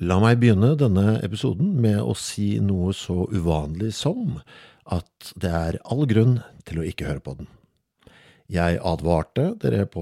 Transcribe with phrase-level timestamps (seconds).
[0.00, 4.38] La meg begynne denne episoden med å si noe så uvanlig som
[4.88, 7.48] at det er all grunn til å ikke høre på den.
[8.48, 10.00] Jeg advarte dere på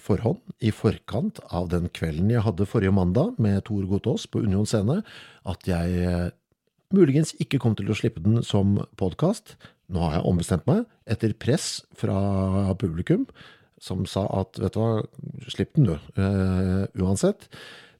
[0.00, 4.64] forhånd, i forkant av den kvelden jeg hadde forrige mandag med Tor Gotaas på Union
[4.66, 5.02] scene,
[5.44, 6.30] at jeg eh,
[6.96, 9.58] muligens ikke kom til å slippe den som podkast.
[9.92, 13.28] Nå har jeg ombestemt meg, etter press fra publikum,
[13.76, 15.04] som sa at vet du hva,
[15.52, 17.46] slipp den du, uh, uansett.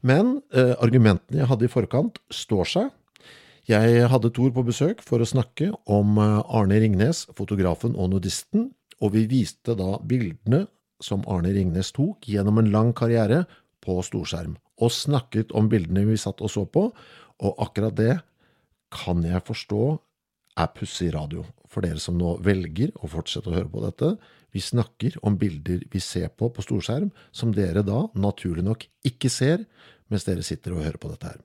[0.07, 2.91] Men eh, argumentene jeg hadde i forkant, står seg.
[3.69, 8.71] Jeg hadde Thor på besøk for å snakke om Arne Ringnes, fotografen og nudisten,
[9.05, 10.65] og vi viste da bildene
[11.05, 13.43] som Arne Ringnes tok gjennom en lang karriere
[13.85, 16.89] på storskjerm, og snakket om bildene vi satt og så på,
[17.39, 18.15] og akkurat det
[18.95, 19.83] kan jeg forstå
[20.59, 24.15] er pussig radio for dere som nå velger å fortsette å høre på dette.
[24.55, 29.31] Vi snakker om bilder vi ser på på storskjerm, som dere da naturlig nok ikke
[29.33, 29.67] ser
[30.09, 31.41] mens dere sitter og hører på dette her.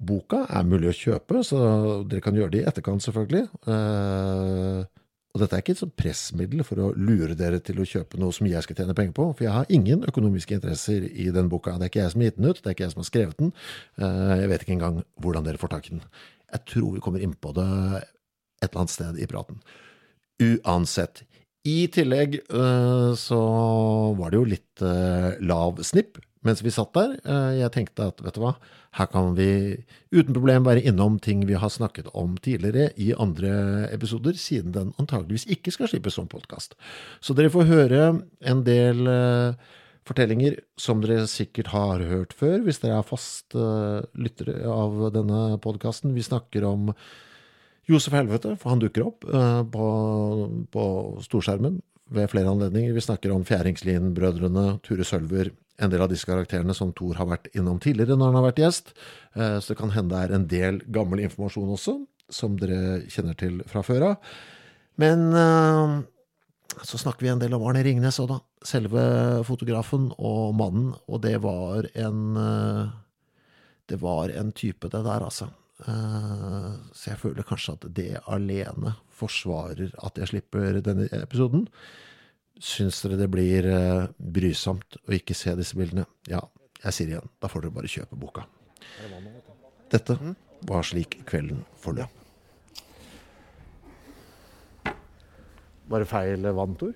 [0.00, 1.60] Boka er mulig å kjøpe, så
[2.08, 3.46] dere kan gjøre det i etterkant, selvfølgelig.
[3.68, 4.84] Eh,
[5.30, 8.34] og dette er ikke et sånt pressmiddel for å lure dere til å kjøpe noe
[8.34, 11.76] som jeg skal tjene penger på, for jeg har ingen økonomiske interesser i den boka.
[11.78, 13.10] Det er ikke jeg som har gitt den ut, det er ikke jeg som har
[13.10, 13.52] skrevet den.
[14.00, 16.02] Eh, jeg vet ikke engang hvordan dere får tak i den.
[16.50, 19.60] Jeg tror vi kommer inn på det et eller annet sted i praten.
[20.40, 21.22] Uansett.
[21.68, 23.38] I tillegg eh, så
[24.16, 27.18] var det jo litt eh, lav snipp mens vi satt der.
[27.52, 28.54] Jeg tenkte at vet du hva,
[28.96, 29.76] her kan vi
[30.08, 33.50] uten problem være innom ting vi har snakket om tidligere i andre
[33.92, 36.78] episoder, siden den antageligvis ikke skal slippes som podkast.
[37.20, 38.00] Så dere får høre
[38.40, 39.04] en del
[40.08, 46.16] fortellinger som dere sikkert har hørt før, hvis dere er fast lyttere av denne podkasten.
[46.16, 46.94] Vi snakker om
[47.90, 49.24] Josef Helvete, for han dukker opp
[49.74, 49.86] på,
[50.70, 50.84] på
[51.26, 51.80] storskjermen
[52.14, 52.94] ved flere anledninger.
[52.96, 57.50] Vi snakker om Fjæringslien-brødrene, Ture Sølver, en del av disse karakterene som Thor har vært
[57.56, 58.90] innom tidligere når han har vært gjest.
[59.34, 61.94] Så det kan hende det er en del gammel informasjon også,
[62.30, 64.32] som dere kjenner til fra før av.
[65.00, 65.30] Men
[66.84, 68.40] så snakker vi en del om Arne Ringnes òg, da.
[68.66, 69.02] Selve
[69.48, 70.90] fotografen og mannen.
[71.08, 72.20] Og det var en
[73.90, 75.48] Det var en type, det der, altså.
[75.86, 81.66] Så jeg føler kanskje at det alene forsvarer at jeg slipper denne episoden.
[82.60, 83.64] Syns dere det blir
[84.20, 86.04] brysomt å ikke se disse bildene?
[86.28, 86.42] Ja,
[86.84, 88.44] jeg sier igjen, da får dere bare kjøpe boka.
[89.90, 90.18] Dette
[90.68, 92.12] var slik kvelden forløp.
[95.90, 96.92] Var det feil vanntor?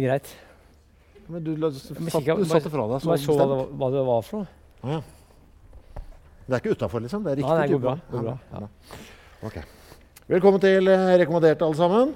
[0.00, 0.30] Greit.
[1.28, 3.50] Men du, du satte fra deg Bare så hva det, bestemt.
[3.50, 4.48] var- hva det var for noe.
[4.84, 5.02] Ah, ja.
[6.44, 7.22] Det er ikke utafor, liksom?
[7.24, 8.66] Det er riktig Ja, det går type bra, går bra, Ja, ja.
[9.48, 9.54] Ok.
[10.28, 12.12] Velkommen til eh, Rekommandert, alle sammen.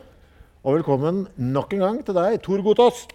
[0.65, 3.06] Og velkommen nok en gang til deg, Tor Gotaas.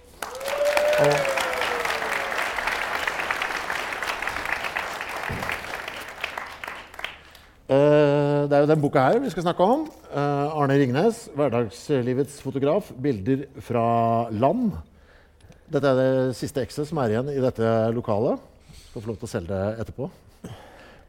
[7.69, 9.85] Uh, Det er jo den boka her vi skal snakke om.
[10.09, 12.89] Uh, Arne Ringnes, hverdagslivets fotograf.
[12.97, 13.85] Bilder fra
[14.33, 14.71] land.
[15.69, 18.41] Dette er det siste ekset som er igjen i dette lokalet.
[18.89, 20.09] Skal få lov til å selge det etterpå.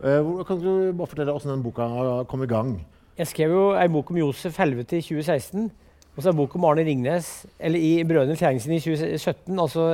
[0.04, 1.86] Eh, Kan du bare fortelle hvordan den boka
[2.28, 2.74] kom i gang?
[3.18, 5.70] Jeg skrev jo ei bok om Josef Helvete i 2016.
[6.16, 9.58] Og så en bok om Arne Ringnes eller i Brødrene Fjæringsen i 2017.
[9.58, 9.86] Altså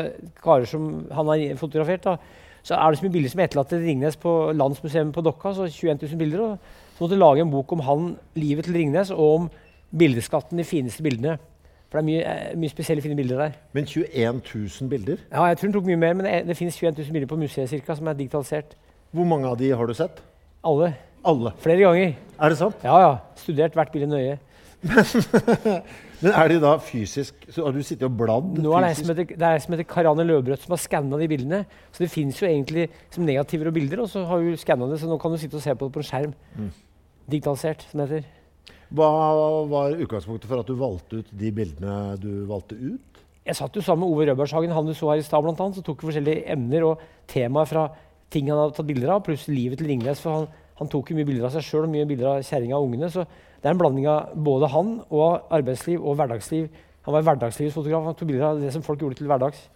[0.42, 2.04] karer som han har fotografert.
[2.04, 2.16] da.
[2.62, 5.52] Så er det så mye bilder som er etterlatt til Ringnes på Landsmuseet på Dokka.
[5.54, 6.40] så 21 000 bilder.
[6.40, 6.58] Og
[6.96, 9.50] så måtte jeg lage en bok om han, livet til Ringnes, og om
[9.96, 11.38] bildeskatten, de fineste bildene.
[11.90, 12.20] For det er mye,
[12.52, 13.50] eh, mye spesielle fine bilder der.
[13.72, 15.16] Men 21 000 bilder.
[15.32, 17.26] Ja, jeg tror den tok mye mer, men det, er- det finnes 21 000 bilder
[17.26, 18.76] på museet cirka, som er digitalisert.
[19.10, 20.20] Hvor mange av de har du sett?
[20.66, 20.92] Alle.
[21.26, 21.52] Alle.
[21.60, 22.14] Flere ganger.
[22.40, 22.84] Er det sant?
[22.86, 23.10] Ja, ja.
[23.40, 24.38] Studert hvert bilde nøye.
[24.80, 28.94] Men er de da fysisk Så har du sittet og bladd Nå er det en
[28.94, 29.02] fysisk?
[29.04, 31.58] som heter, det er ei som heter Karianne Løvbrøt som har skanna de bildene.
[31.92, 35.02] Så det fins jo egentlig som negativer og bilder, og så har hun skanna det,
[35.02, 36.34] så nå kan du sitte og se på det på en skjerm.
[36.56, 36.70] Mm.
[37.34, 38.30] Digitalisert, som det heter.
[38.96, 39.10] Hva
[39.70, 43.20] var utgangspunktet for at du valgte ut de bildene du valgte ut?
[43.46, 45.76] Jeg satt jo sammen med Ove Rødbergshagen, han du så her i stad, blant annet,
[45.78, 47.90] så tok vi forskjellige emner og temaer fra
[48.30, 50.22] ting han hadde tatt bilder av, pluss livet til Ringnes.
[50.22, 52.78] For han, han tok jo mye bilder av seg sjøl og mye bilder av kjerringa
[52.78, 53.10] og ungene.
[53.12, 56.70] Så det er en blanding av både han og arbeidsliv og hverdagsliv.
[57.06, 58.06] Han var hverdagslivets fotograf.
[58.06, 59.66] Han tok bilder av det som folk gjorde til hverdags.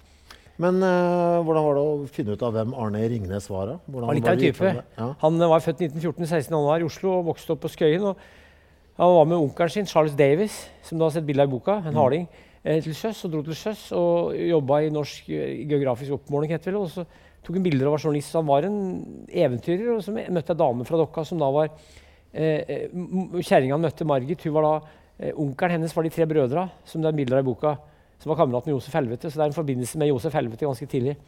[0.60, 3.72] Men uh, hvordan var det å finne ut av hvem Arne Ringnes var?
[3.72, 3.76] da?
[3.88, 4.72] Hvordan Han var litt av en type.
[5.00, 5.08] Ja.
[5.24, 6.58] Han var født 1914, 16.
[6.60, 8.06] år i Oslo og vokste opp på Skøyen.
[8.12, 8.20] Og
[9.00, 11.80] han var med onkelen sin, Charles Davis, som du har sett bilde av i boka,
[11.82, 12.28] en harding,
[12.62, 13.24] eh, til sjøs.
[13.26, 16.78] Og dro til sjøs og jobba i Norsk eh, geografisk oppmåling, heter det.
[16.78, 17.06] Og så
[17.44, 18.34] tok en bilder og var journalist.
[18.38, 18.78] Han var en
[19.28, 19.94] eventyrer.
[19.96, 22.86] Og så møtte jeg dame fra Dokka som da var eh, eh,
[23.40, 24.74] Kjerringa han møtte, Margit, hun var da
[25.18, 27.76] eh, Onkelen hennes var de tre brødra, som det er bilder av i boka.
[28.22, 29.30] Som var kameraten med Josef Helvete.
[29.30, 31.18] Så det er en forbindelse med Josef Helvete ganske tidlig.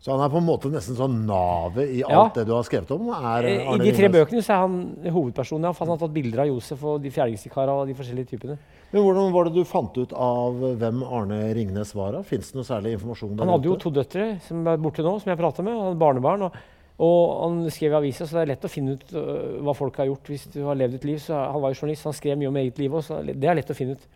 [0.00, 2.22] Så han er på en måte nesten sånn navet i Ja.
[2.22, 3.10] alt det du har skrevet om?
[3.12, 5.64] Er Eh, I de tre bøkene så er han hovedpersonen.
[5.68, 8.56] Ja, han har tatt bilder av Josef og de fjerdingskara og de forskjellige typene.
[8.92, 12.12] Men hvordan var det du fant ut av hvem Arne Ringnes var?
[12.12, 12.22] da?
[12.22, 15.20] Fins det noe særlig informasjon der Han hadde jo to døtre som er borte nå,
[15.20, 15.74] som jeg prata med.
[15.76, 16.42] Han hadde barnebarn.
[16.42, 16.52] Og,
[17.00, 19.96] og han skrev i avisa, så det er lett å finne ut øh, hva folk
[19.96, 21.18] har gjort hvis du har levd et liv.
[21.20, 23.54] Så han var jo journalist, han skrev mye om eget liv òg, så det er
[23.60, 24.08] lett å finne ut.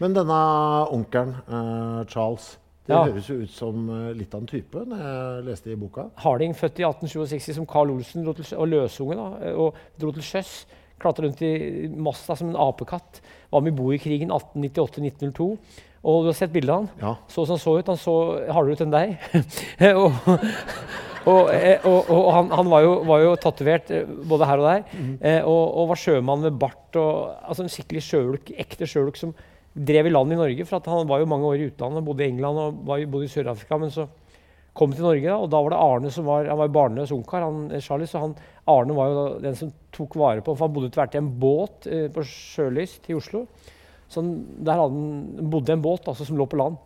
[0.00, 0.40] Men denne
[0.92, 2.56] onkelen, eh, Charles,
[2.86, 3.02] det Ja.
[3.04, 6.08] høres jo ut som eh, litt av en type når jeg leste i boka.
[6.22, 10.64] Harding, født i 1867 som Carl Olsen, til, og løsunge, da, og dro til sjøs.
[11.02, 13.20] Klatra rundt i masta som en apekatt.
[13.52, 15.48] Var med i Boerkrigen 1898-1902.
[16.06, 16.88] Og du har sett bildet av han?
[17.02, 17.10] Ja.
[17.28, 17.90] Så som han så ut.
[17.90, 18.14] Han så
[18.54, 19.16] hardere ut enn deg.
[20.00, 20.12] og
[21.26, 24.68] og, eh, og, og han, han var jo, var jo tatovert eh, både her og
[24.68, 24.84] der.
[25.26, 26.94] eh, og, og var sjømann med bart.
[26.94, 29.32] Og, altså en skikkelig sjøulk, ekte sjøulk som
[29.76, 30.66] drev i land i Norge.
[30.66, 33.28] For at han var jo mange år i utlandet, bodde i England og var, bodde
[33.28, 33.78] i Sør-Afrika.
[33.80, 34.08] Men så
[34.76, 37.44] kom til Norge, da, og da var det Arne som var han var barnløs ungkar.
[37.46, 38.34] han, eh, Charlie, Så han,
[38.66, 41.32] Arne var jo den som tok vare på For han bodde etter hvert i en
[41.40, 43.46] båt eh, på Sjølyst i Oslo.
[44.08, 46.76] Så han, der han bodde en båt altså, som lå på land.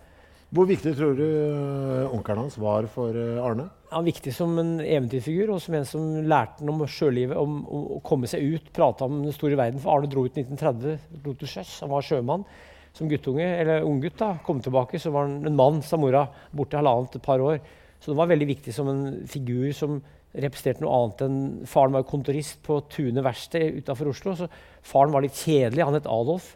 [0.50, 3.68] Hvor viktig tror du eh, onkelen hans var for eh, Arne?
[3.90, 7.60] Han er viktig som en eventyrfigur og som en som lærte ham om sjølivet, om,
[7.66, 9.78] om å komme seg ut, prate om den store verden.
[9.82, 11.76] For Arne dro ut i 1930, dro til sjøs.
[11.84, 12.46] Han var sjømann
[12.92, 14.16] som guttunge, eller unggutt.
[14.18, 17.60] da, Kom tilbake, så var han en mann, sa mora, borte halvannet et par år.
[18.00, 20.00] Så det var veldig viktig som en figur som
[20.34, 24.46] representerte noe annet enn Faren var kontorist på Tune verksted utafor Oslo, så
[24.86, 25.82] faren var litt kjedelig.
[25.84, 26.52] Han het Adolf,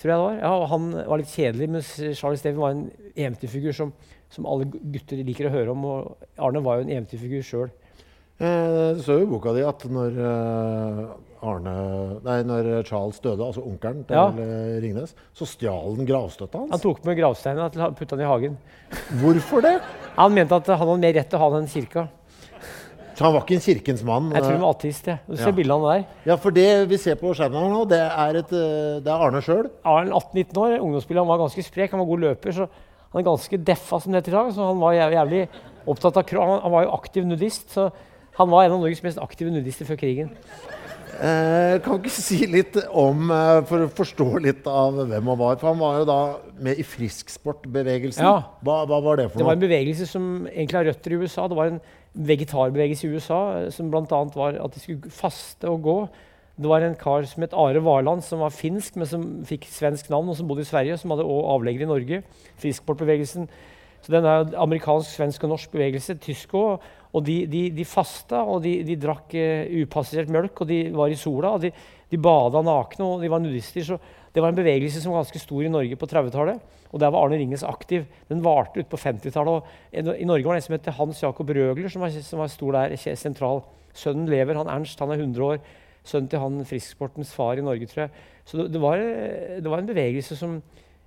[0.00, 0.38] tror jeg det var.
[0.40, 3.92] Ja, og han var litt kjedelig, mens Charles Steven var en eventyrfigur som,
[4.32, 5.84] som alle gutter liker å høre om.
[5.84, 7.68] Og Arne var jo en eventyrfigur sjøl.
[8.40, 11.04] Eh, Det står jo i boka di at når, eh,
[11.42, 14.26] Arne, nei, når Charles døde, altså onkelen til Ja.
[14.28, 16.70] eh, Ringnes, så stjal han gravstøtta hans.
[16.70, 18.58] Han tok med gravsteinen og putta den i hagen.
[19.22, 19.80] Hvorfor det?
[20.16, 22.08] Han mente at han hadde mer rett til å ha den kirka.
[23.14, 24.30] Så han var ikke en kirkens mann?
[24.32, 25.06] Jeg tror eh, han var ateist.
[25.06, 25.16] Ja.
[25.28, 25.76] Du ser Ja.
[25.76, 26.04] han der.
[26.24, 29.24] Ja, for det vi ser på skjermen her nå, det er, et, eh, det er
[29.26, 29.70] Arne sjøl.
[29.84, 32.52] Arne 18-19 år, ungdomsspiller, han var ganske sprek, han var god løper.
[32.52, 32.68] så
[33.12, 35.48] Han er ganske deffa som det heter i dag, så han var jævlig
[35.88, 37.90] opptatt av kro- Han, han var jo aktiv nudist, så
[38.38, 40.30] han var en av Norges mest aktive nudister før krigen.
[41.10, 45.38] Eh, kan du ikke si litt om, eh, for å forstå litt av hvem han
[45.38, 45.56] var?
[45.60, 46.20] For han var jo da
[46.62, 48.22] med i frisksportbevegelsen.
[48.22, 48.44] Ja.
[48.62, 49.42] Hva, hva var det for noe?
[49.42, 51.48] Det var en bevegelse som egentlig har røtter i USA.
[51.50, 51.80] Det var en
[52.30, 54.04] vegetarbevegelse i USA eh, som bl.a.
[54.36, 55.98] var at de skulle faste og gå.
[56.60, 60.10] Det var en kar som het Are Varland, som var finsk, men som fikk svensk
[60.12, 62.22] navn, og som bodde i Sverige, som hadde også avlegger i Norge.
[62.60, 63.48] Frisksportbevegelsen.
[64.00, 66.18] Så den er amerikansk, svensk og norsk bevegelse.
[66.20, 66.84] Tysk òg.
[67.10, 71.10] Og de, de, de fasta, og de, de drakk uh, upassert mjølk, og de var
[71.10, 71.56] i sola.
[71.56, 71.72] og De,
[72.10, 73.86] de bada nakne, og de var nudister.
[73.86, 73.98] Så
[74.34, 76.62] det var en bevegelse som var ganske stor i Norge på 30-tallet.
[76.90, 78.06] Og der var Arne Ringnes aktiv.
[78.30, 79.62] Den varte ut på 50-tallet.
[79.62, 82.50] og I Norge var det en som het Hans Jakob Røgler, som var, som var
[82.50, 83.62] stor der, sentral.
[83.94, 85.58] Sønnen lever, han Ernst, han er 100 år.
[86.06, 88.10] Sønnen til han frisksportens far i Norge, tror jeg.
[88.46, 89.02] Så det, det, var,
[89.58, 90.60] det var en bevegelse som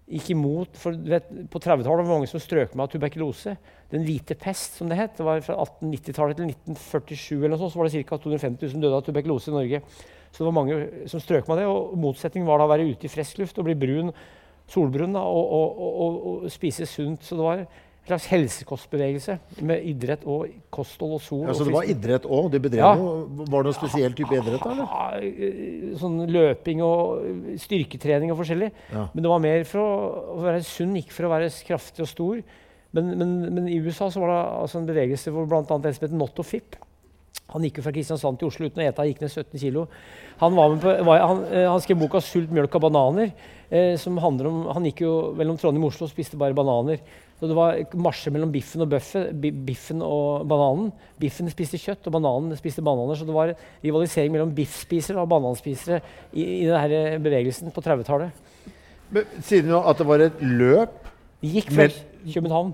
[0.09, 3.55] gikk imot for vet, På 30-tallet var det mange som strøk med av tuberkulose.
[3.93, 5.15] Den hvite pest, som det het.
[5.17, 8.19] Det var Fra 1890-tallet til 1947 eller noe så var det ca.
[8.19, 9.81] 250 000 døde av tuberkulose i Norge.
[10.33, 11.69] Så det var mange som strøk med det.
[11.69, 14.11] Og motsetningen var da å være ute i frisk luft og bli brun,
[14.71, 17.23] solbrun da, og, og, og, og spise sunt.
[17.23, 17.65] Så det var
[18.03, 21.45] en slags helsekostbevegelse med idrett og kosthold og sol.
[21.47, 22.49] Ja, så det var idrett òg?
[22.51, 22.95] De bedrev Ja.
[22.99, 24.65] noe Var det noen spesiell type idrett?
[24.65, 24.83] eller?
[24.83, 27.23] Ja, eh, sånn løping og
[27.63, 28.71] styrketrening og forskjellig.
[28.91, 29.07] Ja.
[29.13, 32.43] Men det var mer for å, være sunn, ikke for å være kraftig og stor.
[32.91, 35.63] Men, men, men i USA så var det altså en bevegelse hvor bl.a.
[35.63, 36.75] en som het Notto Fipp
[37.49, 39.87] Han gikk jo fra Kristiansand til Oslo uten å ete, han gikk ned 17 kg.
[40.39, 43.31] Han, på, var, han, eh, han skrev boka 'Sult, mjølk og bananer'.
[43.71, 46.99] Eh, som handler om, Han gikk jo mellom Trondheim og Oslo og spiste bare bananer.
[47.43, 49.33] Så det var marsjer mellom biffen og bøffet,
[49.67, 50.93] biffen og bananen.
[51.19, 53.19] Biffen spiste kjøtt, og bananen spiste bananer.
[53.19, 53.51] Så det var
[53.83, 55.99] rivalisering mellom biffspisere og bananspisere
[56.31, 58.31] i, i denne bevegelsen på 30-tallet.
[59.11, 61.11] Men Sier du nå at det var et løp
[61.43, 62.71] gikk fra København.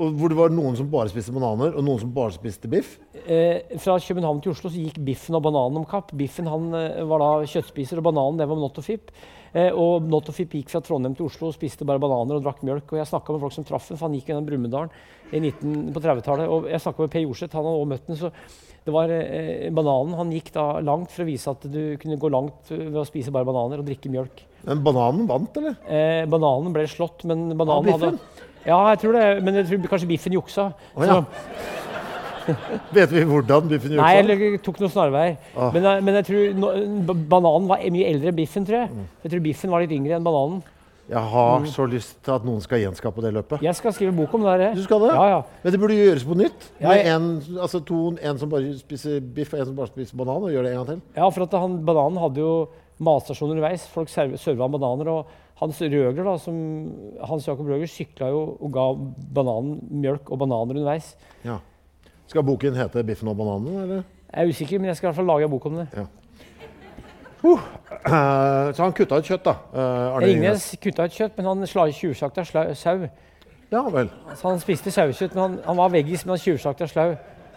[0.00, 2.96] Og hvor det var noen som bare spiste bananer, og noen som bare spiste biff?
[3.26, 6.16] Eh, fra København til Oslo så gikk biffen og bananen om kapp.
[6.16, 8.80] Biffen han eh, var da kjøttspiser, og bananen det var Not
[9.52, 9.56] og.
[9.60, 12.44] Eh, og Not og Fip gikk fra Trondheim til Oslo og spiste bare bananer og
[12.44, 12.92] drakk mjølk.
[12.92, 14.90] Og jeg snakka med folk som traff ham, for han gikk gjennom Brumunddalen
[15.32, 16.50] i 19 på 30-tallet.
[16.50, 18.32] Og jeg snakka med Per Jorseth, han hadde også møtt den, så
[18.86, 20.14] det var eh, bananen.
[20.20, 23.34] Han gikk da langt for å vise at du kunne gå langt ved å spise
[23.34, 24.44] bare bananer og drikke mjølk.
[24.66, 25.80] Men bananen vant, eller?
[25.86, 28.12] Eh, bananen ble slått, men bananen ja, hadde
[28.66, 30.70] Ja, jeg tror det, men jeg tror kanskje biffen juksa.
[30.94, 31.20] Oh, ja.
[32.96, 34.46] Vet vi hvordan biffen gjorde Nei, seg?
[34.46, 35.36] jeg tok noen snarveier.
[35.56, 35.70] Ah.
[35.74, 36.70] Men, men jeg tror no,
[37.34, 38.90] bananen var mye eldre enn biffen, tror jeg.
[38.94, 39.04] Mm.
[39.24, 40.64] Jeg tror biffen var litt yngre enn bananen.
[41.06, 43.60] Jeg har så lyst til at noen skal gjenskape det løpet.
[43.62, 44.56] Jeg skal skrive bok om det.
[44.58, 44.72] her.
[44.74, 45.12] Du skal det?
[45.14, 45.42] Ja, ja.
[45.62, 46.64] Men det burde gjøres på nytt.
[46.82, 47.28] Med en,
[47.62, 50.66] altså to, en som bare spiser biff, og en som bare spiser banan, og gjør
[50.66, 51.04] det en gang til.
[51.20, 52.50] ja, for at han, bananen hadde jo
[53.06, 53.84] matstasjon underveis.
[53.94, 55.12] Folk serv- serva bananer.
[55.14, 55.30] Og
[55.62, 56.58] Hans Røger, da, som,
[57.30, 58.88] Hans Jakob Røger sykla jo og ga
[59.38, 61.14] bananen mjølk og bananer underveis.
[61.46, 61.60] Ja.
[62.26, 63.82] Skal boken hete 'Biffen og bananen'?
[63.82, 64.02] eller?
[64.34, 65.86] Jeg er usikker, men jeg skal i hvert fall lage en bok om det.
[67.46, 69.54] Eh, så han kutta ut kjøtt, da.
[69.74, 73.08] eh, Arne Ringnes kutta ut kjøtt, men han sla- tjuvslakta sau.
[73.70, 74.08] Ja vel.
[74.34, 77.16] Så han spiste sauekjøtt, men han, han var veggis, men han tjuvslakta slau.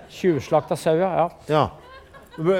[0.10, 1.10] Tjuvslakta sau, ja.
[1.18, 1.30] ja.
[1.50, 1.70] Ja.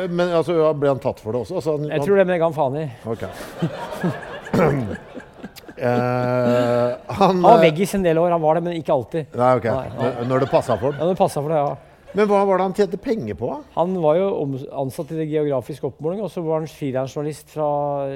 [0.10, 1.56] Men altså, ble han tatt for det også?
[1.56, 2.90] Altså, han, Jeg tror det, men jeg ga han faen i.
[3.06, 3.24] Ok.
[5.80, 5.86] Eh,
[7.08, 9.26] han Han var eh, veggis en del år, han var det, men ikke alltid.
[9.40, 9.64] Nei, ok.
[9.64, 9.94] Nei, ja.
[10.02, 11.00] Når- Når det passa for ham.
[11.00, 11.76] Ja, det passa for det, ja.
[12.18, 13.52] Men hva var det han tjente penger på?
[13.76, 14.28] Han var jo
[14.82, 17.68] ansatt i det geografiske oppmåling, og så var han frilansjournalist fra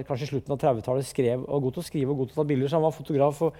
[0.08, 1.06] kanskje slutten av 30-tallet.
[1.06, 2.96] Skrev, og god til å skrive og god til å ta bilder, så han var
[2.96, 3.44] fotograf.
[3.46, 3.54] Og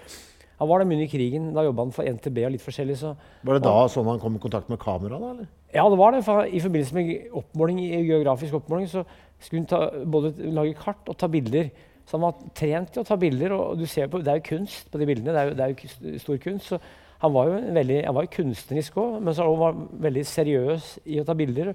[0.58, 1.52] han var der mye i krigen.
[1.54, 2.98] Da jobba han for NTB og litt forskjellig.
[3.04, 3.14] Så.
[3.46, 5.22] Var det da sånn han kom i kontakt med kamera?
[5.22, 5.54] da, eller?
[5.76, 6.24] Ja, det var det.
[6.26, 9.06] For I forbindelse med oppmåling, i geografisk oppmåling så
[9.38, 9.84] skulle han ta,
[10.18, 11.70] både lage kart og ta bilder.
[12.10, 14.50] Så han var trent til å ta bilder, og du ser på, det er jo
[14.50, 15.30] kunst på de bildene.
[15.30, 16.74] Det er jo, det er jo stor kunst.
[16.74, 16.82] Så
[17.24, 20.94] han var jo, veldig, han var jo kunstnerisk òg, men så var han veldig seriøs
[21.08, 21.74] i å ta bilder.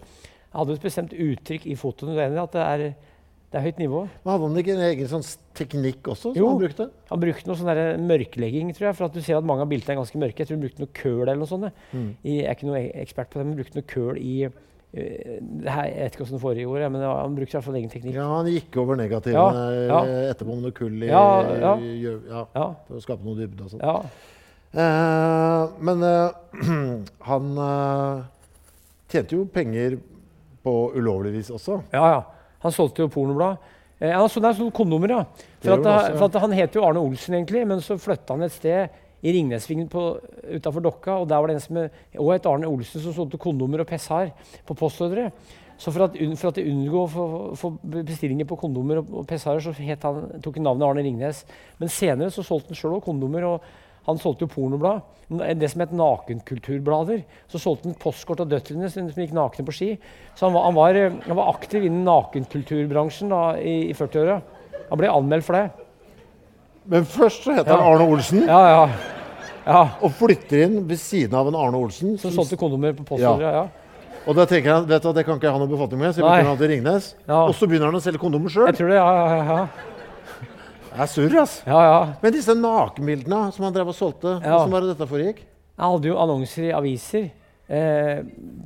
[0.52, 2.14] Han hadde jo et bestemt uttrykk i fotoene.
[2.16, 2.84] Du er enig at det er,
[3.48, 4.02] det er høyt nivå?
[4.24, 5.24] Men Hadde han ikke en egen sånn
[5.56, 6.34] teknikk også?
[6.34, 6.50] som Jo.
[6.52, 6.86] han brukte?
[7.08, 8.96] Han brukte noe sånn mørklegging, tror jeg.
[9.00, 10.40] For at du ser at mange av bildene er ganske mørke.
[10.44, 11.72] Jeg tror han brukte noe køl eller noe sånt.
[11.96, 12.08] Mm.
[12.28, 14.52] Jeg er ikke noe e- ekspert på det, men han brukte noe køl i eh,
[15.64, 17.92] det her, Jeg vet ikke hvordan det foregikk, men han brukte i hvert fall egen
[17.92, 18.16] teknikk.
[18.20, 20.00] Ja, han gikk over negativene Ja, ja.
[20.04, 21.24] eh, etterpå med noe kull i Ja,
[21.60, 21.72] ja.
[21.76, 23.84] I, ja, Ja, for å skape noe dybde og sånn.
[24.72, 26.30] Eh, men eh,
[27.30, 28.22] han eh,
[29.08, 29.96] tjente jo penger
[30.62, 31.82] på ulovlig vis også.
[31.94, 32.24] ja, ja.
[32.58, 33.60] Han solgte jo pornoblad.
[33.98, 35.20] Eh, han solgte solgte kondomer, ja.
[35.62, 36.16] For, at, han også, ja.
[36.18, 39.32] for at han het jo Arne Olsen, egentlig, men så flytta han et sted i
[39.34, 41.20] Ringnesvingen utafor Dokka.
[41.22, 44.32] Og der var det en som også het Arne Olsen, som solgte kondomer og pessar
[44.66, 45.30] på postordre.
[45.78, 47.24] Så for at, for at de unngå å få,
[47.58, 51.44] få bestillinger på kondomer og, og pessarer, så het han, tok han navnet Arne Ringnes.
[51.78, 53.46] Men senere så solgte han sjøl òg kondomer.
[53.46, 55.02] og han solgte jo pornoblad.
[55.28, 57.22] Det som het Nakenkulturblader.
[57.52, 59.88] Så solgte han postkort av døtrene som som gikk nakne på ski.
[60.34, 60.94] Så han var, han var,
[61.26, 64.38] han var aktiv innen nakenkulturbransjen da, i, i 40-åra.
[64.88, 65.66] Han ble anmeldt for det.
[66.88, 67.76] Men først så heter Ja.
[67.82, 68.88] han Arne Olsen, Ja, ja.
[69.66, 69.82] ja.
[70.00, 72.16] og flytter inn ved siden av en Arne Olsen.
[72.16, 73.52] Som som- solgte kondomer på postordre.
[73.52, 73.66] Ja.
[74.28, 76.20] Og da tenker han vet du, det kan ikke jeg ha noe befatning med, så
[76.20, 77.14] jeg bytter han til Ringnes.
[77.28, 77.42] Ja.
[77.44, 78.66] Og så begynner han å selge kondomer sjøl.
[78.72, 79.68] Jeg tror det, ja, ja, ja.
[80.92, 81.66] Det er surr, altså.
[81.68, 81.98] ja, ja.
[82.22, 84.54] Men disse nakenbildene som han drev og solgte, Ja.
[84.56, 85.42] hvordan var det dette foregikk?
[85.78, 87.28] Han hadde jo annonser i aviser
[87.68, 88.22] eh,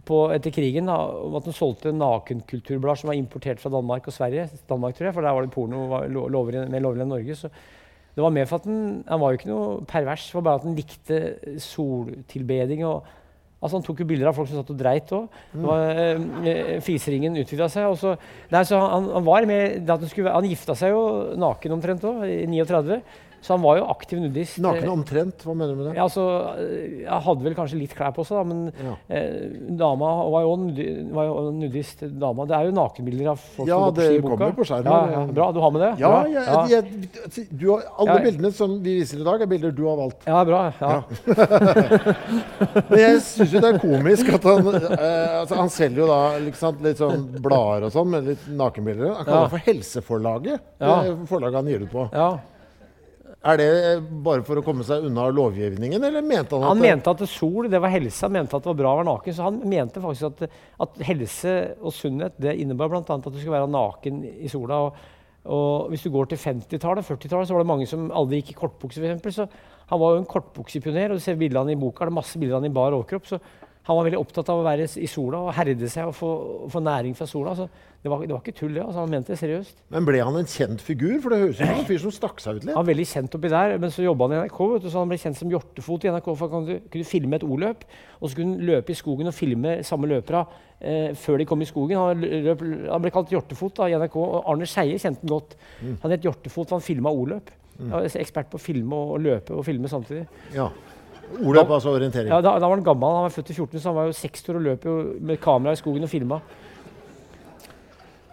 [0.09, 4.14] på, etter krigen da, om at han solgte nakenkulturblader som var importert fra Danmark og
[4.17, 4.49] Sverige.
[4.71, 7.35] Danmark, tror jeg, For der var det porno var lo- mer lovlig enn Norge.
[7.37, 7.50] Så
[8.14, 10.26] det var mer for at han, han var jo ikke noe pervers.
[10.31, 11.21] Det var bare at han likte
[11.61, 12.85] soltilbeding.
[12.87, 13.05] og
[13.62, 15.40] Altså Han tok jo bilder av folk som satt og dreit òg.
[15.54, 17.87] Eh, fiseringen utvida seg.
[17.92, 18.16] Og så,
[18.50, 21.04] nei, så han, han var med, han, skulle, han gifta seg jo
[21.38, 22.99] naken omtrent òg, i 39.
[23.43, 24.61] Så han var jo aktiv nudist.
[24.63, 25.95] Naken omtrent, hva mener du med det?
[25.99, 26.23] Ja, altså,
[27.03, 28.93] jeg hadde vel kanskje litt klær på seg, da, men Ja.
[29.11, 29.49] eh,
[29.81, 32.05] dama var jo, nudi, var jo nudist.
[32.23, 32.47] Dama.
[32.47, 34.37] Det er jo nakenbilder av folk Ja, som går på ski i boka.
[34.37, 34.93] kommer på skjermen.
[34.93, 35.91] Ja, ja, bra, du har med det?
[36.05, 36.67] Ja, ja.
[36.71, 36.85] jeg,
[37.35, 40.23] jeg, du har, alle bildene som vi viser i dag, er bilder du har valgt.
[40.27, 40.63] ja, bra.
[40.81, 41.03] Ja.
[42.89, 46.21] Men jeg syns jo det er komisk at han eh, altså Han selger jo da
[46.47, 49.13] liksom, litt sånn blader og sånn med litt nakenbilder.
[49.19, 50.65] Han kaller det for Helseforlaget.
[50.79, 52.09] Det forlaget han gir ut på.
[52.15, 52.31] ja.
[53.43, 53.71] Er det
[54.23, 57.67] bare for å komme seg unna lovgivningen, eller mente han at Han mente at sol
[57.71, 59.35] det var helse, han mente at det var bra å være naken.
[59.35, 63.03] Så han mente faktisk at, at helse og sunnhet det innebar bl.a.
[63.03, 64.79] at du skulle være naken i sola.
[64.87, 65.03] Og,
[65.59, 68.59] og hvis du går til 50-tallet, 40-tallet, så var det mange som aldri gikk i
[68.63, 69.03] kortbukse.
[69.03, 69.35] Eksempel.
[69.35, 69.49] så
[69.91, 71.11] han var jo en kortbuksepioner.
[71.11, 73.27] og Du ser bildene i boka, det er masse bilder av han i bar overkropp.
[73.27, 73.43] Så
[73.83, 76.29] Han var veldig opptatt av å være i sola og herde seg og få,
[76.71, 77.57] få næring fra sola.
[77.59, 77.67] Så
[78.03, 78.83] det var, det var ikke tull, det.
[78.83, 79.77] Altså, han mente det seriøst.
[79.95, 81.21] Men ble han en kjent figur?
[81.23, 82.73] For det høres ut som en fyr som stakk seg ut litt.
[82.75, 85.05] Han var veldig kjent oppi der, men så jobba han i NRK, vet du, så
[85.05, 86.31] han ble kjent som hjortefot i NRK.
[86.33, 87.85] For han kunne, kunne filme et O-løp,
[88.19, 90.41] og så kunne han løpe i skogen og filme samme løpera
[90.81, 92.01] eh, før de kom i skogen.
[92.01, 95.55] Han, løp, han ble kalt hjortefot da, i NRK, og Arne Skeie kjente han godt.
[96.03, 97.55] Han het hjortefot, han filma O-løp.
[97.79, 100.27] Var ekspert på å filme og, og løpe og filme samtidig.
[100.59, 100.67] Ja.
[101.41, 102.29] Oløp, altså orientering.
[102.35, 103.15] Ja, da, da var han gammel.
[103.15, 105.41] Han var født i 14, så han var jo 60 år og løp jo med
[105.43, 106.43] kamera i skogen og filma.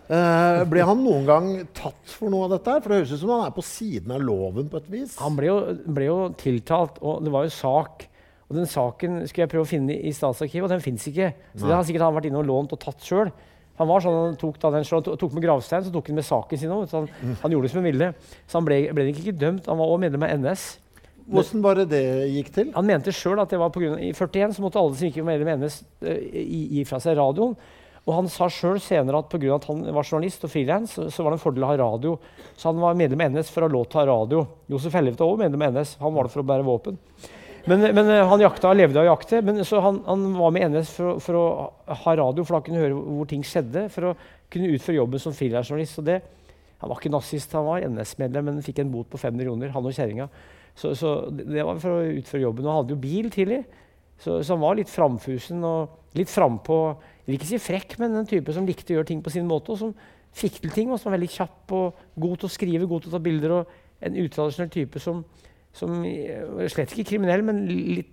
[0.10, 2.72] Eh, ble han noen gang tatt for noe av dette?
[2.74, 2.82] her?
[2.82, 5.18] For det høres ut som han er på siden av loven på et vis.
[5.22, 8.08] Han ble jo, ble jo tiltalt, og det var jo sak.
[8.50, 11.30] Og den saken skulle jeg prøve å finne i Statsarkivet, og den fins ikke.
[11.54, 13.30] Så det har sikkert han vært inne og lånt og tatt sjøl.
[13.78, 16.60] Han var sånn, han tok, den, han tok- med gravstein, så tok han med saken
[16.60, 16.90] sin òg.
[16.98, 17.06] Han,
[17.44, 18.10] han gjorde det som han ville.
[18.50, 19.70] Så han ble, ble ikke dømt.
[19.70, 20.66] Han var òg medlem av NS.
[21.30, 22.02] Hvordan var det det
[22.34, 22.72] gikk til?
[22.74, 23.94] Han mente sjøl at det var pga.
[24.02, 26.42] i 41 så måtte alle som ikke var medlem av NS, eh,
[26.74, 27.54] gi fra seg radioen.
[28.08, 29.56] Og han sa sjøl senere at pga.
[29.56, 32.16] at han var journalist og frilans, så, var det en fordel å ha radio.
[32.56, 34.46] Så han var medlem av NS for å ha lov til å ha radio.
[34.72, 35.98] Josef Helleved var også medlem av NS.
[36.02, 36.98] Han var det for å bære våpen.
[37.68, 39.42] Men, men eh, han jakta, levde av å jakte.
[39.46, 41.46] Men, så han, han var med NS for, for å
[42.06, 43.88] ha radio, for da kunne høre hvor ting skjedde.
[43.94, 44.16] For å
[44.50, 46.00] kunne utføre jobben som frilansjournalist.
[46.80, 49.86] Han var ikke nazist, han var NS-medlem, men fikk en bot på fem millioner, han
[49.86, 50.30] og kjerringa.
[50.80, 52.66] Så, så det var for å utføre jobben.
[52.66, 53.64] Og han hadde jo bil tidlig,
[54.20, 56.80] så, så han var litt framfusen og litt frampå.
[57.30, 59.46] Jeg vil ikke si frekk, men en type som likte å gjøre ting på sin
[59.46, 59.92] måte, og som
[60.34, 63.12] fikk til ting, og som var veldig kjapp og god til å skrive, god til
[63.12, 63.54] å ta bilder.
[63.60, 65.20] og En utradisjonell type som,
[65.76, 68.10] som eh, slett ikke kriminell, men litt,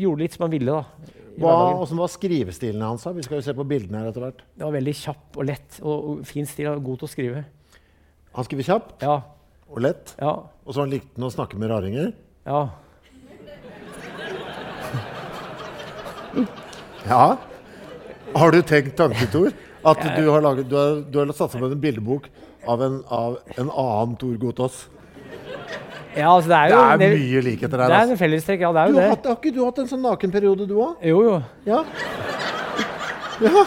[0.00, 0.72] gjorde litt som han ville.
[0.78, 1.12] da.
[1.36, 3.04] Hva, hvordan var skrivestilen hans?
[3.04, 4.40] Vi skal jo se på bildene her etter hvert.
[4.56, 6.72] Det var veldig kjapp og lett og, og fin stil.
[6.72, 7.44] og God til å skrive.
[8.38, 9.18] Han skriver kjapt Ja,
[9.68, 12.14] og lett, ja, og så likte han å snakke med raringer.
[12.48, 12.62] ja.
[17.04, 17.36] Ja.
[18.34, 19.52] Har du tenkt tanken, Tor?
[19.84, 22.26] At du har, laget, du har, du har satt sammen en bildebok
[22.66, 24.86] av en, av en annen Tor Gotaas?
[26.14, 27.90] ja altså, det er Det er mye likheter Det her.
[27.90, 28.12] er Altså.
[28.14, 28.72] en fellestrekk, ja.
[28.72, 29.10] Det er Du jo har, det.
[29.16, 30.92] hatt, har ikke du hatt en sånn nakenperiode, du òg?
[31.02, 31.34] Jo, jo.
[31.66, 31.80] Ja.
[33.42, 33.64] ja.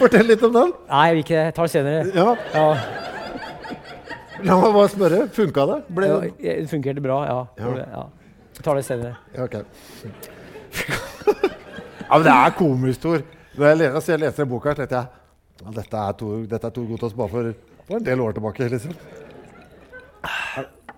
[0.00, 0.72] Fortell litt om den.
[0.88, 1.42] Nei, jeg vil ikke.
[1.44, 2.00] Jeg tar det senere.
[2.16, 2.30] Ja.
[2.54, 2.66] Ja,
[4.40, 5.18] La meg bare spørre.
[5.36, 5.76] Funka det?
[5.92, 6.30] Ble ja, det?
[6.40, 7.40] det fungerte bra, ja.
[7.60, 7.72] Ja.
[7.84, 8.04] ja.
[8.56, 9.12] Jeg tar det senere.
[9.36, 9.58] Ja, ok.
[11.20, 13.20] ja, men det er komisk, Tor.
[13.60, 15.08] Når jeg jeg leser den boka, så tenkte jeg
[15.60, 17.50] ja, dette er Tor, dette er Tor Gotaas bare for,
[17.84, 18.68] for en del år tilbake.
[18.72, 18.94] liksom.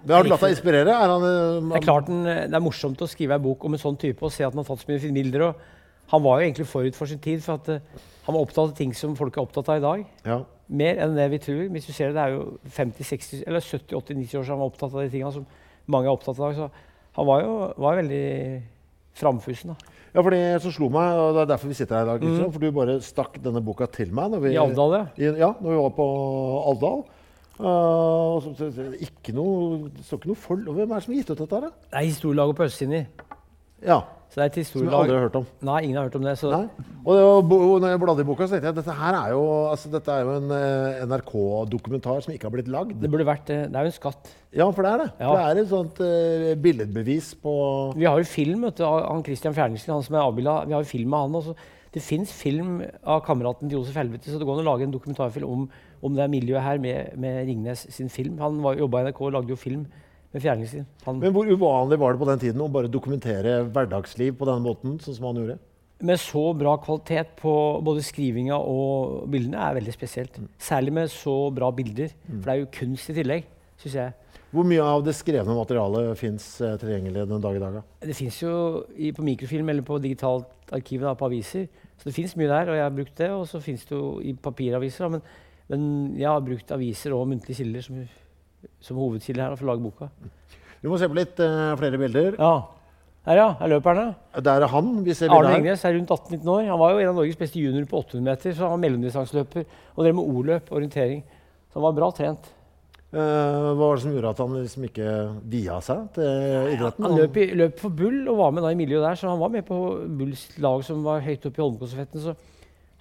[0.02, 0.94] Det har du latt deg inspirere?
[0.94, 3.74] Er han, eh, Det er klart den, det er morsomt å skrive en bok om
[3.74, 5.42] en sånn type og se at han har tatt så mye bilder.
[5.48, 5.54] og
[6.14, 7.80] Han var jo egentlig forut for sin tid, for at eh,
[8.26, 10.06] han var opptatt av ting som folk er opptatt av i dag.
[10.26, 10.42] ja.
[10.72, 11.68] Mer enn det vi tror.
[11.68, 14.94] Hvis du ser Det det er jo 50-60, eller 70-80-90 år siden han var opptatt
[14.94, 15.46] av de tingene som
[15.86, 16.56] mange er opptatt av i dag.
[16.56, 16.70] Så
[17.18, 18.62] han var jo var veldig
[19.12, 19.74] framfusen.
[19.74, 19.74] da.
[20.12, 22.20] Ja, for det som slo meg, og det er derfor vi sitter her i dag,
[22.20, 24.30] Kristian, for du bare stakk denne boka til meg.
[24.34, 24.54] Når vi, Mm.
[24.54, 25.32] I Alvdal, ja.
[25.46, 26.06] Ja, når vi var på
[26.72, 27.04] Alvdal.
[27.62, 31.12] Uh, og så, så, så, ikke noe, så ikke noe for, Hvem er det som
[31.12, 31.54] har gitt ut dette?
[31.54, 31.88] her, da?
[31.92, 33.00] Det er historielaget på Østsini.
[33.84, 34.00] Ja,
[34.32, 35.46] Så det er et Som jeg aldri har hørt om.
[35.60, 36.32] Nei, ingen har hørt om det.
[36.40, 36.62] Så Nei.
[37.04, 39.42] Og det var, når jeg bladde i boka, så tenkte jeg dette her er jo,
[39.68, 42.94] altså, dette er jo en eh, NRK-dokumentar som ikke har blitt lagd.
[43.02, 43.58] det burde vært det.
[43.72, 44.30] Det er jo en skatt.
[44.56, 45.08] Ja, for det er det.
[45.20, 45.26] Ja.
[45.28, 47.52] For det er et sånt eh, billedbevis på
[47.98, 50.56] Vi har jo film vet du, av han Christian Fjerningsen, han som er avbilda.
[50.70, 51.54] Vi har jo film av han også.
[51.92, 54.94] Det fins film av kameraten til Josef Helvete, så det går an å lage en
[54.94, 55.66] dokumentarfilm om,
[56.00, 58.38] om det miljøet her med, med Ringnes sin film.
[58.40, 59.84] Han var- jobba i NRK og lagde jo film
[60.32, 60.86] med Fjerningsen.
[61.06, 64.64] Han, Men hvor uvanlig var det på den tiden å bare dokumentere hverdagsliv på denne
[64.64, 65.58] måten, sånn som han gjorde?
[66.02, 67.52] med så bra kvalitet på
[67.84, 70.38] både skrivinga og bildene er veldig spesielt.
[70.58, 72.10] Særlig med så bra bilder.
[72.26, 73.46] For det er jo kunst i tillegg,
[73.82, 74.16] syns jeg.
[74.52, 77.78] Hvor mye av det skrevne materialet fins eh, tilgjengelig den dag i dag?
[77.78, 77.84] da?
[78.04, 78.56] Det fins jo
[78.92, 81.70] i, på mikrofilm eller på digitalt arkiv da, på aviser.
[81.96, 83.30] Så det fins mye der, og jeg har brukt det.
[83.32, 85.06] Og så fins det jo i papiraviser.
[85.06, 85.22] Da, men,
[85.72, 85.86] men
[86.20, 88.02] jeg har brukt aviser og muntlige kilder som,
[88.82, 90.08] som hovedkilde her for å lage boka.
[90.82, 92.38] Vi må se på litt uh, flere bilder.
[92.38, 92.54] Ja.
[93.22, 93.50] Her, ja.
[93.60, 94.14] Her løper han.
[94.42, 94.88] Der er han.
[95.06, 96.64] Vi ser Arne Engnes er rundt 18-19 år.
[96.72, 98.56] Han var jo en av Norges beste juniorer på 800 meter.
[98.56, 101.22] Så han var mellomdistanseløper og drev med O-løp, orientering.
[101.70, 102.50] Så han var bra trent.
[103.12, 105.08] Uh, hva var det som gjorde at han liksom ikke
[105.52, 107.06] via seg til idretten?
[107.06, 109.42] Han løp, i, løp for Bull og var med da i miljøet der, så han
[109.42, 109.78] var med på
[110.18, 112.24] Bulls lag som var høyt oppe i Holmenkollstafetten.
[112.24, 112.34] Så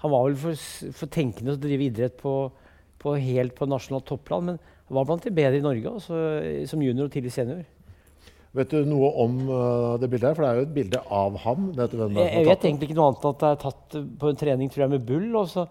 [0.04, 0.65] han var vel for,
[1.00, 2.36] for tenkende å drive idrett på,
[3.02, 4.60] på helt på nasjonalt topplan, men
[4.91, 6.23] var blant de bedre i Norge også,
[6.69, 7.63] som junior og tidlig senior.
[8.51, 10.36] Vet du noe om eh, det bildet her?
[10.36, 11.69] For det er jo et bilde av ham.
[11.77, 13.95] Vet du hvem Jeg, jeg vet egentlig ikke noe annet enn at det er tatt
[14.19, 15.30] på en trening tror jeg, med Bull.
[15.39, 15.65] Og så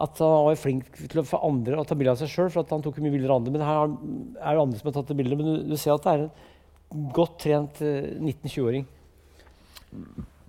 [0.00, 2.62] at han var flink til å få andre å ta bilde av seg sjøl, for
[2.62, 3.54] at han tok jo mye bilder av andre.
[3.56, 5.40] Men her er det andre som har tatt det bildet.
[5.40, 8.86] Men du, du ser at det er en godt trent eh, 19-20-åring.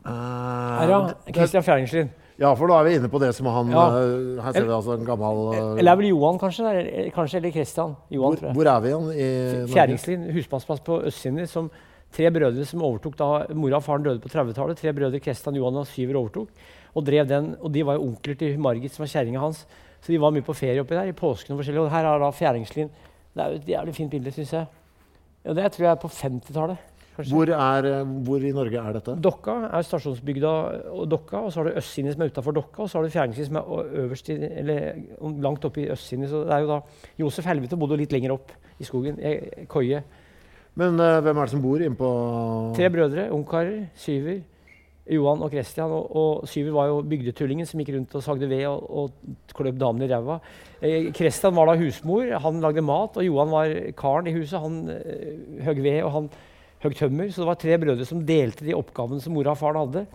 [0.02, 1.00] Uh, Her, ja.
[1.32, 2.12] Christian Fjerdingslien.
[2.42, 3.84] Ja, for da er vi inne på det som han Ja.
[4.02, 6.66] eh, Her ser vi altså en gammel eh, Eller er vel Johan, kanskje?
[6.72, 7.96] Eller, kanskje, eller Christian.
[8.10, 8.56] Johan, hvor, tror jeg.
[8.58, 9.28] hvor er vi igjen i
[9.62, 9.74] Norge?
[9.76, 11.48] Fjerdingslien, husmannsplass på Østsiden.
[11.48, 11.70] Som
[12.12, 14.82] tre brødre som overtok da mora og faren døde på 30-tallet.
[14.82, 16.50] Tre brødre, Kristian, Johan og Syver, overtok
[16.96, 17.56] og drev den.
[17.62, 19.66] Og de var jo onkler til Margit, som var kjerringa hans.
[20.02, 21.86] Så de var mye på ferie oppi der i påsken og forskjellig.
[21.86, 22.90] Og her er da Fjæringslien.
[23.36, 24.66] Det er jo et jævlig fint bilde, syns jeg.
[25.46, 26.78] Ja, det tror jeg er på 50-tallet.
[27.18, 29.16] Hvor, er, eh, hvor i Norge er dette?
[29.20, 30.52] Dokka er stasjonsbygda
[30.96, 33.14] og Dokka, og så har du Østsindet som er utafor Dokka, og så har du
[33.14, 35.02] Fjerdingslien som er øverst i, eller
[35.44, 36.32] langt oppe i Østsindet.
[36.32, 36.80] Så det er jo da
[37.20, 40.02] Josef Helvete bodde litt lenger opp i skogen, i Koie.
[40.80, 42.10] Men uh, hvem er det som bor innpå
[42.78, 44.40] Tre brødre, ungkarer, Syver,
[45.12, 45.92] Johan og Christian.
[45.92, 49.80] Og, og Syver var jo bygdetullingen som gikk rundt og sagde ved og, og kløp
[49.82, 50.40] damene i ræva.
[50.80, 54.62] Eh, Christian var da husmor, han lagde mat, og Johan var karen i huset.
[54.64, 56.32] Han eh, høgg ved og han
[56.84, 57.32] høgg tømmer.
[57.32, 60.06] Så det var tre brødre som delte de oppgavene som mora og faren hadde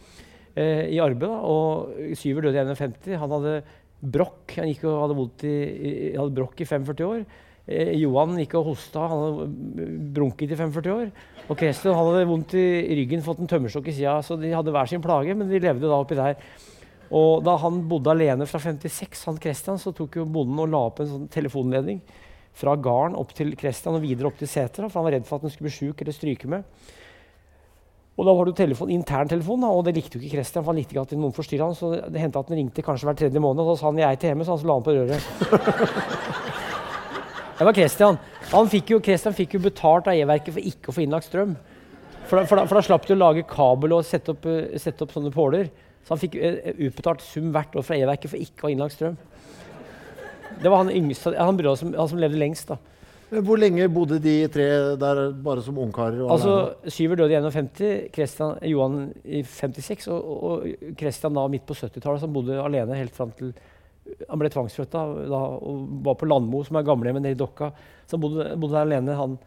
[0.55, 1.29] eh, i arbeid.
[1.29, 1.41] Da.
[1.47, 3.17] Og Syver døde i 51.
[3.23, 3.57] Han hadde
[4.01, 4.59] brokk.
[4.61, 7.27] Han gikk og hadde vondt i, i, hadde brokk i 45 år.
[7.67, 11.11] Eh, Johan gikk og hosta, han hadde brunket i 45 år.
[11.47, 12.67] Og Christian han hadde vondt i
[13.01, 14.19] ryggen, fått en tømmerstokk i sida.
[14.27, 16.39] Så de hadde hver sin plage, men de levde da oppi der.
[17.15, 20.87] Og da han bodde alene fra 56, han Kristian, så tok jo bonden og la
[20.89, 22.01] opp en sånn telefonledning
[22.57, 25.37] fra gården opp til Kristian og videre opp til setra, for han var redd for
[25.37, 26.64] at han skulle bli sjuk eller stryke med.
[28.16, 30.97] Og da var det telefon, interntelefon, og det likte jo ikke Kristian, for han likte
[30.97, 33.61] ikke at noen forstyrra han, så det, hendte at han ringte kanskje hver tredje måned.
[33.61, 35.23] Og da sa han 'jeg til hjemme', så han så la han på røret.
[37.59, 38.19] Det var Kristian.
[38.53, 41.57] Han fikk jo, fikk jo betalt av E-verket for ikke å få innlagt strøm.
[42.29, 44.77] For da, for, da, for da slapp de å lage kabel og sette opp, eh,
[44.79, 45.71] sette opp sånne påler.
[46.05, 48.99] Så han fikk eh, utbetalt sum hvert år fra E-verket for ikke å ha innlagt
[48.99, 49.16] strøm.
[50.62, 52.69] Det var han yngste, han brødre som, han som levde lengst.
[52.69, 52.79] da.
[53.31, 54.66] Men Hvor lenge bodde de tre
[55.01, 56.21] der bare som ungkarer?
[56.31, 56.75] Altså.
[56.87, 62.23] Syver døde i 51, Christian, Johan i 56, og, og Christian da midt på 70-tallet,
[62.23, 63.55] som bodde alene helt fram til
[64.29, 67.73] han ble tvangsfødt da, da, og var på Landmo, som er gamlehjemmet nede i Dokka.
[68.07, 69.38] Så han bodde, bodde der alene, han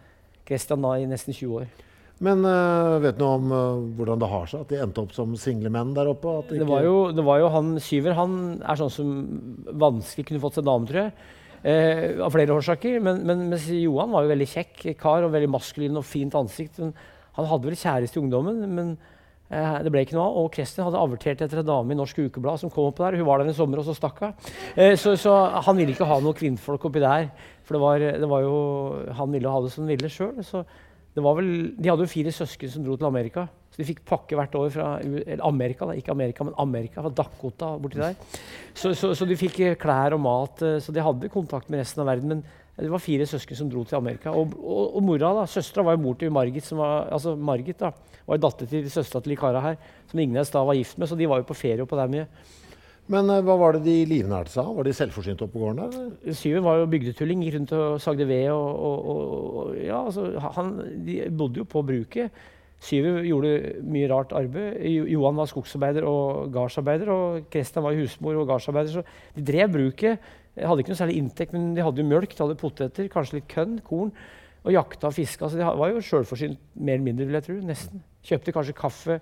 [0.48, 1.70] Christian, da, i nesten 20 år.
[2.24, 5.14] Men uh, vet du noe om uh, hvordan det har seg at de endte opp
[5.16, 6.34] som single menn der oppe?
[6.42, 9.14] At Det var, jo, det var jo han Syver han er sånn som
[9.80, 11.14] vanskelig kunne fått seg dame, tror jeg.
[11.60, 13.00] Eh, av flere årsaker.
[13.04, 16.82] Men, men mens Johan var jo veldig kjekk kar og veldig maskulin og fint ansikt.
[16.84, 16.92] Men
[17.40, 18.94] han hadde vel kjæreste i ungdommen, men
[19.50, 20.36] det ble ikke noe av.
[20.44, 23.16] Og Christian hadde avertert etter en dame i Norsk Ukeblad som kom opp der.
[23.18, 24.36] Hun var der en sommer, og så stakk hun.
[24.76, 27.32] Eh, så, så han ville ikke ha noen kvinnfolk oppi der.
[27.64, 28.60] For det var, det var jo,
[29.16, 30.44] han ville ha det som han ville sjøl.
[31.24, 33.48] Vel, de hadde jo fire søsken som dro til Amerika.
[33.70, 34.88] Så de fikk pakke hvert år fra
[35.46, 38.18] Amerika, da, ikke Amerika, men Amerika, fra Dakota borti der.
[38.74, 41.84] Så, så, så de fikk eh, klær og mat, eh, så de hadde kontakt med
[41.84, 42.34] resten av verden.
[42.34, 42.44] Men
[42.80, 44.34] det var fire søsken som dro til Amerika.
[44.36, 47.82] Og, og, og mora, da, søstera, var jo mor til Margit, som var, altså Margit
[47.82, 47.92] da,
[48.30, 49.78] var datter til søstera til de kara her,
[50.10, 52.28] som Ingnes da var gift med, så de var jo på ferie oppå der mye.
[53.10, 54.78] Men eh, hva var det de livnærte seg av?
[54.78, 56.34] Var de selvforsynte oppe på gården der?
[56.38, 58.48] Syver var jo bygdetulling, gikk rundt og sagde ved.
[58.54, 60.76] Og, og, og, ja, altså, han,
[61.08, 62.42] de bodde jo på bruket.
[62.80, 63.54] Syver gjorde
[63.92, 64.78] mye rart arbeid.
[65.12, 67.10] Johan var skogsarbeider og gardsarbeider.
[67.12, 69.00] Og Kristian var husmor og gardsarbeider.
[69.00, 70.30] Så de drev bruket.
[70.60, 73.50] Hadde ikke noe særlig inntekt, men de hadde jo mjølk, de hadde poteter, kanskje litt
[73.52, 74.14] kønn, korn.
[74.68, 75.48] Og jakta og fiska.
[75.48, 77.60] Så de var jo sjølforsynt mer eller mindre, vil jeg tro.
[77.66, 78.04] Nesten.
[78.28, 79.20] Kjøpte kanskje kaffe,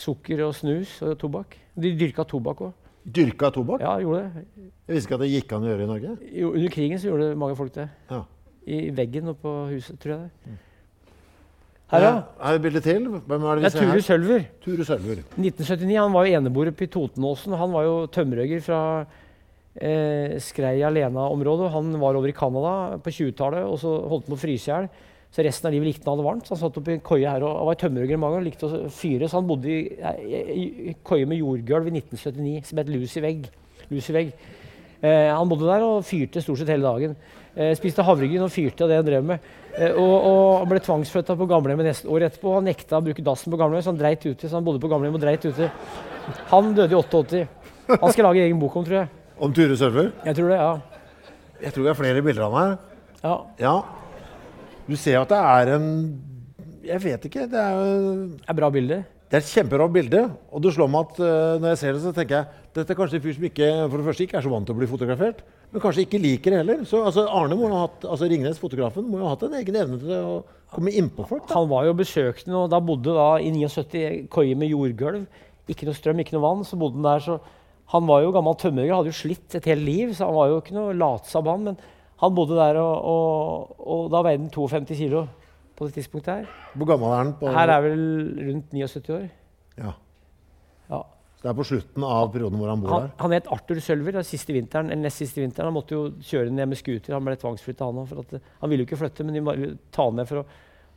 [0.00, 1.58] sukker og snus og tobakk.
[1.76, 2.79] De dyrka tobakk òg.
[3.04, 3.80] Dyrka tobakk?
[3.80, 4.42] Ja, gjorde det.
[4.60, 6.16] Jeg visste ikke at det gikk an å gjøre i Norge.
[6.36, 7.86] Jo, under krigen så gjorde mange folk det.
[8.10, 8.24] Ja.
[8.70, 10.58] I veggen oppå huset, tror jeg det.
[11.90, 12.10] Her, ja.
[12.38, 13.06] Er det et bilde til?
[13.10, 14.04] Hvem er det vi ser ser Ture her?
[14.06, 14.44] Sølver.
[14.62, 15.22] Ture Sølver.
[15.34, 15.96] 1979.
[15.98, 17.56] Han var jo eneboer oppe i Totenåsen.
[17.58, 18.82] Han var jo tømmerhogger fra
[19.74, 21.72] eh, Skrei alena-området.
[21.74, 24.90] Han var over i Canada på 20-tallet og så holdt på å fryse i hjel.
[25.30, 26.46] Så resten av livet likte han det varmt.
[26.46, 28.66] Så han satt opp i en køye her og, og var tømmerhugger mange og likte
[28.66, 29.28] å fyre.
[29.30, 29.82] Så han bodde i,
[30.26, 33.46] i, i køye med jordgulv i 1979 som het Lucy vegg.
[33.92, 34.32] Lucy vegg.
[35.00, 37.14] Eh, han bodde der og fyrte stort sett hele dagen.
[37.54, 39.46] Eh, spiste havregryn og fyrte av det han drev med.
[39.78, 42.56] Eh, og, og ble tvangsflytta på gamlehjemmet året år etterpå.
[42.58, 44.50] Han nekta å bruke dassen på gamlehjem, så han dreit uti.
[44.50, 45.70] Så han bodde på gamlehjem og dreit uti.
[46.50, 47.46] Han døde i 88.
[47.94, 49.14] Han skal lage egen bok om, tror jeg.
[49.40, 50.12] Om Ture Sølver?
[50.26, 51.32] Jeg tror det, ja.
[51.60, 52.76] Jeg tror vi har flere bilder av meg.
[53.22, 53.24] her.
[53.24, 53.38] ja.
[53.62, 53.99] Ja.
[54.88, 55.88] Du ser at det er en
[56.84, 57.46] Jeg vet ikke.
[57.50, 57.80] Det er,
[58.38, 59.02] Det er bra bilde.
[59.30, 60.24] det er et kjempebra bilde.
[60.50, 62.98] Og det slår meg at uh, når jeg ser det, så tenker jeg dette er
[62.98, 64.86] kanskje en fyr som ikke for det første ikke er så vant til å bli
[64.86, 65.40] fotografert,
[65.72, 66.84] men kanskje ikke liker det heller.
[66.86, 69.78] Så altså, Arne må ha hatt, altså Ringnes, fotografen, må jo ha hatt en egen
[69.80, 70.36] evne til å
[70.70, 71.48] komme innpå folk.
[71.48, 71.56] Da.
[71.58, 75.24] Han var jo besøkende, og da bodde da i 79 koie med jordgulv.
[75.70, 76.62] Ikke noe strøm, ikke noe vann.
[76.66, 77.26] Så bodde han der.
[77.26, 77.40] så
[77.90, 80.60] Han var jo gammel tømmerhugger, hadde jo slitt et helt liv, så han var jo
[80.62, 81.66] ikke noe latsabb, han.
[81.72, 81.82] Men
[82.20, 85.24] han bodde der, og, og, og da veide han 52 kilo
[85.78, 86.48] på det tidspunktet her.
[86.76, 87.32] Hvor gammel er han?
[87.40, 88.02] På, Her er vel
[88.50, 89.26] rundt 79 år.
[89.80, 89.92] ja.
[90.90, 91.00] ja.
[91.40, 93.12] Så det er på slutten av perioden hvor han bor Han, der.
[93.22, 95.70] han het Arthur Sølver da, siste vinteren, eller nest siste vinteren.
[95.70, 97.14] Han måtte jo kjøre ned med scooter.
[97.16, 98.34] Han ble tvangsflytta, han òg.
[98.60, 100.44] Han ville jo ikke flytte, men de bare ta ned for å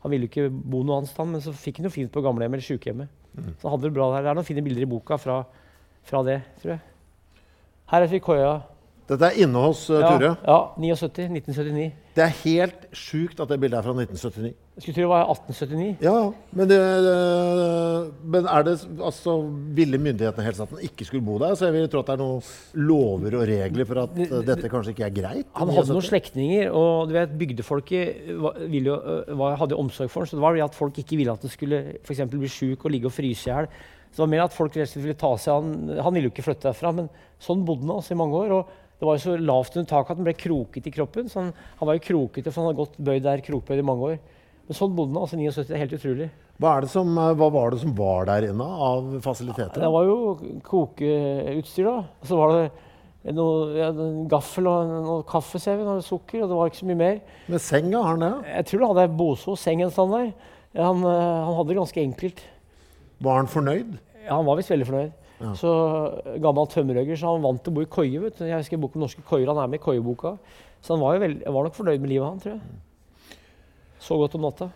[0.03, 2.19] Han ville jo ikke bo noe annet sted, men så fikk han jo fint på
[2.25, 3.11] gamlehjemmet eller sykehjemmet.
[3.39, 3.53] Mm.
[3.55, 4.25] Så han hadde det bra der.
[4.25, 5.37] Det er noen fine bilder i boka fra,
[6.03, 6.81] fra det, tror jeg.
[7.93, 8.49] Her er Trikoya.
[9.09, 10.29] Dette er inne hos uh, Ja, Ture.
[10.47, 11.25] ja, 79.
[11.35, 11.87] 1979.
[12.15, 14.53] Det er helt sjukt at det bildet er fra 1979.
[14.73, 16.03] Jeg skulle tro det var 1879.
[16.05, 16.13] Ja,
[16.55, 19.33] men, det, det- men er det altså
[19.77, 21.55] Ville myndighetene helst at han ikke skulle bo der?
[21.59, 22.41] Så jeg vil tro at det er noen
[22.89, 25.49] lover og regler for at uh, dette kanskje ikke er greit?
[25.59, 28.29] Han hadde noen slektninger, og du vet, bygdefolket
[28.71, 28.99] ville jo,
[29.41, 30.31] var, hadde omsorg for ham.
[30.31, 32.85] Så det var det at folk ikke ville at han skulle for eksempel bli sjuk
[32.87, 33.67] og ligge og fryse i hjel.
[34.13, 35.97] Så det var mer at folk ville ta seg han.
[36.05, 37.07] Han ville jo ikke flytte derfra, men
[37.41, 38.51] sånn bodde han altså i mange år.
[38.59, 41.25] og det var jo så lavt under taket at han ble kroket i kroppen.
[41.27, 44.11] så han, han var jo krokete, for han hadde gått bøyd der krokbøyd i mange
[44.13, 44.21] år.
[44.63, 45.67] Men sånn bodde han altså 79.
[45.67, 46.27] Det er helt utrolig.
[46.55, 49.83] Hva, er det som, uh, hva var det som var der inne av fasiliteter?
[49.83, 50.15] Det var jo
[50.63, 51.97] kokeutstyr, da.
[52.23, 56.45] Og så var det noe, ja, en gaffel og noe kaffe, ser vi, noe sukker,
[56.45, 57.19] og det var ikke så mye mer.
[57.51, 58.31] Med senga, har han det?
[58.53, 60.31] Jeg tror han hadde Boso seng en stand der.
[60.79, 62.45] Han, eh, han hadde det ganske enkelt.
[63.27, 63.99] Var han fornøyd?
[64.23, 65.19] Ja, han var visst veldig fornøyd.
[65.43, 65.51] Ja.
[65.59, 65.71] Så
[66.39, 68.21] Gammel tømmerhugger, så han vant til å bo i koie.
[68.21, 68.45] vet du.
[68.47, 69.49] Jeg husker boken om norske koier.
[69.51, 70.37] Han er med i koieboka.
[70.83, 73.37] Så han var, jo veld, var nok fornøyd med livet, han, tror jeg.
[74.03, 74.69] Så godt om natta.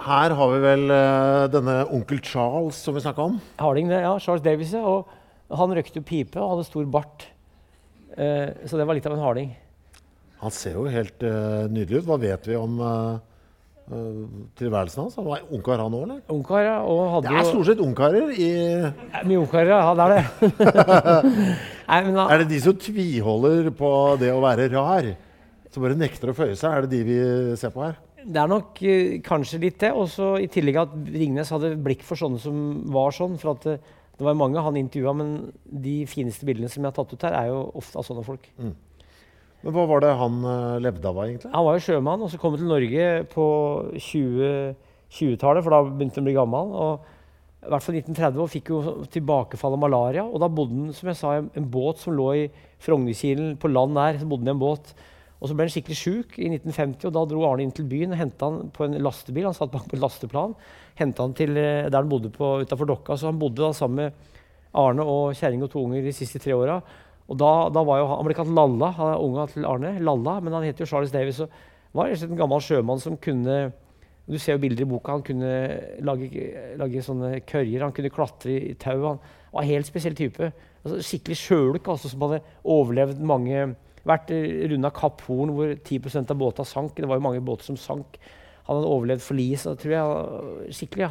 [0.00, 3.40] Her har vi vel uh, denne onkel Charles som vi snakka om.
[3.60, 4.14] Harding, det, ja.
[4.22, 4.82] Charles Davies, ja.
[4.82, 7.26] Og han røykte jo pipe og hadde stor bart.
[8.14, 9.52] Uh, så det var litt av en harding.
[10.40, 12.08] Han ser jo helt uh, nydelig ut.
[12.08, 13.20] Hva vet vi om uh,
[14.58, 15.16] tilværelsen hans?
[15.18, 16.20] Han var ungkar, han òg, eller?
[16.30, 16.76] Ungkar, ja.
[16.86, 19.94] Og hadde Det er stort sett ungkarer i Ja, Mye ungkarer, ja.
[19.98, 20.50] Det er det.
[21.90, 25.10] Nei, men han, Er det de som tviholder på det å være rar?
[25.70, 26.70] Som bare nekter å føye seg?
[26.70, 27.18] Er det de vi
[27.58, 27.98] ser på her?
[28.20, 29.90] Det er nok eh, kanskje litt det.
[29.96, 32.60] Også i tillegg at Ringnes hadde blikk for sånne som
[32.92, 33.38] var sånn.
[33.40, 33.78] For at det,
[34.18, 37.36] det var mange han intervjua, men de fineste bildene som jeg har tatt ut her,
[37.38, 38.50] er jo ofte av sånne folk.
[39.60, 41.50] Men hva var det han uh, levde av, egentlig?
[41.52, 43.46] Han var jo sjømann, og så kom han til Norge på
[43.96, 44.76] 20
[45.10, 46.76] 20-tallet, for da begynte han å bli gammel.
[46.80, 47.08] og
[47.60, 48.80] i hvert fall 1930 og fikk jo
[49.12, 50.24] tilbakefall av malaria.
[50.24, 52.44] Og da bodde han som jeg sa, i en, båt som lå i
[52.80, 54.20] Frognerkilen, på land der.
[54.20, 54.94] så bodde han i en båt.
[55.40, 58.14] Og så ble han skikkelig sjuk i 1950, og da dro Arne inn til byen
[58.14, 59.48] og henta han på en lastebil.
[59.48, 60.56] Han satt bak på et lasteplan.
[61.00, 63.18] Henta han til eh, der han bodde utafor Dokka.
[63.20, 64.40] Så han bodde da sammen med
[64.80, 66.80] Arne og kjerring og to unger de siste tre åra.
[67.30, 68.90] Og da, da jo han, ble kalt Lalla,
[69.22, 69.94] unga til Arne.
[70.02, 71.38] Lalla, men han het jo Charles Davis.
[71.44, 71.52] Og
[71.94, 73.70] var en gammel sjømann som kunne
[74.30, 75.16] Du ser jo bilder i boka.
[75.16, 75.52] Han kunne
[76.06, 78.98] lage, lage sånne kørjer, han kunne klatre i tau.
[79.06, 80.52] Han var en helt spesiell type.
[80.84, 83.70] Altså, skikkelig sjøluk, altså, som hadde overlevd mange
[84.08, 84.30] Vært
[84.70, 86.94] runda Kapp Horn hvor 10% av båta sank.
[86.96, 88.16] Det var jo mange båter som sank.
[88.70, 89.64] Han hadde overlevd forlis.
[89.82, 91.08] tror jeg, Skikkelig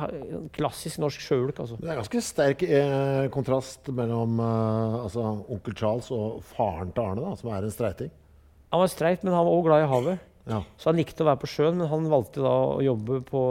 [0.55, 1.57] klassisk norsk sjøluk.
[1.59, 1.75] Altså.
[1.81, 7.25] Det er ganske sterk eh, kontrast mellom eh, altså, onkel Charles og faren til Arne,
[7.25, 8.13] da, som er en streiting.
[8.71, 10.23] Han var streit, men han var òg glad i havet.
[10.47, 10.61] Ja.
[10.79, 13.43] Så han likte å være på sjøen, men han valgte da å jobbe på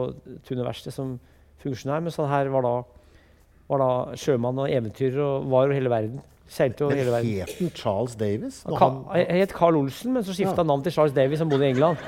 [0.48, 1.18] Tune verksted som
[1.60, 2.00] funksjonær.
[2.08, 2.74] Mens han her var da,
[3.68, 6.24] var da sjømann og eventyrer og var over hele verden.
[6.48, 7.42] Seilte over hele verden.
[7.44, 8.62] het han Charles Davis?
[8.64, 10.62] Han, han, het Carl Olsen, men så skifta Ja.
[10.62, 12.00] han navn til Charles Davies, som bodde i England.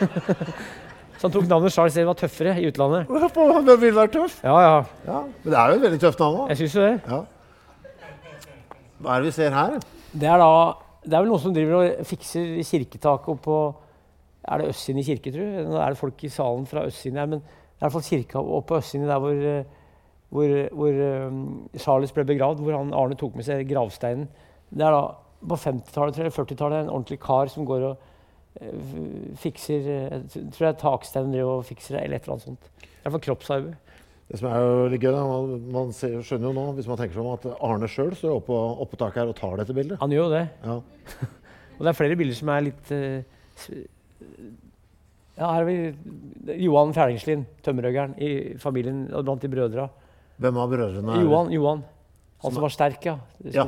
[1.20, 3.10] så han tok navnet Charles Davies, var tøffere i utlandet.
[3.36, 4.38] Han vil være tøff!
[4.40, 4.76] Ja, ja.
[5.04, 6.46] Ja, Men det er jo et veldig tøft navn òg.
[6.48, 6.94] Jeg syns jo det.
[7.10, 7.18] Ja.
[9.04, 9.76] Hva er det vi ser her?
[10.14, 10.48] Det er, da,
[11.04, 13.58] det er vel noen som driver og fikser kirketaket oppå
[14.48, 15.68] Er det Østsini kirke, tror jeg?
[15.68, 18.08] Nå er det folk i salen fra Østsini her, men det er i hvert fall
[18.08, 19.42] kirka oppe på Østsini der hvor,
[20.32, 21.42] hvor, hvor um,
[21.76, 24.24] Charles ble begravd, hvor han, Arne tok med seg gravsteinen.
[24.72, 25.04] Det er da
[25.52, 28.08] på 50-tallet, eller 40-tallet, en ordentlig kar som går og
[29.40, 32.48] fikser eh, Jeg tror det er taksteinen driver og fikser det, eller et eller annet
[32.48, 32.70] sånt.
[32.82, 33.96] I hvert fall kroppsarbeid.
[34.30, 36.98] Det som er jo litt gøy, da, man, man ser, skjønner jo nå, hvis man
[37.00, 38.58] tenker seg om, at Arne sjøl står oppe,
[38.92, 39.98] på taket her og tar dette bildet.
[40.02, 40.44] Han gjør jo det.
[40.62, 40.76] Ja.
[41.80, 43.72] Og det er flere bilder som er litt uh,
[45.40, 45.76] Ja, her har vi
[46.60, 49.86] Johan Fjerningslien, tømmerhuggeren i familien blant de brødra.
[50.40, 51.80] Hvem av brødrene Johan, Johan.
[52.44, 53.16] Han Som som var sterk, ja.
[53.48, 53.64] Ja.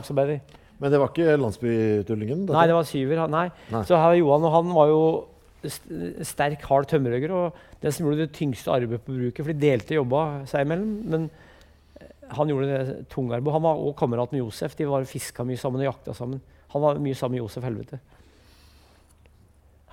[0.83, 2.40] Men det var ikke landsbytullingen?
[2.51, 3.21] Nei, det var syver.
[3.31, 3.45] Nei.
[3.71, 3.83] Nei.
[3.87, 5.03] Så her Johan, og han var jo
[6.27, 7.35] sterk, hard tømmerhogger.
[7.38, 10.97] Og den som gjorde det tyngste arbeidet på bruket, for de delte jobba seg imellom.
[11.12, 11.29] Men
[12.01, 13.55] eh, han gjorde det tunge arbeidet.
[13.61, 14.75] Han var også kamerat med Josef.
[14.79, 16.42] De var fiska mye sammen og jakta sammen.
[16.75, 18.03] Han var mye sammen med Josef Helvete.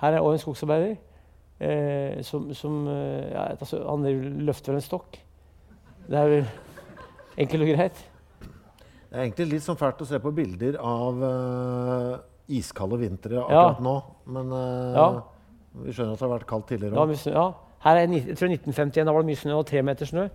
[0.00, 0.94] Her er også en skogsarbeider
[1.60, 4.06] eh, som, som eh, ja, altså, Han
[4.48, 5.20] løfter vel en stokk.
[6.08, 6.48] Det er vel
[7.46, 8.06] enkelt og greit.
[9.10, 12.18] Det er egentlig litt sånn fælt å se på bilder av uh,
[12.48, 13.48] iskalde vintre Ja.
[13.48, 13.94] akkurat nå.
[14.26, 15.08] Men uh, Ja.
[15.82, 17.26] vi skjønner at det har vært kaldt tidligere òg.
[17.32, 17.48] ja.
[17.82, 20.28] Her er jeg tror 1951, da var det mye snø og tre meter snø.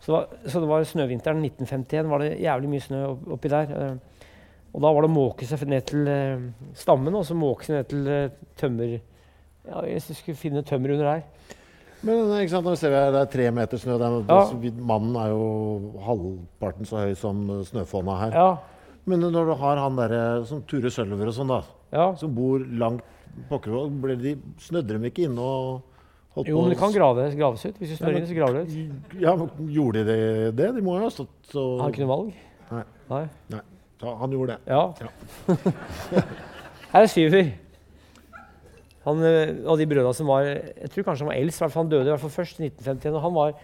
[0.00, 3.48] Så, det var- så det var snøvinteren 1951 var det jævlig mye snø opp, oppi
[3.48, 3.70] der.
[3.70, 3.96] eh,
[4.74, 6.06] og da var det å måke seg ned til
[6.74, 9.00] stammen, og så måke seg ned til tømmer...
[9.68, 11.22] Ja, du skulle finne tømmer under der.
[12.02, 13.94] Men ikke sant, når ser her, det er tre meter snø.
[14.00, 14.70] Det er, Ja.
[14.90, 18.32] Mannen er jo halvparten så høy som snøfonna her.
[18.34, 18.56] Ja,
[19.04, 21.62] Men når du har han derre som Ture Sølver og sånn, da,
[21.92, 22.14] ja.
[22.14, 23.02] som bor langt
[23.50, 25.82] pokker ble de, Snødde de ikke inne og
[26.36, 27.78] holdt Jo, på men det kan graves, graves ut.
[27.78, 29.20] Hvis du Ja, snør men- inn, så graver det ut.
[29.20, 30.74] Ja, men Gjorde de det?
[30.74, 32.32] De må jo ha stått og Har ikke noe valg.
[32.70, 32.84] Nei.
[33.10, 33.28] Nei.
[33.50, 33.60] Nei,
[34.02, 34.58] ja, han gjorde det.
[34.66, 34.94] Ja.
[35.00, 35.10] Ja.
[36.92, 37.52] Her er Syver.
[39.04, 41.64] Han og av de brødrene som var Jeg tror kanskje han var eldst.
[41.74, 43.14] Han døde i hvert fall først i 1951.
[43.18, 43.54] Og han var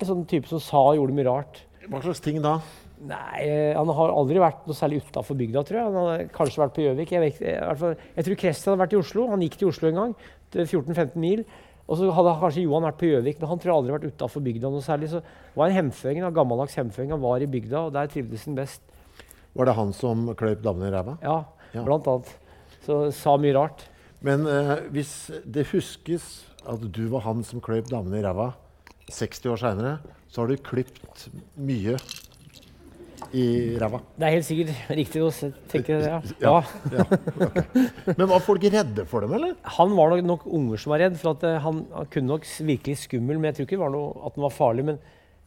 [0.00, 1.62] en sånn type som sa og gjorde mye rart.
[1.88, 2.58] Hva slags ting da?
[2.98, 5.86] Nei, eh, Han har aldri vært noe særlig utafor bygda, tror jeg.
[5.86, 7.12] Han hadde kanskje vært på Gjøvik.
[7.14, 9.28] Jeg, jeg tror Kristian hadde vært i Oslo.
[9.30, 10.14] Han gikk til Oslo en gang.
[10.54, 11.44] 14-15 mil.
[11.88, 14.42] Og så hadde kanskje Johan vært på Gjøvik, men han tror jeg aldri vært utafor
[14.44, 15.08] bygda noe særlig.
[15.12, 17.12] Så det var en hemføring, en gammeldags hemføring.
[17.14, 18.82] Han var i bygda, og der trivdes han best.
[19.56, 21.14] Var det han som kløyp damene i ræva?
[21.24, 21.38] Ja,
[21.72, 21.82] Ja.
[21.84, 22.28] blant annet.
[22.84, 23.86] Så sa mye rart.
[24.24, 25.12] Men eh, hvis
[25.46, 26.28] det huskes
[26.68, 28.52] at du var han som kløyp damene i ræva
[29.08, 29.92] 60 år seinere,
[30.28, 31.96] så har du klipt mye
[33.36, 34.00] i ræva.
[34.16, 35.30] Det er helt sikkert riktig å
[35.70, 36.18] tenke det, ja.
[36.42, 36.54] Ja.
[36.94, 37.06] ja.
[37.48, 37.84] Okay.
[38.18, 39.54] Men var folk redde for dem, eller?
[39.78, 42.48] Han var nok, nok unger som var redd, for at eh, han, han kunne nok
[42.70, 43.38] virkelig skummel.
[43.38, 44.86] Men jeg tror ikke det var noe, at han var farlig.
[44.90, 45.02] Men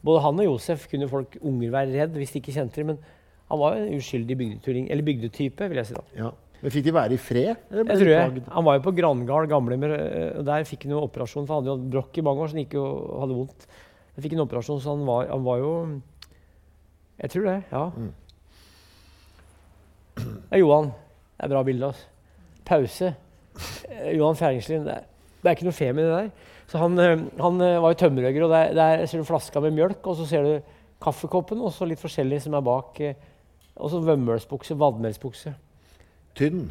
[0.06, 2.94] både han og Josef kunne folk unger være redd hvis de ikke kjente dem.
[2.94, 3.02] Men
[3.52, 6.06] han var en uskyldig bygdetype, vil jeg si da.
[6.18, 6.32] Ja.
[6.62, 7.62] Men Fikk de være i fred?
[7.74, 8.42] Jeg tror jeg.
[8.54, 11.46] Han var jo på Grangard gamlemer, eh, der fikk han jo operasjon.
[11.48, 12.84] For han hadde jo hatt brokk i mange år, så han gikk jo
[13.18, 13.66] hadde vondt.
[14.14, 15.72] Han fikk en operasjon, så han var, han var jo
[17.22, 17.82] Jeg tror det, ja.
[20.22, 20.92] Det er Johan.
[20.92, 21.90] Det er bra bilde.
[21.90, 22.06] Altså.
[22.68, 23.10] Pause.
[23.90, 24.86] Eh, Johan Fjerningslien.
[24.86, 24.96] Det,
[25.42, 26.30] det er ikke noe femi, det der.
[26.70, 30.06] Så han, eh, han var jo tømmerhugger, og der, der ser du flaska med mjølk,
[30.06, 33.02] og så ser du kaffekoppen, og så litt forskjellig som er bak.
[33.82, 35.56] Og så vømmølsbukse, vadmelsbukse.
[36.38, 36.66] Tynn.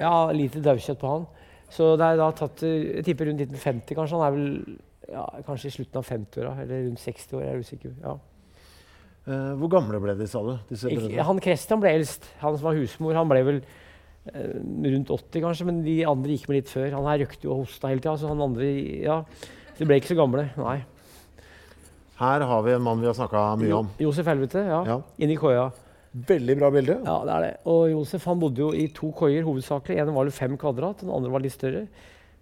[0.00, 1.26] Ja, lite daukjøtt på han.
[1.72, 4.18] Så det er da tatt Jeg tipper rundt 1950, kanskje.
[4.18, 4.76] Han er vel
[5.10, 7.44] ja, kanskje i slutten av 50-åra, eller rundt 60 år.
[7.44, 7.94] Jeg er usikker.
[8.02, 8.16] Ja.
[9.26, 10.52] Uh, hvor gamle ble de, sa du?
[10.70, 12.28] Disse Ikke, han Christian ble eldst.
[12.42, 15.68] Han som var husmor, han ble vel uh, rundt 80, kanskje.
[15.70, 16.92] Men de andre gikk med litt før.
[16.94, 18.70] Han her røkte jo og hosta hele tida, så han andre
[19.06, 19.22] Ja.
[19.76, 20.78] De ble ikke så gamle, nei.
[22.16, 23.90] Her har vi en mann vi har snakka mye om.
[24.00, 24.78] Josef Helvete, ja.
[24.88, 25.00] Ja.
[25.20, 25.66] Inni koia.
[26.16, 26.94] Veldig bra bilde.
[27.04, 27.54] Ja, det er det.
[27.68, 29.98] Og Josef han bodde jo i to koier hovedsakelig.
[30.00, 31.82] En var jo fem kvadrat, den andre var litt større.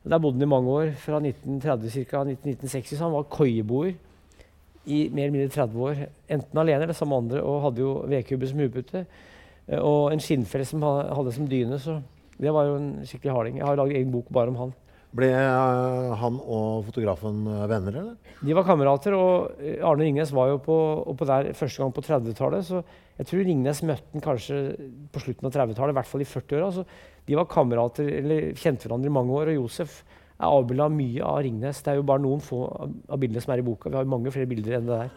[0.05, 2.21] Der bodde han i mange år, fra 1930 ca.
[2.29, 3.95] 1960, så han var koieboer
[4.87, 6.03] i mer eller mindre 30 år.
[6.37, 9.07] Enten alene eller sammen med andre, og hadde jo vedkubbe som hodepute.
[9.67, 12.03] eh, Og en skinnfelle som han hadde som dyne, så
[12.39, 13.57] det var jo en skikkelig harding.
[13.59, 14.75] Jeg har laget egen bok bare om han.
[15.15, 18.39] Ble eh, han og fotografen eh, venner, eller?
[18.43, 20.79] De var kamerater, og eh, Arne Ringnes var jo på,
[21.13, 22.67] oppå der første gang på 30-tallet.
[22.67, 22.81] Så
[23.21, 24.59] jeg tror Ringnes møtte han kanskje
[25.15, 26.73] på slutten av 30-tallet, i hvert fall i 40-åra.
[26.75, 26.87] Så
[27.29, 29.53] de var kamerater, eller kjente hverandre i mange år.
[29.53, 30.01] Og Josef
[30.35, 31.85] er avbilda mye av Ringnes.
[31.87, 33.93] Det er jo bare noen få av, bildene som er i boka.
[33.93, 35.15] Vi har jo mange flere bilder enn det der.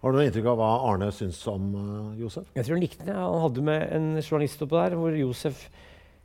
[0.00, 1.68] Har du noe inntrykk av hva Arne syns om
[2.16, 2.48] Josef?
[2.56, 3.20] Jeg tror han likte det.
[3.20, 5.66] Han hadde med en journalist oppå der, hvor Josef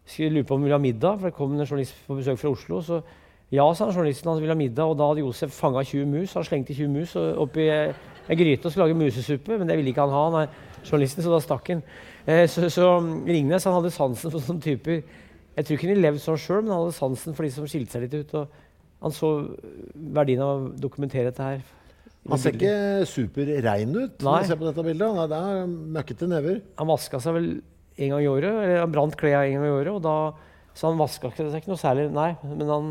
[0.06, 1.20] skulle lure på om vi ville ha middag.
[1.20, 2.82] For det kom en journalist på besøk fra Oslo.
[2.82, 3.02] Så
[3.54, 4.92] ja, sa han journalisten han ville ha middag.
[4.92, 6.34] Og da hadde Josef fanga 20 mus.
[6.38, 10.06] Han slengte 20 mus oppi en gryte og skulle lage musesuppe, men det ville ikke
[10.06, 10.26] han ha.
[10.34, 10.46] Nei,
[10.86, 11.84] journalisten, så da stakk han.
[12.26, 12.90] Eh, så, så
[13.28, 15.04] Ringnes han hadde sansen for sånne typer.
[15.56, 17.96] Jeg tror ikke han levde sånn sjøl, men han hadde sansen for de som skilte
[17.96, 18.34] seg litt ut.
[18.42, 19.32] Og han så
[19.94, 21.64] verdien av å dokumentere dette her.
[22.26, 25.20] Han ser ikke superrein ut når du ser på dette bildet.
[25.30, 26.62] Det er møkkete never.
[26.80, 27.50] Han vaska seg vel
[27.98, 29.94] en gang i året, eller han brant klærne en gang i året.
[29.94, 30.16] og da,
[30.76, 32.34] Så han vaska seg ikke noe særlig, nei.
[32.44, 32.90] Men han,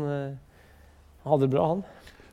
[1.21, 1.83] han hadde det bra, han.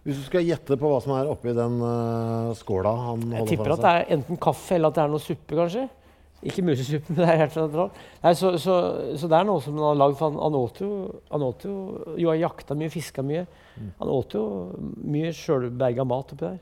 [0.02, 3.76] Hvis du skal gjette på hva som er oppi den eh, skåla han Jeg tipper
[3.76, 5.84] at det er enten kaffe eller at det er noe suppe, kanskje.
[6.42, 8.00] Ikke musesuppe, men det er helt sentralt.
[8.24, 8.78] Nei, så, så,
[9.14, 10.16] så det er noe som han har lagd.
[10.18, 10.88] For han, han åt jo
[11.30, 11.74] Han åt jo,
[12.18, 13.44] jo han jakta mye, fiska mye.
[14.00, 14.42] Han åt jo
[15.06, 16.58] mye sjølberga mat oppi der.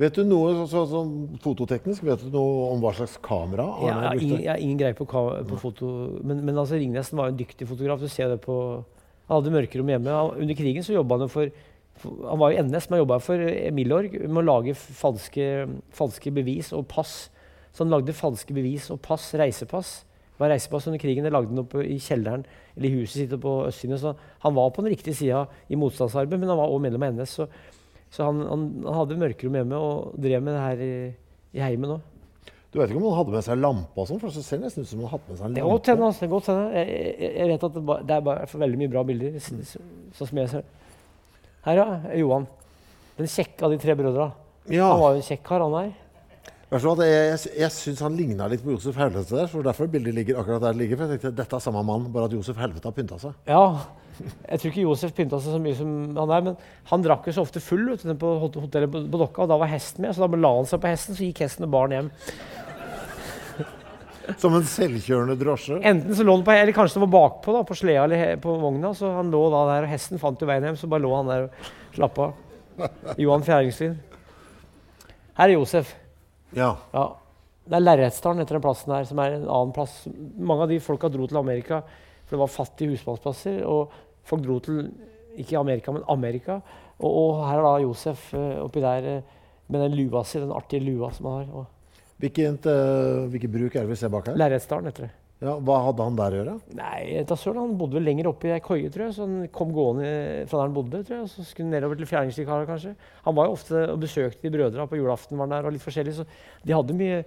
[0.00, 1.00] Vet du noe så, så, så,
[1.44, 2.04] fototeknisk?
[2.06, 4.44] Vet du noe om hva slags kamera Arne ingen, brukte?
[4.46, 5.90] jeg har ingen greie på, på foto,
[6.24, 8.00] men, men altså Ringnesen var jo en dyktig fotograf.
[8.00, 8.56] Du ser det på
[9.28, 10.14] Han hadde mørkerom hjemme.
[10.16, 11.52] Han, under krigen så jobba han jo for,
[12.00, 13.44] for Han var jo NS, men jobba for
[13.76, 15.50] Milorg med å lage falske,
[15.92, 17.28] falske bevis og pass.
[17.72, 19.92] Så han lagde falske bevis og pass, reisepass.
[20.32, 21.28] Det var reisepass under krigen.
[21.28, 24.00] Det lagde han oppe i kjelleren eller i huset sitt på østsynet.
[24.00, 27.20] Så han var på den riktige sida i motstandsarbeidet, men han var også medlem av
[27.20, 27.36] NS.
[27.36, 27.48] Så,
[28.12, 30.94] så han, han, han hadde mørkerom hjemme og drev med det her i,
[31.56, 32.08] i heimen òg.
[32.72, 34.20] Du vet ikke om han hadde med seg lampe og sånn?
[34.20, 35.82] For det ser nesten ut som han hadde med seg en er lampe.
[35.84, 36.68] Det er godt hende.
[36.72, 36.86] Jeg,
[37.20, 39.34] jeg, jeg vet at det, ba, det er bare for veldig mye bra bilder.
[39.44, 40.70] Sånn som jeg ser.
[41.66, 41.86] Her ja,
[42.22, 42.46] Johan.
[43.18, 44.30] Den kjekke av de tre brødra.
[44.72, 45.92] Ja, Han var jo en kjekk kar, han her.
[46.72, 50.40] Jeg, jeg, jeg syns han ligna litt på Josef Helvete der, så derfor bildet ligger
[50.40, 50.96] akkurat der det ligger.
[50.96, 53.36] For jeg tenkte dette er samme mann, bare at Josef Helvete har pynta seg.
[53.44, 53.66] Ja,
[54.20, 56.56] jeg tror ikke Josef pynta seg så mye som han der, men
[56.90, 59.70] han drakk jo så ofte full vet du, på hotellet på, Dokka, og da var
[59.72, 62.10] hesten med, så da la han seg på hesten, så gikk hesten og barn hjem.
[64.38, 65.80] Som en selvkjørende drosje.
[65.82, 68.54] Enten så lå han på, eller kanskje det var bakpå, da, på sleda eller på
[68.62, 71.10] vogna, så han lå da der, og hesten fant jo veien hjem, så bare lå
[71.16, 72.38] han der og slappa av.
[73.20, 73.98] Johan Fjæringslien.
[75.36, 75.90] Her er Josef.
[76.56, 76.76] Ja.
[76.92, 77.08] Ja.
[77.62, 80.02] Det er Lerretsdalen etter den plassen her, som er en annen plass.
[80.38, 81.82] Mange av de folka dro til Amerika,
[82.32, 83.60] for det var fattige husmannsplasser.
[83.68, 83.92] Og
[84.24, 84.86] folk dro til
[85.36, 86.60] ikke Amerika, men Amerika.
[86.96, 89.34] Og, og her er da Josef eh, oppi der eh,
[89.68, 91.66] med den lua si, den artige lua som han har.
[92.22, 94.38] Hvilket, uh, hvilket bruk er det vi ser bak her?
[94.38, 95.12] Lerretsdalen heter det.
[95.42, 96.52] Ja, hva hadde han der å gjøre?
[96.78, 99.16] Nei, da søren, han bodde vel lenger oppe i ei koie, tror jeg.
[99.16, 100.06] Så han kom gående
[100.46, 101.26] fra der han bodde, tror jeg.
[101.26, 102.92] Og så skulle han nedover til Fjæringslikaret, kanskje.
[103.24, 105.82] Han var jo ofte og besøkte de brødra på julaften, var han der, og litt
[105.82, 106.14] forskjellig.
[106.20, 106.28] Så
[106.62, 107.24] de hadde mye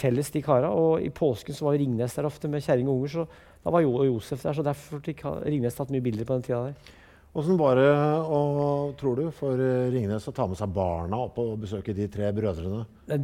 [0.00, 0.72] felles, de kara.
[0.72, 3.26] Og i påsken så var Ringnes der ofte med kjerring og unger, så
[3.62, 4.56] da var jo Josef der.
[4.58, 6.98] Så derfor fikk Ringnes tatt mye bilder på den tida der.
[7.32, 7.88] Åssen var det,
[8.28, 12.04] og, tror du, for eh, Ringnes å ta med seg barna opp og besøke de
[12.12, 12.82] tre brødrene?
[13.08, 13.14] De,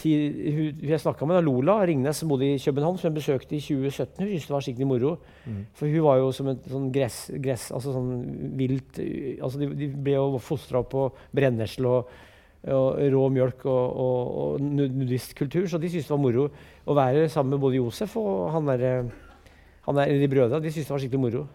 [0.00, 0.14] De,
[0.48, 3.60] eh, jeg snakka med, da, Lola Ringnes, som bodde i København, som jeg besøkte i
[3.60, 5.12] 2017, hun syntes det var skikkelig moro.
[5.76, 8.10] For hun var jo som et sånn gress, gress altså sånn
[8.56, 11.04] vilt altså de, de ble jo fostra opp på
[11.36, 12.18] brennesle og,
[12.64, 16.48] og rå mjølk og, og, og nudistkultur, så de syntes det var moro
[16.90, 20.60] å være sammen med både Josef og han der, eh, de brødra.
[20.60, 21.46] De syntes det var skikkelig moro.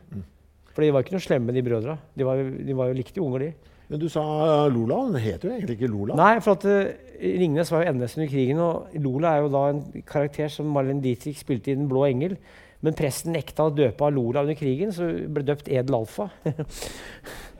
[0.75, 1.97] For de var ikke noe slemme, de brødra.
[2.15, 3.73] De var, de var jo likte unger, de.
[3.91, 4.97] Men du sa eh, Lola.
[5.05, 6.17] Hun heter jo egentlig ikke Lola.
[6.19, 9.63] Nei, for at uh, Ringnes var jo NS under krigen, og Lola er jo da
[9.71, 12.35] en karakter som Marlene Dietrich spilte i Den blå engel.
[12.83, 16.27] Men presten nekta å døpe Lola under krigen, så hun ble døpt Edel Alfa.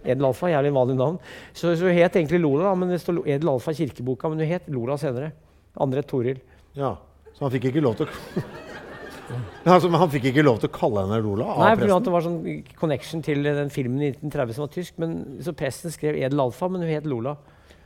[0.06, 1.18] Edel Alfa, jævlig vanlig navn.
[1.54, 4.52] Så, så hun het egentlig Lola, men det står Edel Alfa i kirkeboka, men hun
[4.52, 5.32] het Lola senere.
[5.82, 6.42] Andre Toril.
[6.76, 6.94] Ja,
[7.36, 8.44] Så han fikk ikke lov til å
[9.74, 12.06] altså, men Han fikk ikke lov til å kalle henne Lola av Nei, presten?
[12.06, 12.38] det var sånn
[12.80, 15.00] connection til den filmen i 1930 som var tysk.
[15.02, 17.36] Men, så presten skrev Edel Alfa, men hun het Lola.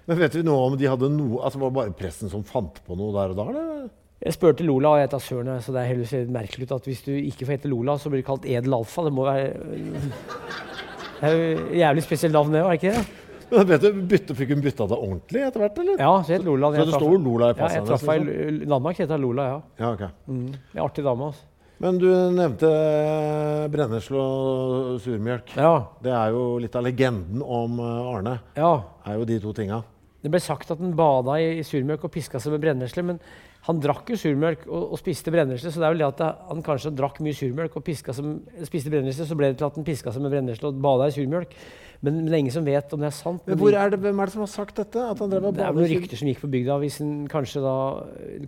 [0.09, 2.79] Men vet vi noe om de hadde noe altså Var det bare presten som fant
[2.85, 3.47] på noe der og da?
[3.53, 3.89] Eller?
[4.19, 7.05] Jeg spurte Lola, og jeg tar Søren, så det er heller merkelig ut at hvis
[7.05, 9.05] du ikke får hete Lola, så blir du kalt Edel Alfa.
[9.07, 9.53] Det må være
[11.19, 13.28] Det er jo jævlig spesielt navn, det, er det ikke det?
[13.49, 16.01] Men vet du, bytte, Fikk hun bytta det ordentlig etter hvert, eller?
[16.01, 16.71] Ja, så het Lola.
[16.75, 19.61] Så det står Lola i Ja, jeg traff henne i Danmark, heter Lola, ja.
[19.81, 20.03] Ja, ok.
[20.29, 20.49] Mm.
[20.75, 21.47] En artig dame, altså.
[21.79, 25.53] Men du nevnte eh, brennesle og surmjølk.
[25.55, 28.39] Ja, Det er jo litt av legenden om eh, Arne.
[28.59, 28.73] ja.
[29.07, 29.79] er jo de to tinga.
[30.19, 33.21] Det ble sagt at han bada i, i surmjølk og piska seg med brennesle, men
[33.69, 36.63] han drakk jo surmjølk og, og spiste brennesle, så det er vel det at han
[36.65, 37.85] kanskje drakk mye surmjølk og
[38.17, 38.33] seg,
[38.67, 41.15] spiste brennesle, så ble det til at han piska seg med brennesle og bada i
[41.15, 41.55] surmjølk.
[41.99, 43.41] Men, men det er ingen som vet om det er sant.
[43.43, 45.01] Men hvor er det, hvem er det som har sagt dette?
[45.03, 46.77] At han drev og Det er noen rykter som gikk på bygda.
[46.79, 47.73] Hvis en kanskje da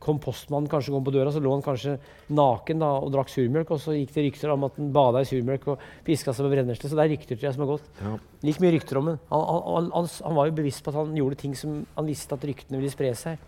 [0.04, 1.98] kom postmannen kanskje kom på døra, så lå han kanskje
[2.32, 3.74] naken da, og drakk surmjølk.
[3.76, 6.54] Og så gikk det rykter om at han bada i surmjølk og piska seg på
[6.56, 6.88] brennesle.
[6.88, 7.92] Så det er rykter tror jeg som har gått.
[8.00, 8.16] Ja.
[8.40, 9.22] Det gikk mye rykter om han.
[9.36, 10.12] Han, han, han.
[10.32, 12.96] han var jo bevisst på at han gjorde ting som han visste at ryktene ville
[12.96, 13.48] spre seg.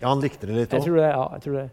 [0.00, 1.10] Ja, han likte det litt Jeg tror det.
[1.12, 1.68] ja, jeg tror det.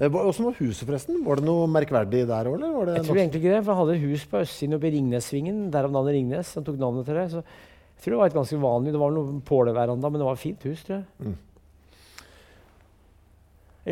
[0.00, 1.18] Åssen var huset, forresten?
[1.26, 2.72] Var det noe merkverdig der òg, eller?
[2.72, 4.88] Var det Jeg tror egentlig ikke det, for han hadde et hus på østsiden oppe
[4.88, 5.58] i Ringnesvingen.
[5.74, 6.54] Derav navnet Ringnes.
[6.56, 7.26] Han tok navnet til det.
[7.34, 10.38] Så jeg tror det var et ganske vanlig Det var noe påleveranda, men det var
[10.38, 11.04] et fint hus, tror jeg.
[11.20, 11.36] Mm.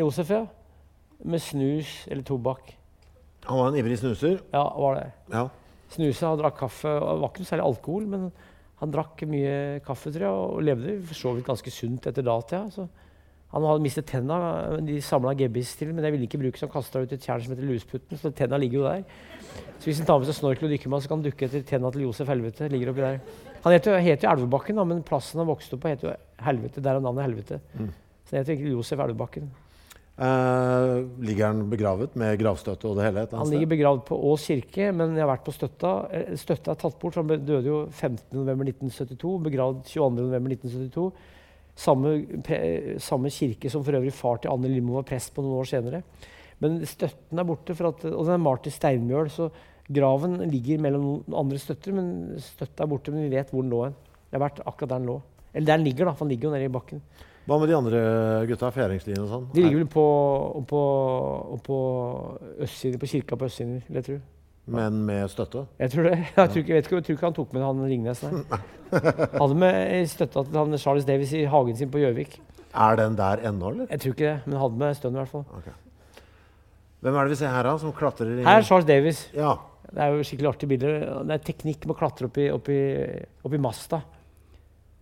[0.01, 0.45] Josef, ja.
[1.29, 2.73] Med snus eller tobakk.
[3.45, 4.39] Han var en ivrig snuser.
[4.53, 5.07] Ja, var det.
[5.33, 5.45] Ja.
[5.93, 6.89] Snuse, han drakk kaffe.
[6.89, 8.25] Det var ikke noe særlig alkohol, men
[8.81, 9.53] han drakk mye
[9.85, 12.65] kaffe, tror jeg, og levde for så vidt ganske sunt etter datida.
[12.73, 12.87] Så
[13.49, 14.37] han hadde mistet tenna.
[14.85, 17.41] De samla gebbis til, men jeg ville ikke bruke, så han kasta ut et tjern
[17.41, 18.19] som heter Lusputten.
[18.21, 19.05] Så tenna ligger jo der.
[19.79, 21.63] Så hvis han tar med seg snorkel og dykker med, så kan han dukke etter
[21.65, 22.67] tenna til Josef Helvete.
[22.69, 23.17] ligger oppi der.
[23.63, 26.13] Han heter jo, heter jo Elvebakken, da, men plassen han vokste opp på, heter jo
[26.45, 26.83] Helvete.
[26.85, 27.57] Der er navnet Helvete.
[27.73, 29.49] Så han heter egentlig Josef Elvebakken.
[30.19, 30.93] Eh,
[31.23, 33.21] ligger han begravet med gravstøtte og det hele?
[33.31, 35.93] Han ligger begravd på Ås kirke, men jeg har vært på Støtta.
[36.11, 39.31] Eh, Støtta er tatt bort, for han døde jo 15.11.1972.
[39.47, 41.05] Begravd 22.11.1972.
[41.79, 42.17] Samme,
[42.99, 46.01] samme kirke som for øvrig far til Anne Lindmo var prest på noen år senere.
[46.59, 49.31] Men støtten er borte, at, og den er malt i steinmjøl.
[49.31, 49.47] Så
[49.87, 53.13] graven ligger mellom noen andre støtter, men støtta er borte.
[53.15, 53.95] Men vi vet hvor den lå hen.
[54.27, 55.17] Det har vært akkurat der den lå.
[55.53, 57.01] Eller der den ligger, da, for den ligger jo nede i bakken.
[57.49, 58.01] Hva med de andre
[58.45, 58.69] gutta?
[58.75, 59.47] Fjæringslinjen og sånn?
[59.55, 60.03] De ligger vel på,
[60.69, 60.81] på,
[61.65, 61.77] på
[62.67, 64.17] østsiden, på kirka på østsiden, vil jeg tro.
[64.75, 65.65] Men med støtte?
[65.79, 66.17] Jeg tror det.
[66.37, 68.61] Jeg tror ikke, jeg vet ikke, jeg tror ikke han tok med han Ringnes, nei.
[69.39, 72.39] Hadde med støtta til han Charles Davis i hagen sin på Gjøvik.
[72.75, 73.87] Er den der ennå, eller?
[73.89, 75.45] Jeg tror ikke det, men hadde med stønn i hvert fall.
[77.01, 77.73] Hvem er det vi ser her, da?
[77.79, 79.21] Som klatrer i Her er Charles Davis.
[79.33, 79.53] Ja.
[79.89, 80.89] Det er jo skikkelig artig bilde.
[81.29, 82.79] Det er teknikk med å klatre opp i, opp i,
[83.47, 84.01] opp i masta.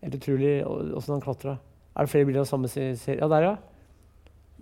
[0.05, 1.57] Helt utrolig åssen han klatra.
[1.97, 3.20] Er det flere bilder av samme se- serie?
[3.24, 3.55] Ja, der, ja.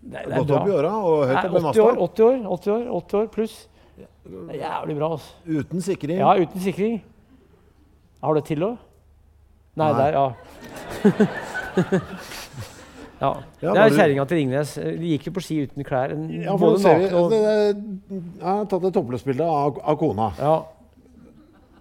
[0.05, 1.99] Det, er- det er Gått opp i åra og høyt Nei, opp i 80 år,
[2.07, 3.55] 80 år, 80 år, 80 år pluss.
[3.95, 5.33] Det er jævlig bra, altså.
[5.47, 6.17] Uten sikring.
[6.19, 7.01] Ja, uten sikring.
[8.23, 8.77] Har du et til òg?
[9.75, 9.97] Nei, Nei.
[9.99, 10.25] der, ja.
[13.21, 13.31] ja.
[13.61, 14.75] Det er kjerringa til Ringnes.
[14.79, 16.13] De gikk jo på ski uten klær.
[16.43, 20.31] Ja, både ser naken og det- det- jeg har tatt et toppløsbilde av, av kona.
[20.39, 20.55] ja,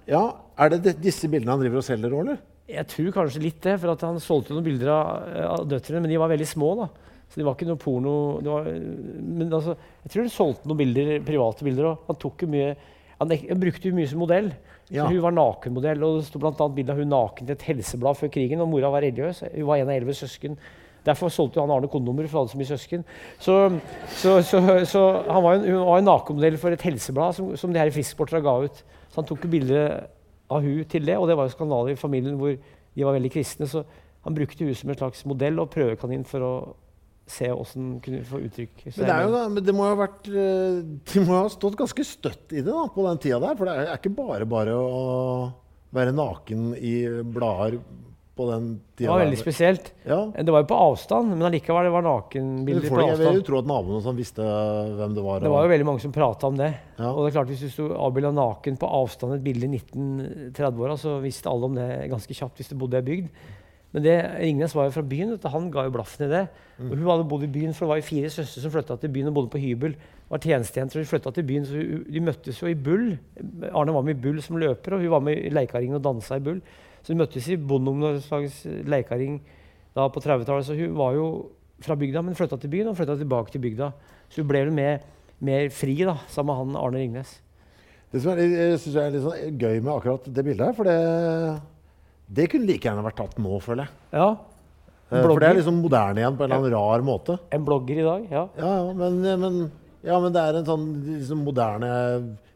[0.07, 2.39] Ja, Er det de- disse bildene han driver og selger òg, eller?
[2.69, 5.07] Jeg tror kanskje litt det, for at han solgte noen bilder av,
[5.61, 6.77] av døtrene, men de var veldig små.
[6.77, 6.89] da.
[7.35, 9.73] Så det var ikke noe porno det var, Men altså,
[10.05, 12.05] jeg tror hun solgte noen bilder, private bilder òg.
[12.07, 12.69] Han tok jo mye
[13.19, 14.53] han, han brukte jo mye som modell.
[14.93, 15.03] Ja.
[15.03, 16.69] Så hun var nakenmodell, og det sto bl.a.
[16.77, 18.63] bilde av hun naken til et helseblad før krigen.
[18.63, 19.45] Og mora var religiøs.
[19.55, 20.59] Hun var en av elleve søsken.
[21.05, 23.03] Derfor solgte han Arne kondomer, for han hadde så mye søsken.
[23.43, 23.57] Så,
[24.21, 27.75] så, så, så han var jo, hun var en nakenmodell for et helseblad som, som
[27.75, 28.85] de her frisksportere ga ut.
[29.11, 29.83] Så han tok jo bilde
[30.53, 33.33] av hun til det, og det var jo skandale i familien hvor de var veldig
[33.35, 33.69] kristne.
[33.69, 33.85] Så
[34.25, 36.55] han brukte hun som en slags modell og prøvekanin for å
[37.27, 38.83] se åssen kunne få uttrykk.
[38.99, 40.81] Men det, jo, da- men det må jo ha vært eh,
[41.15, 43.57] De må ha stått ganske støtt i det da, på den tida der.
[43.57, 45.53] For det er ikke bare bare å
[45.95, 46.97] være naken i
[47.33, 47.79] blader
[48.35, 48.65] på den
[48.99, 49.29] det var var der.
[49.29, 49.93] veldig spesielt.
[50.05, 50.17] Ja.
[50.35, 53.13] Det var jo på avstand, men allikevel det var nakenbilder på avstand.
[53.13, 54.43] jeg vil jo tro at naboene som visste
[54.99, 55.39] hvem det var.
[55.45, 56.73] Det var jo veldig mange som prata om det.
[56.99, 57.13] Ja.
[57.13, 60.97] Og det er klart Hvis du sto avbilda naken på avstand et bilde i 1930-åra,
[60.99, 63.31] så visste alle om det ganske kjapt hvis du bodde i ei bygd.
[63.95, 66.43] Men det, Ringnes var jo fra byen, du, han ga jo blaffen i det.
[66.81, 66.89] Mm.
[66.91, 69.13] Og hun hadde bodd i byen, for det var jo fire søstre som flytta til
[69.15, 69.95] byen og bodde på hybel.
[70.33, 73.19] Var tjenestejenter, og de flytta til byen, så hun- de møttes jo i Bull.
[73.71, 76.37] Arne var med i Bull som løper, og hun var med i Leikaringen og dansa
[76.37, 76.61] i Bull.
[77.05, 79.41] Så de møttes i bondeungdomslags leikaring
[79.95, 80.65] da på 30-tallet.
[80.67, 81.51] Så hun var jo
[81.85, 83.93] fra bygda, men flytta til byen og flytta tilbake til bygda.
[84.29, 84.99] Så hun ble vel mer,
[85.41, 87.41] mer fri da, sammen med han Arne Ringnes.
[88.11, 90.85] Det som er, jeg synes er litt sånn gøy med akkurat det bildet her, for
[90.85, 91.61] det,
[92.29, 93.91] det kunne like gjerne vært tatt nå, føler jeg.
[94.13, 94.37] Ja,
[95.13, 97.35] Eh, For det er liksom moderne igjen på en eller annen rar måte.
[97.53, 98.49] En blogger i dag, ja.
[98.59, 99.59] Ja, ja, men, men,
[100.03, 101.91] ja, men det er en sånn liksom, moderne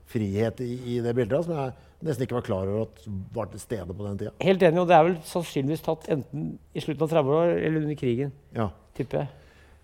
[0.08, 1.74] frihet i, i det bildet som jeg
[2.08, 3.04] nesten ikke var klar over at
[3.36, 4.32] var til stede på den tida.
[4.40, 8.00] Helt enig, og det er vel sannsynligvis tatt enten i slutten av 30-åra eller under
[8.00, 8.70] krigen, Ja.
[8.96, 9.28] tipper jeg.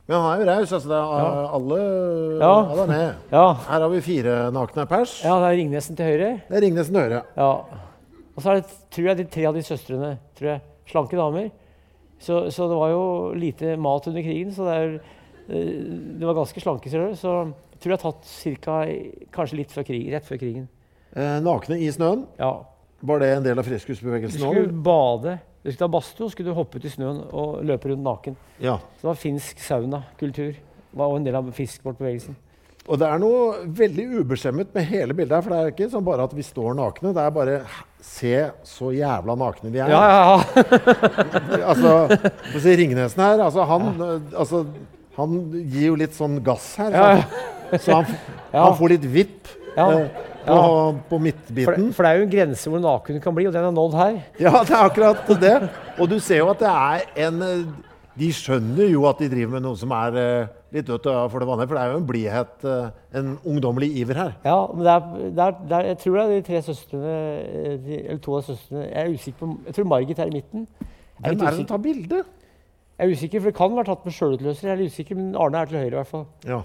[0.08, 0.72] Men han er jo raus.
[0.72, 1.46] Altså, det er, Ja.
[1.60, 1.78] alle,
[2.40, 2.54] Ja.
[2.72, 3.14] alle er med.
[3.30, 5.20] Ja, Her har vi fire nakne pers.
[5.22, 6.40] ja det er Ringnesen til høyre.
[6.48, 7.22] Det er Ringnesen til høyre.
[7.36, 7.64] Ja.
[8.34, 10.14] Og så er det, tror jeg, de tre av de søstrene.
[10.38, 11.50] tror jeg, Slanke damer.
[12.20, 13.04] Så, så det var jo
[13.36, 14.94] lite mat under krigen, så det, er,
[15.48, 15.72] eh,
[16.20, 16.90] det var ganske slanke.
[16.90, 17.16] Du.
[17.18, 17.32] Så
[17.74, 18.76] jeg tror jeg har tatt cirka,
[19.34, 20.68] kanskje litt før krigen, rett før krigen.
[21.14, 22.24] Eh, nakne i snøen.
[22.40, 22.52] Ja.
[23.04, 24.82] Var det en del av Du skulle også?
[24.82, 28.36] bade, du skulle ta badstue, skulle du hoppe ut i snøen og løpe rundt naken.
[28.60, 28.78] Ja.
[28.96, 30.54] Så det var finsk saunakultur.
[30.54, 32.36] Det var òg en del av fiskebåtbevegelsen.
[32.84, 35.44] Og det er noe veldig ubeskjemmet med hele bildet her.
[35.44, 37.14] For det er ikke sånn bare at vi står nakne.
[37.16, 37.58] Det er bare
[38.04, 38.32] Se
[38.68, 39.88] så jævla nakne vi er.
[39.88, 41.62] Ja, ja, ja.
[41.70, 41.94] Altså,
[42.52, 43.88] å Ringnesen her, altså han,
[44.36, 44.60] altså,
[45.16, 46.92] han gir jo litt sånn gass her.
[46.92, 47.24] Ja,
[47.72, 48.12] Så, så han,
[48.52, 49.96] han får litt vipp eh,
[50.44, 50.58] på,
[51.08, 51.88] på midtbiten.
[51.88, 53.74] For, for det er jo en grense hvor naken du kan bli, og den er
[53.80, 54.20] nådd her.
[54.44, 55.56] Ja, det er akkurat det.
[55.96, 57.40] Og du ser jo at det er en
[58.14, 61.48] De skjønner jo at de driver med noe som er eh, litt dødt for det
[61.48, 64.36] vanlige, for det er jo en blidhet, eh, en ungdommelig iver her.
[64.46, 67.16] Ja, men det er, det er, det er, Jeg tror det er de tre søstrene
[67.16, 68.86] eh, de, Eller to av søstrene.
[68.86, 70.68] Jeg er usikker på Jeg tror Margit er i midten.
[70.78, 72.24] Er, Hvem er det som tar bilde?
[72.94, 74.68] jeg er usikker, for det kan være tatt med sjølutløser.
[74.68, 76.26] Jeg er litt usikker, men Arne er til høyre i hvert fall.
[76.46, 76.60] Ja.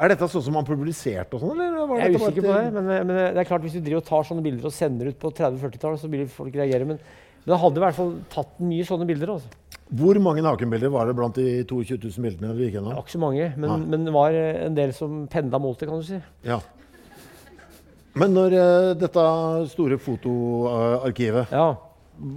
[0.00, 1.82] Er dette sånn som han publiserte og sånn, eller?
[1.90, 4.06] Var Jeg er usikker på det, men, men det er klart hvis du driver og
[4.08, 6.88] tar sånne bilder og sender ut på 30-40-tallet, så vil folk reagere.
[6.88, 7.02] Men,
[7.42, 9.34] men han hadde i hvert fall tatt mye sånne bilder.
[9.36, 9.69] Altså.
[9.90, 12.94] Hvor mange nakenbilder var det blant de 22 000 bildene du gikk Det gjennom?
[12.94, 13.86] var ikke så mange, men, Nei.
[13.90, 16.20] men det var eh, en del som pendla mot det, kan du si.
[16.46, 16.60] Ja.
[18.14, 19.24] Men når eh, dette
[19.72, 21.68] store fotoarkivet Ja.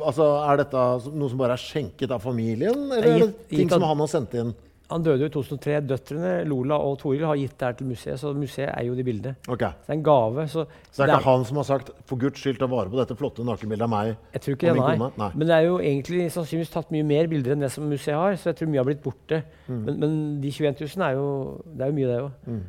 [0.05, 0.83] altså, Er dette
[1.13, 4.07] noe som bare er skjenket av familien, eller Det er det ting som han har
[4.11, 4.53] sendt inn?
[4.93, 5.79] Han døde jo i 2003.
[5.89, 9.05] Døtrene Lola og Toril har gitt det her til museet, så museet eier jo de
[9.07, 9.35] bildene.
[9.49, 9.71] Okay.
[9.81, 10.45] Så det er en gave.
[10.51, 12.99] Så, Så det er ikke han som har sagt 'for guds skyld, ta vare på
[13.01, 14.15] dette flotte nakenbildet av meg'?
[14.33, 15.11] Jeg tror ikke det, nei.
[15.17, 15.31] Nei.
[15.33, 18.33] Men det er jo egentlig sannsynligvis tatt mye mer bilder enn det som museet har,
[18.37, 19.43] så jeg tror mye har blitt borte.
[19.67, 19.83] Mm.
[19.85, 22.61] Men, men de 21 000 er jo, det er jo mye, det òg.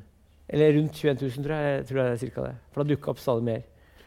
[0.48, 1.78] Eller rundt 21 000, tror jeg.
[1.78, 2.54] jeg tror det er cirka det.
[2.72, 3.62] For det har dukka opp stadig mer.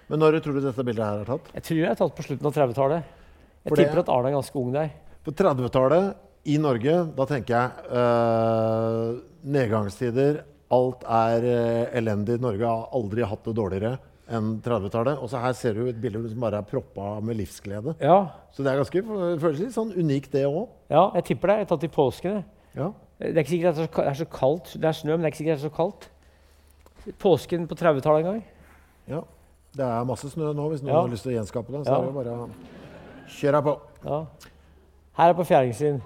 [0.09, 1.49] Men når tror du dette bildet her er tatt?
[1.53, 3.03] Jeg tror det er tatt på slutten av 30-tallet.
[3.03, 4.89] Jeg For det- tipper at Arne er ganske ung der.
[5.25, 6.15] På 30-tallet
[6.47, 9.17] i Norge, da tenker jeg eh,
[9.55, 10.41] nedgangstider.
[10.73, 12.39] Alt er eh, elendig.
[12.43, 15.21] Norge har aldri hatt det dårligere enn 30-tallet.
[15.23, 17.93] Og så her ser du et bilde som bare er proppa med livsglede.
[18.03, 18.17] Ja,
[18.51, 19.03] Så det er ganske
[19.39, 20.67] føles litt sånn unikt, det òg.
[20.91, 21.55] ja jeg tipper det.
[21.61, 22.43] Jeg har tatt i påskene.
[22.75, 22.89] Ja.
[23.19, 24.73] Det er ikke sikkert at det er så kaldt.
[24.75, 26.09] Det er snø, men det er ikke sikkert det er så kaldt.
[27.23, 28.43] Påsken på 30-tallet en gang.
[29.07, 29.23] ja.
[29.77, 31.01] Det er masse snø nå, hvis noen Ja.
[31.03, 31.83] har lyst til å gjenskape det.
[31.85, 31.97] Så Ja.
[32.01, 32.49] er det bare å
[33.29, 33.73] kjøre på.
[34.05, 34.25] Ja.
[35.19, 36.01] Her er på fjæringen.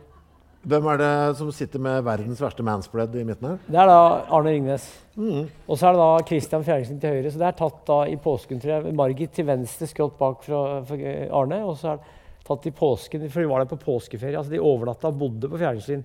[0.61, 3.61] Hvem er det som sitter med verdens verste manspread i midten her?
[3.65, 4.83] Det er da Arne Ringnes.
[5.17, 7.31] Og så er det da Christian Fjæringsen til høyre.
[7.33, 8.93] Så det er tatt da i påsken, tror jeg.
[8.97, 11.63] Margit til venstre, skrått bak fra, fra Arne.
[11.65, 12.13] Og så er det
[12.45, 14.37] tatt i påsken, for de var der på påskeferie.
[14.37, 16.03] Altså de overnatta og bodde på Fjæringsen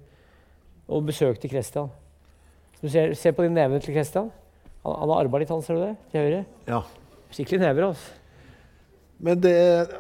[0.88, 1.90] og besøkte Christian.
[2.78, 4.30] Så du ser, ser på de nevene til Christian.
[4.86, 5.96] Han, han har arbeid litt, han, ser du det?
[6.12, 6.46] Til høyre.
[6.70, 6.80] Ja.
[7.34, 8.22] Skikkelig never, altså.
[9.18, 9.54] Men det,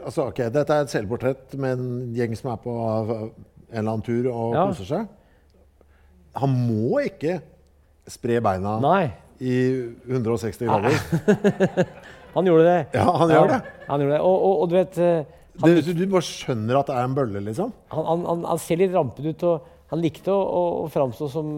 [0.04, 2.72] altså, ok, dette er et selvportrett med en gjeng som er på
[3.70, 4.66] en eller annen tur og Ja.
[4.70, 5.06] koser seg.
[6.36, 7.40] Han må ikke
[8.06, 9.10] spre beina Nei,
[9.40, 9.56] i
[10.06, 11.00] 160 grader.
[12.36, 12.78] han gjorde det.
[12.94, 13.60] Ja, han gjør det.
[13.88, 14.20] Han gjorde det.
[14.20, 15.24] Og, og, og du vet eh,
[15.60, 17.72] han, Det, du bare skjønner at det er en bølle, liksom?
[17.94, 21.48] han, han, han, ser litt rampete ut, og han likte å, å, å framstå som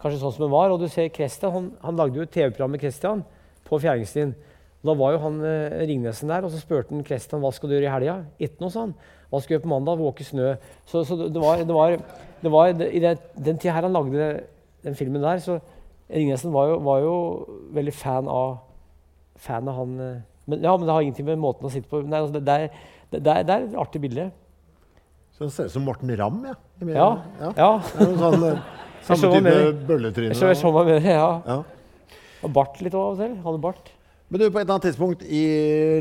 [0.00, 0.74] kanskje sånn som han var.
[0.74, 3.24] Og du ser Christian, han, han lagde jo et TV-program med Christian
[3.66, 4.36] på Fjæringstien.
[4.86, 7.76] Da var jo han eh, Ringnesen der, og så spurte han Christian hva skal du
[7.76, 8.16] gjøre i helga.
[8.38, 8.94] Ikke noe, sa han.
[9.30, 9.98] Hva skal vi gjøre på mandag?
[10.00, 10.52] Våke snø.
[10.86, 11.96] Så, så det, var, det var,
[12.42, 14.28] det var I det, den tida her han lagde
[14.86, 15.58] den filmen der, så
[16.06, 17.14] Ringnesen var jo, var jo
[17.74, 18.58] veldig fan av,
[19.42, 20.18] fan av han eh.
[20.46, 22.92] men, Ja, men det har ingenting med måten å sitte på Nei, altså, det, er,
[23.10, 24.28] det, er, det et artig bilde.
[25.34, 26.54] Så det ser ut som Morten Ramm, ja.
[26.86, 27.08] Ja.
[27.40, 27.50] ja.
[27.58, 27.72] ja.
[27.90, 28.62] Sånn, eh,
[29.08, 29.56] samme type
[29.88, 30.38] bølletryne.
[30.38, 31.28] Jeg så meg med, ja.
[31.42, 31.58] Ja.
[32.46, 33.34] Og bart litt av og til.
[33.42, 33.90] Hadde bart.
[34.28, 35.42] Men du, på et eller annet tidspunkt i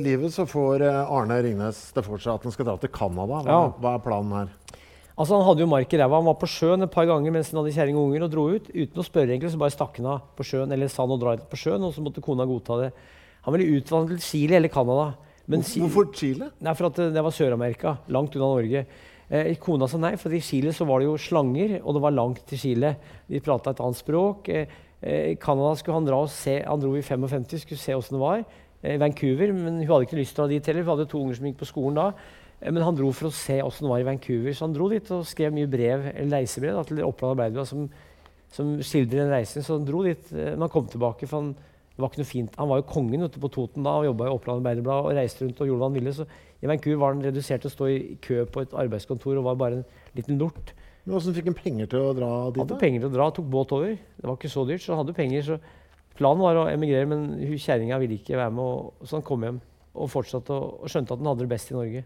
[0.02, 3.42] livet så får eh, Arne Ringnes det for seg at han skal dra til Canada.
[3.46, 3.60] Hva, Ja.
[3.78, 4.54] hva er planen her?
[5.16, 6.18] Altså Han hadde jo mark i ræva.
[6.18, 8.48] Han var på sjøen et par ganger mens han hadde kjerring og unger og dro
[8.52, 8.66] ut.
[8.74, 10.74] Uten å spørre, egentlig, så bare stakk han av på sjøen.
[10.74, 12.90] Eller sa han å dra ut på sjøen, og så måtte kona godta det.
[13.46, 15.14] Han ville utvandre til Chile eller Canada.
[15.48, 16.50] Men Hvorfor Chile?
[16.66, 18.00] Nei, for at det, det var Sør-Amerika.
[18.10, 18.86] Langt unna Norge.
[19.30, 22.12] Eh, kona sa nei, for i Chile så var det jo slanger, og det var
[22.18, 22.96] langt til Chile.
[23.30, 24.50] De prata et annet språk.
[24.50, 27.94] Eh, eh, I Canada skulle han dra og se Han dro i 55, skulle se
[27.94, 28.46] åssen det var.
[28.82, 30.84] eh, I Vancouver, men hun hadde ikke lyst til å dra dit heller.
[30.84, 32.08] Hun hadde to unger som gikk på skolen da.
[32.62, 34.52] Eh, Men han dro for å se åssen det var i Vancouver.
[34.54, 37.90] Så han dro dit og skrev mye brev, eller reisebrev da, til Oppland Arbeiderblad som,
[38.52, 39.62] som skildrer den reisen.
[39.64, 40.32] Så han dro dit.
[40.34, 41.54] eh, Men han kom tilbake, for han,
[41.96, 42.56] det var ikke noe fint.
[42.58, 45.46] Han var jo kongen ute på Toten da og jobba i Oppland Arbeiderblad og reiste
[45.46, 46.16] rundt og gjorde hva han ville.
[46.18, 46.26] Så
[46.64, 49.56] i Vancouver var han redusert til å stå i kø på et arbeidskontor og var
[49.62, 49.86] bare en
[50.18, 50.74] liten lort.
[51.06, 52.62] Men Hvordan fikk han penger til å dra dit?
[52.64, 53.94] Hadde penger til å dra, tok båt over.
[53.94, 55.46] Det var ikke så dyrt, så hadde penger.
[55.46, 55.60] Så
[56.18, 57.28] planen var å emigrere, men
[57.62, 59.62] kjerringa ville ikke være med, og, så han kom hjem
[59.96, 62.06] og fortsatte å, og skjønte at han hadde det best i Norge.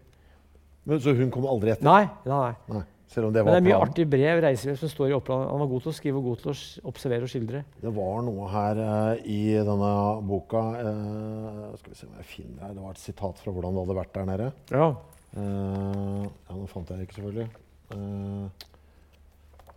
[0.84, 1.86] Men, så hun kom aldri etter?
[1.88, 2.86] Nei, nei, nei.
[3.10, 3.90] Selv om det Men det er mye planen?
[3.90, 5.48] artig brev, reisebrev som står i Oppland.
[5.50, 7.62] Han var god til å skrive og god til å observere og skildre.
[7.82, 9.90] Det var noe her eh, i denne
[10.28, 12.76] boka eh, Skal vi se om jeg finner her.
[12.76, 14.50] Det var et sitat fra hvordan det hadde vært der nede.
[14.70, 14.86] Ja.
[15.34, 17.48] Eh, ja, Nå fant jeg det ikke, selvfølgelig.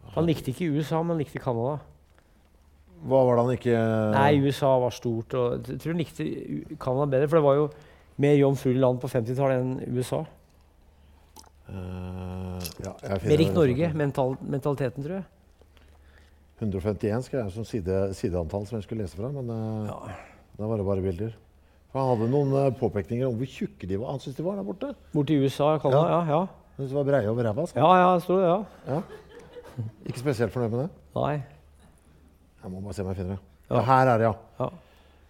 [0.03, 1.79] Eh, Han likte ikke USA, men likte Canada.
[3.03, 3.79] hva var det han ikke
[4.13, 5.33] Nei, USA var stort.
[5.33, 6.23] Og jeg tror han likte
[6.79, 7.69] Canada bedre, for det var jo
[8.23, 10.23] mer jomfruelig land på 50-tallet enn USA.
[11.73, 13.55] Uh, ja, jeg Mer rikt.
[13.55, 15.25] Norge, mental, mentaliteten, tror jeg.
[16.61, 20.19] 151 skal jeg som side, sideantall som jeg skulle lese fra, men eh,
[20.59, 21.33] da var det bare bilder.
[21.93, 24.13] Han hadde noen uh, påpekninger om hvor tjukke de var.
[24.15, 24.91] Han syntes de var der borte.
[25.13, 26.21] Borte i USA Canada, ja.
[26.29, 26.69] Ja, ja.
[26.77, 27.65] syntes det var breie over ræva.
[27.75, 29.01] ja, ja det står det, ja.
[30.07, 30.89] Ikke spesielt fornøyd med det.
[31.17, 31.35] Nei.
[32.63, 33.43] Jeg må bare se om jeg finner det.
[33.69, 33.75] Ja.
[33.77, 34.33] Ja, her er det, ja.
[34.59, 34.71] Ja.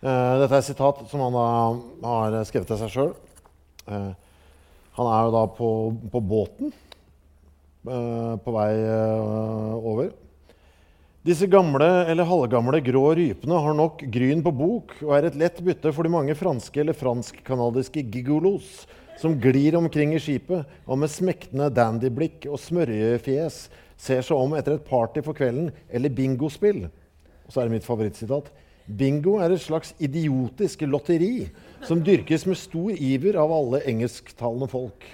[0.04, 3.14] Uh, dette er et sitat som han da har skrevet til seg sjøl.
[3.88, 5.70] han er jo da på,
[6.12, 6.74] på båten
[7.88, 10.12] uh, på vei eh, over.
[11.24, 15.62] Disse gamle eller halvgamle grå rypene har nok gryn på bok og er et lett
[15.64, 18.84] bytte for de mange franske eller fransk-canadiske gigolos
[19.22, 24.78] som glir omkring i skipet og med smektende dandyblikk og smørjefjes ser seg om etter
[24.78, 26.86] et party for kvelden eller bingospill.
[27.44, 28.52] Og så er det mitt favorittsitat.
[28.84, 31.48] Bingo er et slags idiotisk lotteri
[31.88, 35.06] som dyrkes med stor iver av alle engelsktalende folk.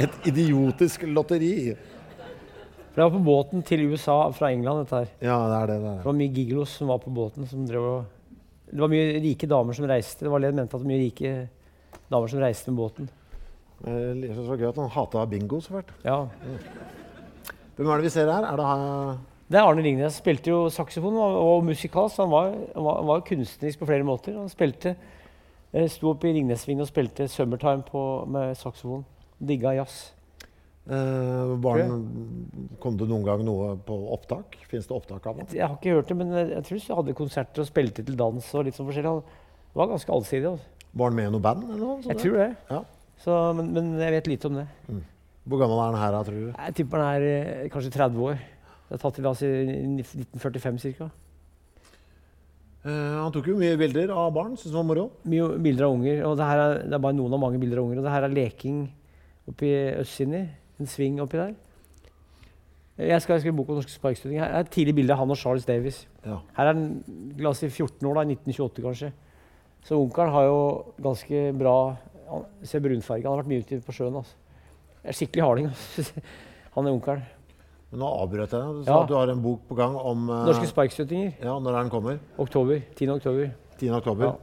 [0.00, 1.72] Et idiotisk lotteri.
[2.90, 4.84] For jeg var på båten til USA fra England.
[4.84, 5.12] dette her.
[5.22, 5.98] Ja, det er det det er.
[6.02, 7.46] Det var mye gigolos som var på båten.
[7.46, 8.04] som drev og...
[8.70, 10.24] Det var mye rike damer som reiste.
[10.24, 11.48] Det var det de mente at det mye rike
[12.10, 13.10] damer som reiste med båten.
[13.80, 15.94] Jeg synes det var gøy at han hata bingo så fælt.
[16.04, 16.26] Ja.
[17.80, 18.44] Hvem er det vi ser her?
[18.44, 19.20] Er det?
[19.48, 20.18] Det er Arne Ringnes.
[20.20, 22.18] Spilte jo saksofon og, og musikalsk.
[22.20, 24.34] Han var, han var, kunstnerisk på flere måter.
[24.36, 24.92] Han spilte,
[25.72, 29.06] eh, sto oppe i Ringnesvingen og spilte 'Summertime' på, med saksofon.
[29.40, 30.12] Digga jazz.
[30.90, 32.04] Eh, barn,
[32.80, 34.58] kom det noen gang noe på opptak?
[34.68, 35.46] Fins det opptak av det?
[35.56, 38.18] Jeg har ikke hørt det, men jeg, jeg tror han hadde konserter og spilte til
[38.20, 39.14] dans og litt sånn forskjellig.
[39.14, 40.52] Han var ganske allsidig.
[40.52, 40.84] Altså.
[40.92, 41.64] Var han med i noe band?
[41.64, 41.96] eller noe?
[42.10, 42.50] Jeg tror det.
[42.68, 42.82] Ja.
[43.24, 44.68] Så, men, men jeg vet lite om det.
[45.50, 46.50] Hvor gammel er han her, tror du?
[46.52, 48.38] Jeg tipper han er eh, kanskje 30 år.
[48.86, 49.50] Det er tatt til oss i
[49.98, 51.08] 1945 ca.
[52.80, 54.54] Uh, han tok jo mye bilder av barn.
[54.54, 55.08] Syns det var moro.
[55.28, 56.22] Mye bilder av unger.
[56.28, 58.00] og det, her er, det er bare noen av mange bilder av unger.
[58.00, 58.84] Og det her er leking
[59.50, 60.44] oppi Øssinni, Østsini.
[60.80, 61.56] en sving oppi der.
[63.00, 64.44] Jeg skal skrive bok om norske sparkstøtinger.
[64.44, 66.04] Her er et tidlig bilde av han og Charles Davis.
[66.24, 66.38] Ja.
[66.56, 69.12] Her er han la oss si 14 år, da, 1928 kanskje.
[69.88, 70.60] Så onkelen har jo
[71.00, 71.76] ganske bra
[72.62, 73.24] ser brunfarge.
[73.24, 74.20] Han har vært mye ute på sjøen.
[74.20, 74.39] Altså.
[75.04, 75.70] Er skikkelig harding.
[76.76, 77.22] Han er onkelen.
[77.90, 78.74] Men nå avbrøt jeg deg.
[78.76, 78.98] Du sa Ja.
[79.02, 81.32] at du har en bok på gang om uh, Norske sparkstøttinger.
[81.42, 82.18] Ja, Når er den kommer?
[82.38, 82.82] Oktober.
[82.94, 83.08] 10.
[83.16, 83.50] oktober.
[83.80, 83.90] 10.
[83.96, 84.24] oktober.
[84.24, 84.34] Ja.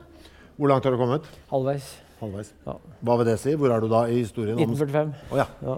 [0.58, 1.30] Hvor langt har du kommet?
[1.51, 1.91] Halvveis.
[2.20, 2.49] Halvveis.
[2.66, 2.74] Ja.
[3.05, 3.53] Hva vil det si?
[3.55, 4.58] Hvor er du da i historien?
[4.58, 5.14] om- 1945.
[5.32, 5.45] Å, ja.
[5.64, 5.78] Ja.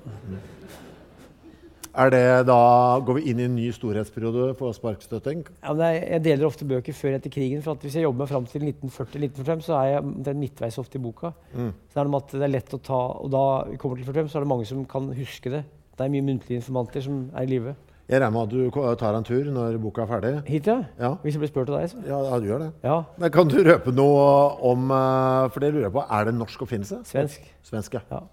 [1.94, 2.60] Er det da
[3.06, 5.44] Går vi inn i en ny storhetsperiode for sparkstøtting?
[5.64, 7.64] Ja, men jeg, deler ofte bøker før etter krigen.
[7.66, 11.00] for at Hvis jeg jobber meg fram til 1940-1945, så er jeg omtrent midtveis ofte
[11.00, 11.34] i boka.
[11.54, 11.74] Mm.
[11.90, 14.06] Så er det med at det er lett å ta, og da vi kommer til
[14.06, 15.64] 45, så er det mange som kan huske det.
[15.98, 17.76] Det er mye muntlige informanter som er i live.
[18.10, 20.32] Jeg regner med at du tar en tur når boka er ferdig?
[20.48, 20.80] Hit, ja?
[20.98, 22.00] Ja, Hvis jeg blir spurt av deg, så.
[22.08, 22.70] ja, ja du gjør det.
[22.82, 22.96] Ja.
[23.22, 24.24] Men kan du røpe noe
[24.66, 26.06] om eh, For det lurer jeg på.
[26.10, 27.04] Er det norsk oppfinnelse?
[27.06, 27.46] Svensk.
[27.70, 28.02] Svensk, ja.
[28.10, 28.24] Ja.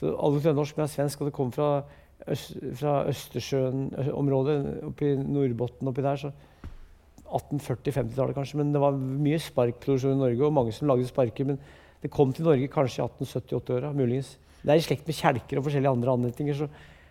[0.00, 1.68] Så alle tror er norsk, men er svensk, og det kommer fra,
[2.28, 4.58] øst, fra Østersjøen-området,
[4.90, 6.16] oppi Nordbotten oppi der.
[6.16, 6.32] så
[7.30, 11.46] 1840-50-tallet kanskje, men det var mye sparkproduksjon i Norge, og mange som lagde sparker.
[11.46, 11.60] Men
[12.02, 14.36] det kom til Norge kanskje i 1870-80-åra, muligens.
[14.62, 16.66] Det er i slekt med kjelker og forskjellige andre anretninger, så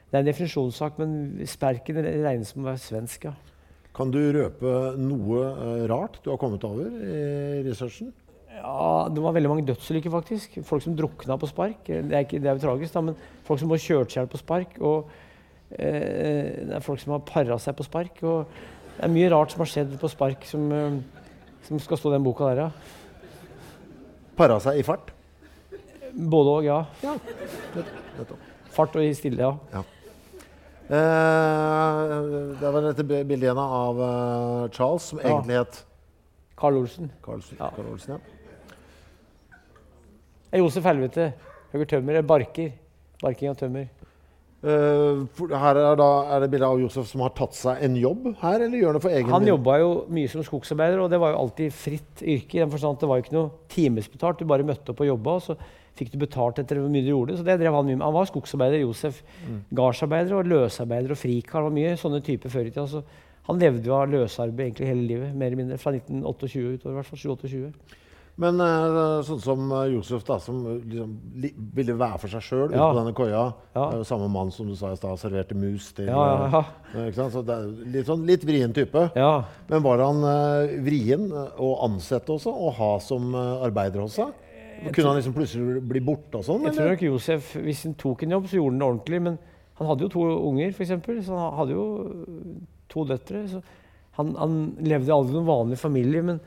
[0.10, 1.00] det er en definisjonssak.
[1.00, 3.36] Men sperken regnes som å være svensk, ja.
[3.96, 8.12] Kan du røpe noe eh, rart du har kommet over i researchen?
[8.60, 10.58] Ja, Det var veldig mange dødsulykker, faktisk.
[10.68, 11.80] Folk som drukna på spark.
[11.88, 13.16] Det er, ikke, det er jo tragisk, da, men
[13.48, 14.76] folk som har kjørt seg på spark.
[14.84, 15.10] Og
[15.72, 18.20] eh, det er folk som har para seg på spark.
[18.28, 18.46] Og
[18.98, 20.98] det er mye rart som har skjedd på spark, som, eh,
[21.70, 22.72] som skal stå i den boka der, ja.
[24.40, 25.12] Para seg i fart?
[26.16, 26.82] Både og, ja.
[27.06, 27.16] Ja.
[28.76, 29.40] Fart og i stille,
[29.72, 29.84] ja.
[30.90, 32.10] Eh,
[32.60, 35.28] det var dette bildet igjen av eh, Charles, som Ja.
[35.36, 35.84] egentlig het
[36.58, 37.12] Carl Olsen.
[37.24, 38.16] Carl, Carl Olsen.
[38.18, 38.39] Ja.
[40.50, 41.32] Det er Josef Helvete.
[41.72, 42.18] Hugger tømmer.
[42.18, 42.72] eller Barker.
[43.22, 43.90] Barking av tømmer.
[44.60, 45.24] Uh,
[45.54, 48.66] her er, da, er det bilde av Josef som har tatt seg en jobb her,
[48.66, 51.46] eller gjør det for egen Han jobba jo mye som skogsarbeider, og det var jo
[51.46, 52.58] alltid fritt yrke.
[52.58, 54.42] i den forstand Det var jo ikke noe timesbetalt.
[54.42, 55.56] Du bare møtte opp og jobba, og så
[56.00, 57.38] fikk du betalt etter hvor mye du gjorde.
[57.40, 58.08] Så det drev Han mye med.
[58.10, 59.22] Han var skogsarbeider, Josef.
[59.80, 61.70] Gardsarbeider og løsarbeider og frikar.
[61.70, 62.88] Var mye sånne typer før i tida.
[62.90, 63.06] Så
[63.48, 65.80] han levde jo av løsarbeid egentlig hele livet, mer eller mindre.
[65.80, 67.24] Fra 1928 utover, i hvert fall.
[67.38, 68.00] 28.
[68.40, 71.16] Men eh, sånn som eh, Josef, da, som eh, liksom,
[71.76, 72.86] ville være for seg sjøl Ja.
[72.88, 73.42] på denne koia.
[73.76, 73.88] Ja.
[73.90, 77.30] er jo samme mann som du sa i stad, serverte mus til Ja, ja?
[77.30, 77.66] Så det er
[77.98, 79.10] litt, sånn, litt vrien type.
[79.20, 79.34] ja.
[79.68, 80.24] Men var han
[80.86, 81.28] vrien
[81.60, 84.32] å ansette også, og ha som arbeider hos seg?
[84.94, 86.64] Kunne han liksom plutselig bli borte og sånn?
[86.70, 89.20] Jeg tror nok Josef, hvis han tok en jobb, så gjorde han det ordentlig.
[89.26, 89.36] Men
[89.80, 90.94] han hadde jo to unger, f.eks.
[91.28, 91.84] Så han hadde jo
[92.88, 93.44] to døtre.
[93.52, 93.60] Så
[94.16, 96.24] han, han levde aldri noen vanlig familie.
[96.24, 96.40] Men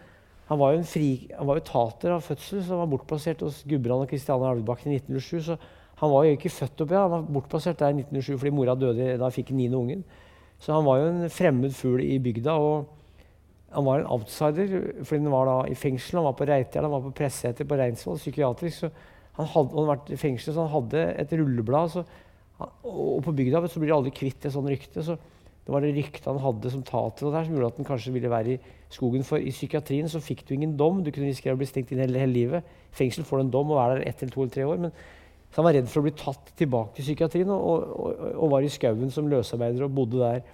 [0.48, 3.44] han var jo en fri, han var jo tater av fødsel, så han var bortplassert
[3.44, 5.46] hos Gudbrand og Kristiane Alvebakken i 1907.
[5.46, 5.56] Så
[6.02, 9.14] han var jo ikke født oppi, han var bortplassert der i 1907 fordi mora døde
[9.14, 10.02] da han fikk niende ungen.
[10.62, 12.52] Så han var jo en fremmed fugl i bygda.
[12.58, 12.98] og
[13.72, 14.68] han var en outsider
[15.00, 16.18] fordi han var da i fengsel.
[16.20, 18.84] Han var på Reitjern, han var på Presseter på Reinsvoll, psykiatrisk.
[18.84, 18.90] så
[19.38, 21.94] han hadde, han vært i fengsel, så han hadde et rulleblad.
[21.94, 22.04] Så,
[22.84, 25.02] og på bygda så blir de aldri kvitt et sånt rykte.
[25.06, 27.88] så Det var det ryktet han hadde som tater og der, som gjorde at han
[27.88, 28.60] kanskje ville være i
[28.94, 29.24] skogen.
[29.26, 31.02] For i psykiatrien så fikk du ingen dom.
[31.04, 32.70] Du kunne risikere å bli stengt inn hele, hele livet.
[32.92, 34.80] I fengsel får du en dom og er der ett eller to eller tre år.
[34.86, 34.94] men
[35.52, 38.64] så han var redd for å bli tatt tilbake til psykiatrien og, og, og, var
[38.64, 40.46] i skauen som løsarbeider og bodde der.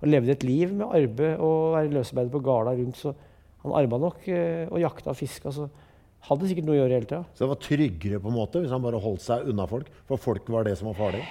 [0.00, 2.98] Og levde et liv med arbeid og være løsarbeider på gårda rundt.
[2.98, 3.12] Så
[3.62, 5.52] han arba nok eh, og jakta og fiska.
[5.54, 5.68] Så
[6.26, 7.22] hadde sikkert noe å gjøre hele tida.
[7.30, 9.92] Så det var tryggere på en måte hvis han bare holdt seg unna folk?
[10.10, 11.22] For folk var det som var farlig?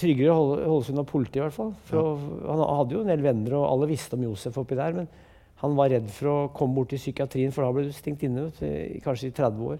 [0.00, 1.72] Tryggere å holde, holde seg unna politiet, i hvert fall.
[1.86, 2.34] For ja.
[2.50, 4.98] han hadde jo en del venner, og alle visste om Josef oppi der.
[4.98, 5.12] Men
[5.58, 8.48] han var redd for å komme bort til psykiatrien, for da ble du stengt inne
[8.62, 9.78] i kanskje i 30 år.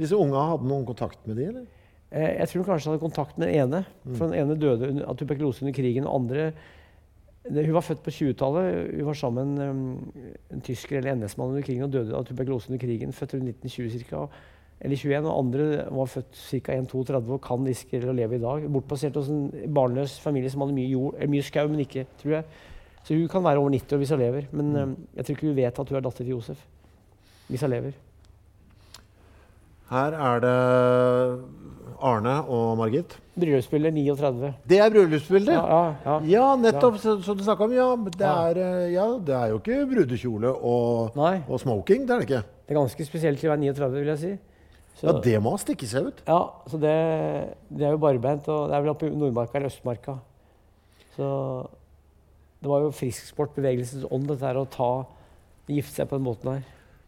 [0.00, 1.66] Disse unga hadde noen kontakt med de, eller?
[2.10, 3.84] Eh, Jeg tror hun kanskje hadde kontakt med den ene.
[4.16, 6.06] For den ene døde under- av tuberkulose under krigen.
[6.06, 6.52] og andre
[7.44, 8.96] det, Hun var født på 20-tallet.
[8.96, 10.12] Hun var sammen med um,
[10.52, 13.12] en tysker eller NS-mann under krigen og døde av tuberkulose under krigen.
[13.12, 14.26] Født rundt 1920 ca.
[14.80, 15.24] Eller 21.
[15.26, 16.72] Og andre var født ca.
[16.80, 18.66] 1-32 og kan risikere eller leve i dag.
[18.72, 22.32] Bortplassert hos en barnløs familie som hadde mye, jord, eller mye skau, men ikke, tror
[22.32, 22.44] jeg.
[23.04, 24.46] Så hun kan være over 90 år hvis hun lever.
[24.52, 24.94] Men mm.
[25.16, 26.64] jeg tror ikke hun vet at hun er datter til Josef.
[27.48, 27.96] Hvis hun lever.
[29.90, 30.56] Her er det
[32.00, 33.16] Arne og Margit.
[33.40, 34.52] Bryllupsbildet 39.
[34.68, 35.56] Det er bryllupsbildet!
[35.56, 36.18] Ja, ja, ja.
[36.30, 37.00] Ja, nettopp.
[37.02, 40.52] Så, så du snakka om ja, det er, eh, ja, det er jo ikke brudekjole
[40.54, 42.06] og, og smoking.
[42.06, 42.44] Det er det ikke.
[42.68, 44.32] Det er ganske spesielt til å være 39, vil jeg si.
[45.00, 46.22] Så, Ja, Det må stikke seg ut.
[46.26, 46.96] ja, så det,
[47.72, 50.18] det er jo barbeint, og det er vel oppe i Nordmarka eller Østmarka.
[51.16, 51.28] Så
[52.60, 54.90] det var jo frisksport, bevegelsens ånd, dette her å ta
[55.70, 56.62] gifte seg på den måten her.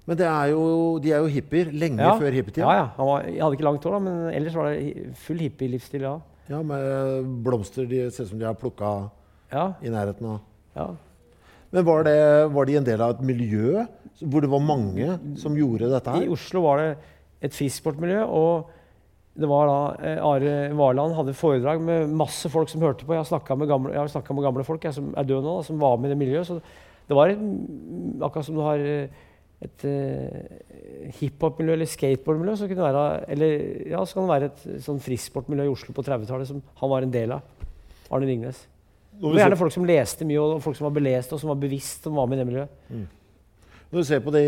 [0.07, 0.63] Men det er jo,
[1.03, 2.17] de er jo hippier lenge Ja.
[2.19, 2.67] før hippietida.
[2.67, 2.87] Ja, ja.
[2.97, 6.17] Han var, jeg hadde ikke langt hår, da, men ellers var det full hippie-livsstil, ja.
[6.51, 9.11] Ja, med blomster de ser ut som de har plukka
[9.53, 10.41] Ja, i nærheten av
[10.75, 10.89] ja.
[11.73, 12.17] Men var, det,
[12.53, 13.85] var de en del av et miljø
[14.21, 16.27] hvor det var mange som gjorde dette I?
[16.29, 16.89] Oslo var det
[17.47, 18.69] et frisportmiljø, og
[19.33, 23.15] det var da eh, Are Varland hadde foredrag med masse folk som hørte på.
[23.17, 25.45] Jeg har snakka med, gamle- jeg har snakket med gamle folk jeg, som er døde
[25.47, 26.49] nå, da, som var med i det miljøet.
[26.51, 26.59] Så
[27.09, 27.41] det var et,
[28.21, 29.23] akkurat som du har eh,
[29.63, 33.53] et uh, hiphop-miljø eller skateboardmiljø, så, kunne det være, eller,
[33.93, 37.07] ja, så kan det være et sånn frisportmiljø i Oslo på 30-tallet som han var
[37.07, 37.69] en del av.
[38.11, 38.65] Arne Ringnes.
[39.13, 41.61] Det var gjerne folk som leste mye, og folk som var beleste og som var
[41.63, 42.81] bevisst som var med i det miljøet.
[43.93, 44.43] Når du ser på de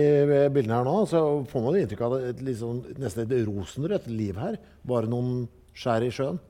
[0.55, 1.21] bildene her nå, så
[1.51, 4.57] får man inntrykk av et, sånn, nesten et rosenrødt liv her.
[4.89, 5.45] Bare noen
[5.77, 6.41] skjær i sjøen.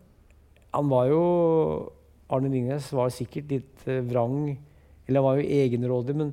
[0.74, 1.20] Han var jo
[2.34, 4.54] Arne Ringnes var sikkert litt eh, vrang,
[5.08, 6.32] eller han var jo egenrådig, men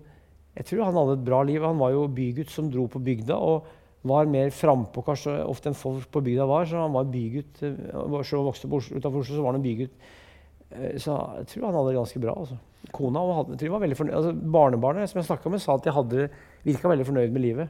[0.55, 1.62] jeg tror han hadde et bra liv.
[1.66, 3.68] Han var jo bygutt som dro på bygda og
[4.07, 6.66] var mer frampå kanskje ofte enn folk på bygda var.
[6.70, 7.62] Så han var bygutt.
[7.66, 9.93] eh, Selv om han vokste opp utenfor Oslo, så var han en bygutt.
[10.72, 12.38] Eh, Så jeg tror han hadde det ganske bra.
[12.38, 12.57] Altså.
[12.91, 14.16] Kona hadde, jeg tror var veldig fornøyd.
[14.18, 16.30] Altså, barnebarnet som jeg snakket med, sa at de hadde
[16.66, 17.70] virka veldig fornøyd med livet.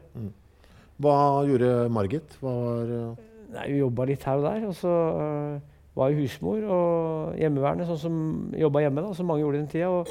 [1.01, 1.17] Hva
[1.47, 2.37] gjorde Margit?
[2.41, 4.67] Hva var, eh, Nei, Hun jobba litt her og der.
[4.69, 5.59] Og så uh,
[5.97, 8.15] var hun husmor og hjemmeværende, sånn som
[8.55, 9.89] jobba hjemme, da, som mange gjorde den tida.
[9.91, 10.07] Og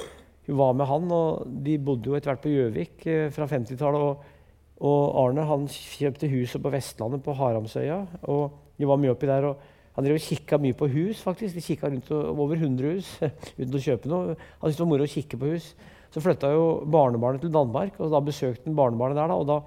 [0.49, 4.07] hun var med han, og de bodde jo etter hvert på Gjøvik uh, fra 50-tallet.
[4.11, 4.37] Og,
[4.91, 8.03] og Arne han kjøpte hus på Vestlandet, på Haramsøya.
[8.29, 9.53] Og de var mye oppi der.
[9.53, 11.57] og han drev og kikka mye på hus, faktisk.
[11.57, 13.09] De kikka rundt over 100 hus
[13.61, 14.37] uten å kjøpe noe.
[14.61, 15.73] Han syntes det var moro å kikke på hus.
[16.11, 19.29] Så flytta jo barnebarnet til Danmark, og da besøkte han barnebarnet der.
[19.29, 19.61] da, og da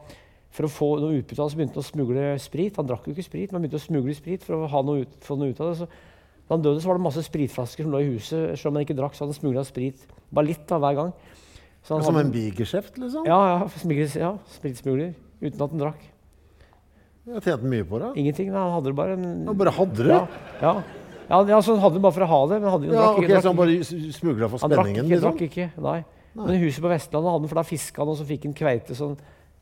[0.54, 2.76] for å få noe utbytte av det, så begynte han å smugle sprit.
[2.78, 5.02] Han drakk jo ikke sprit, men han begynte å smugle sprit for å ha noe
[5.02, 5.78] ut, få noe ut av det.
[5.80, 8.54] Så da han døde, så var det masse spritflasker som lå i huset.
[8.60, 10.04] Selv om han ikke drakk, så hadde han smugla sprit.
[10.32, 11.14] Bare litt da, hver gang.
[11.82, 13.26] Som hadde- en bigeskjeft, liksom?
[13.26, 15.16] Ja, ja, smigler, ja spritsmugler.
[15.42, 16.02] Uten at han drakk.
[17.26, 18.12] Jeg tjente mye på det.
[18.20, 18.52] Ingenting.
[18.52, 20.08] Nei, Han hadde det bare en Han bare hadde det?
[20.12, 20.28] Ja,
[20.62, 21.44] ja.
[21.48, 22.62] ja, så han hadde det bare for å ha det.
[22.62, 23.80] Men hadde, han Ja, drakk, okay, ikke- Så han bare
[24.20, 25.06] smugla for han drakk spenningen?
[25.06, 25.38] ikke, liksom?
[25.38, 25.72] drakk ikke.
[25.82, 26.06] Nei.
[26.34, 28.98] Men huset på Vestlandet hadde han, for da fiska han, og så fikk han kveite.
[28.98, 29.18] Så han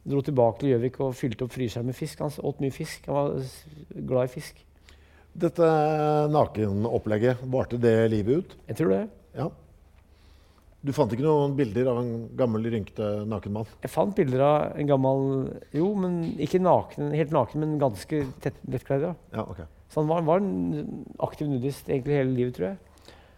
[0.08, 2.22] dro tilbake til Gjøvik og fylte opp fryseren med fisk.
[2.24, 3.10] Han åt mye fisk.
[3.10, 4.62] Han var glad i fisk.
[5.42, 5.68] Dette
[6.32, 8.56] nakenopplegget, varte det livet ut?
[8.68, 9.04] Jeg tror det.
[9.38, 9.48] Ja.
[10.82, 13.70] Du fant ikke noen bilder av en gammel, rynkete naken mann?
[13.84, 15.28] Jeg fant bilder av en gammel
[15.78, 19.06] Jo, men ikke naken, helt naken, men ganske tett lettkledd.
[19.12, 19.14] Ja.
[19.38, 19.62] Ja, ok.
[19.92, 22.91] Så han var, var en aktiv nudist egentlig hele livet, tror jeg.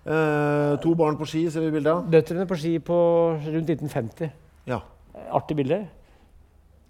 [0.03, 2.07] Eh, to barn på ski ser vi bildet av.
[2.11, 2.95] Døtrene på ski på
[3.39, 4.31] rundt 1950.
[4.67, 4.81] Ja.
[5.31, 5.87] Artig bilde.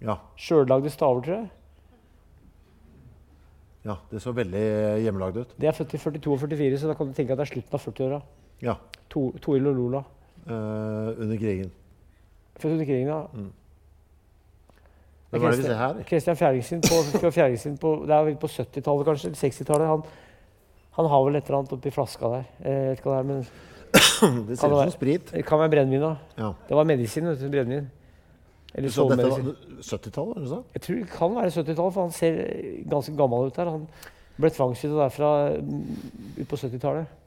[0.02, 0.16] ja.
[0.36, 1.50] Sjøllagde staver, tror jeg.
[3.84, 4.64] Ja, Det så veldig
[5.04, 5.54] hjemmelagd ut.
[5.60, 7.52] De er født i 42 og 44, så da kan du tenke at det er
[7.52, 8.20] slutten av 40-åra.
[8.62, 8.74] Ja.
[9.12, 10.04] To, Toril og Lola.
[10.46, 11.70] eh, under krigen.
[12.56, 13.20] Født under krigen, ja.
[15.30, 16.02] Hvem er det vi ser her?
[16.06, 19.28] Kristian Fjerding sin på, på, det vel på 70-tallet, kanskje?
[19.28, 20.04] eller 60-tallet.
[20.96, 22.44] Han, har vel et eller annet oppi flaska der.
[22.62, 23.44] Eh, Jeg vet ikke hva det er, men
[24.48, 25.30] Det ser ut som sprit.
[25.34, 26.02] det kan være brennevin.
[26.02, 26.16] da.
[26.38, 26.52] Ja.
[26.68, 27.26] Det var medisin.
[27.30, 27.90] vet du, brennevin.
[28.74, 29.38] Eller Så dette var
[29.86, 30.62] 70-tallet, var det så?
[30.74, 32.40] Jeg tror det kan være 70-tallet, for han ser
[32.90, 33.70] ganske gammel ut der.
[33.70, 33.84] Han
[34.34, 35.28] ble tvangsflyttet derfra
[35.62, 35.84] mm,
[36.40, 37.20] ut på 70-tallet.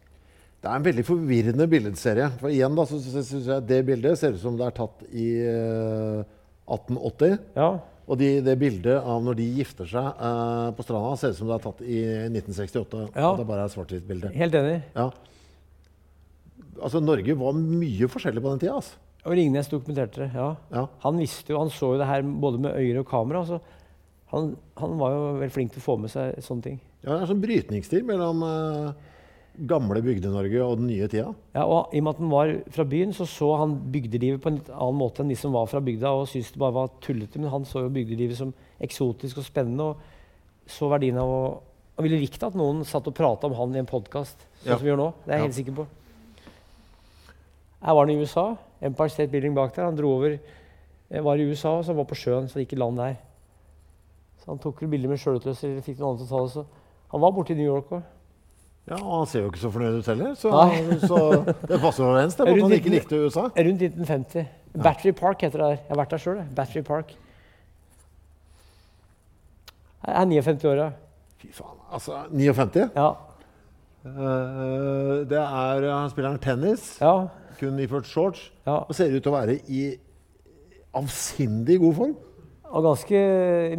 [0.58, 2.28] Det er en veldig forvirrende billedserie.
[2.42, 5.28] For igjen da, så syns jeg det bildet ser ut som det er tatt i
[5.48, 6.26] eh,
[6.68, 7.38] 1880.
[7.56, 7.70] Ja,
[8.08, 11.50] Og de, det bildet av når de gifter seg eh, på stranda, ser ut som
[11.50, 11.98] det er tatt i
[12.30, 13.02] 1968.
[13.18, 13.32] Ja.
[13.34, 14.32] At det bare er svart-hvitt-bilde.
[14.38, 14.78] helt enig.
[14.96, 15.10] Ja.
[16.78, 18.78] Altså, Norge var mye forskjellig på den tida.
[18.80, 18.96] Altså.
[19.28, 20.30] Og Ringnes dokumenterte det.
[20.38, 20.54] ja.
[20.72, 20.86] Ja.
[21.04, 23.42] Han visste jo, han så jo det her både med øyne og kamera.
[23.50, 23.60] Så
[24.32, 26.78] han, han var jo veldig flink til å få med seg sånne ting.
[27.04, 29.12] Ja, det er sånn brytningstid mellom eh,
[29.66, 31.32] gamle Bygde-Norge og den nye tida.
[31.56, 34.48] Ja, og I og med at han var fra byen, så så han bygdelivet på
[34.52, 36.92] en litt annen måte enn de som var fra bygda og syntes det bare var
[37.02, 37.40] tullete.
[37.40, 39.98] Men han så jo bygdelivet som eksotisk og spennende og
[40.68, 41.42] så verdien av å
[41.98, 44.76] Han ville likt at noen satt og prata om han i en podkast, sånn Ja.
[44.78, 45.14] som vi gjør nå.
[45.26, 45.46] Det er jeg Ja.
[45.48, 45.88] helt sikker på.
[47.82, 48.58] Jeg var i USA.
[48.82, 49.86] Empire State Building bak der.
[49.86, 50.38] Han dro over
[51.10, 53.18] var i USA, så han var på sjøen, så det gikk i land der.
[54.42, 56.52] Så han tok bilder med sjølutløser, fikk noen andre til å ta det.
[56.54, 56.66] Så
[57.12, 58.04] han var borte i New York òg.
[58.88, 60.52] Ja, og Han ser jo ikke så fornøyd ut heller, så,
[61.10, 61.20] så
[61.68, 63.50] det passer overens at han ikke likte USA.
[63.52, 64.48] Rundt 1950.
[64.78, 65.80] Battery Park heter det der.
[65.82, 66.44] Jeg har vært der sjøl.
[66.56, 67.16] Battery Park.
[70.08, 70.90] Jeg er 59 år, ja.
[71.42, 72.88] Fy faen, altså 59.
[72.96, 73.10] ja.
[74.08, 77.28] Uh, det er Han spiller tennis, Ja.
[77.60, 78.78] kun iført shorts, ja.
[78.88, 79.98] og ser ut til å være i
[80.96, 82.16] avsindig god form.
[82.68, 83.20] Og ganske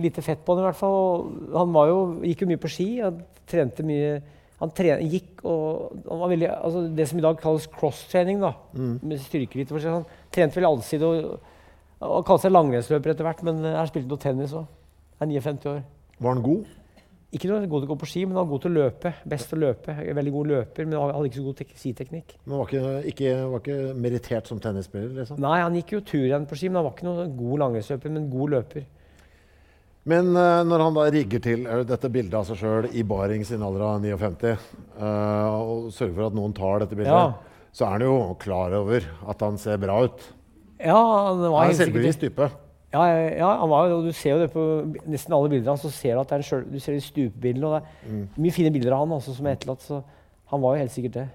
[0.01, 1.31] lite fett på han i hvert fall.
[1.55, 2.89] Han var jo, gikk jo mye på ski.
[3.05, 4.19] Han trente mye
[4.59, 9.21] Han tre, gikk og han veldig, altså Det som i dag kalles cross-trening, da, med
[9.23, 11.39] styrkeritt og seg, Han trente veldig allsidig og,
[12.03, 14.67] og kalte seg langrennsløper etter hvert, men jeg har spilt noe tennis òg.
[15.23, 15.81] Er 59 år.
[16.19, 16.75] Var han god?
[17.35, 19.11] Ikke noe god til å gå på ski, men han var god til å løpe.
[19.29, 19.95] Best til å løpe.
[20.17, 22.31] Veldig god løper, men han hadde ikke så god tek- skiteknikk.
[22.47, 25.43] Men var ikke, ikke, var ikke merittert som tennisspiller, liksom?
[25.45, 28.31] Nei, han gikk jo turrenn på ski, men han var ikke noe god langrennsløper, men
[28.33, 28.87] god løper.
[30.09, 33.61] Men eh, når han da rigger til dette bildet av seg sjøl i baring sin
[33.67, 34.55] alder av 59,
[34.97, 37.35] eh, og sørger for at noen tar dette bildet, Ja.
[37.77, 40.25] så er han jo klar over at han ser bra ut.
[40.81, 40.97] Ja,
[41.29, 42.49] han var Han er selvbevisst type.
[42.95, 43.03] Ja,
[43.37, 44.63] ja, var jo, du ser jo det på
[45.05, 45.83] nesten alle bildene hans.
[45.85, 47.65] så ser Du at det er en selv, du ser de stupebildene.
[47.69, 48.23] og Det Mm.
[48.33, 49.81] er mye fine bilder av han også, som er etterlatt.
[49.85, 50.03] Så
[50.47, 51.29] han var jo helt sikkert det.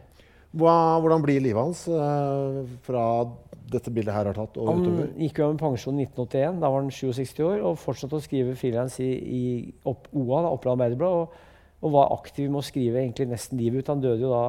[0.55, 3.27] Hva, hvordan blir livet hans eh, fra
[3.75, 5.09] dette bildet her har tatt og Han utover?
[5.19, 6.59] gikk jo av med pensjon i 1981.
[6.61, 9.43] Da var han 67 år og fortsatte å skrive frilans i, i
[9.89, 11.23] opp, OA, da, Oppland Arbeiderblad.
[11.23, 11.49] Og,
[11.83, 13.91] og var aktiv med å skrive egentlig nesten livet ut.
[13.91, 14.43] Han døde jo da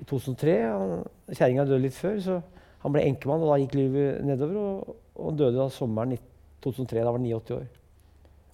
[0.00, 0.56] i 2003.
[1.32, 2.38] Kjerringa døde litt før, så
[2.84, 4.56] han ble enkemann, og da gikk livet nedover.
[4.62, 6.16] Og, og døde da sommeren
[6.64, 7.02] 2003.
[7.02, 7.66] Da var han 89 år.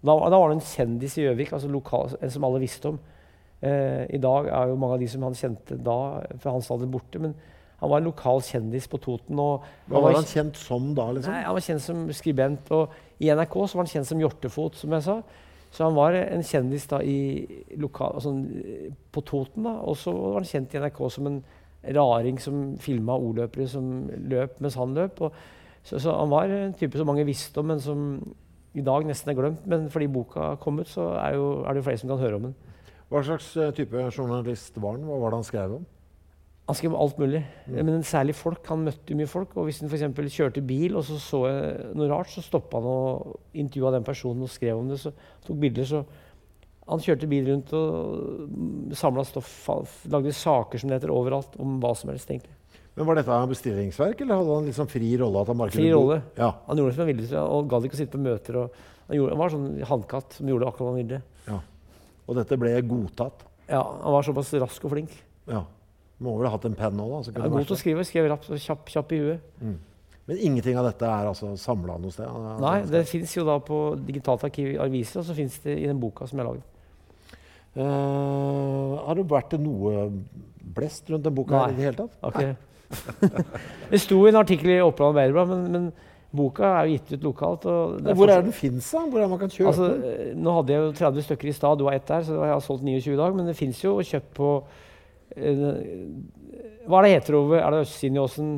[0.02, 2.98] Da, da var han en kjendis i Gjøvik, altså lokal, en som alle visste om.
[3.62, 5.98] Eh, I dag er jo mange av de som han kjente da,
[6.42, 7.20] fra hans alder, borte.
[7.22, 7.36] Men
[7.82, 9.38] han var en lokal kjendis på Toten.
[9.90, 11.32] Hva var han kjent som da, liksom?
[11.34, 14.78] Nei, han var kjent som skribent, og i NRK så var han kjent som Hjortefot,
[14.78, 15.16] som jeg sa.
[15.72, 17.16] Så han var en kjendis da i
[17.80, 18.36] lokal, altså,
[19.10, 19.72] på Toten, da.
[19.82, 21.40] Og så var han kjent i NRK som en
[21.96, 23.88] raring som filma ordløpere som
[24.30, 25.18] løp mens han løp.
[25.26, 25.42] Og,
[25.82, 28.04] så, så han var en type som mange visste om, men som
[28.78, 29.64] i dag nesten er glemt.
[29.66, 32.38] Men fordi boka kom ut, så er, jo, er det jo flere som kan høre
[32.38, 32.54] om den.
[33.10, 35.08] Hva slags eh, type journalist var han?
[35.08, 35.88] Hva var det han skrev om?
[36.68, 38.64] Han skrev om alt mulig, men særlig folk.
[38.70, 39.56] Han møtte mye folk.
[39.58, 40.32] og Hvis han f.eks.
[40.36, 41.40] kjørte bil og så så
[41.98, 45.00] noe rart, så stoppa han og intervjua den personen og skrev om det.
[45.02, 45.10] så
[45.46, 46.04] tok bilder, så
[46.88, 49.50] Han kjørte bil rundt og samla stoff,
[50.10, 52.30] lagde saker som det heter overalt, om hva som helst.
[52.30, 52.50] egentlig.
[52.96, 55.40] Men Var dette bestillingsverk, eller hadde han liksom fri rolle?
[55.40, 56.22] at han Fri rolle.
[56.36, 58.56] Ja, Han gjorde det som han ville, og gadd ikke å sitte på møter.
[58.56, 58.70] og
[59.08, 61.22] Han, gjorde, han var sånn hannkatt som gjorde akkurat hva han ville.
[61.48, 61.60] ja.
[62.28, 63.42] Og dette ble godtatt?
[63.68, 65.10] Ja, Han var såpass rask og flink.
[65.48, 65.64] Ja.
[66.22, 67.32] Må vel ha hatt en penn òg, da?
[67.40, 68.04] Han er god til å skrive.
[68.06, 69.56] Skrev rapp, kjapp, kjapp i huet.
[70.30, 72.30] Men ingenting av dette er altså samla noe sted?
[72.62, 75.88] Nei, det fins jo da på digitalt arkiv i aviser, og så fins det i
[75.90, 76.68] den boka som jeg har lagd.
[77.72, 80.06] Eh, har det vært noe
[80.76, 81.72] blest rundt den boka Nei.
[81.72, 82.14] i det hele tatt?
[82.36, 82.52] Nei,
[83.90, 87.26] det sto i en artikkel i Oppland Arbeiderblad, men, men boka er jo gitt ut
[87.30, 87.66] lokalt.
[87.98, 89.02] Men Hvor er den fins, da?
[89.08, 90.06] Hvor er man kan kjøpe Altså, den?
[90.28, 92.54] eh, nå hadde jeg jo 30 stykker i stad, du har ett der, så jeg
[92.54, 93.34] har solgt 29 i dag.
[93.40, 94.78] Men det fins jo kjøpt på eh,
[95.36, 98.48] Hva er det heter over Er det Østsinjåsen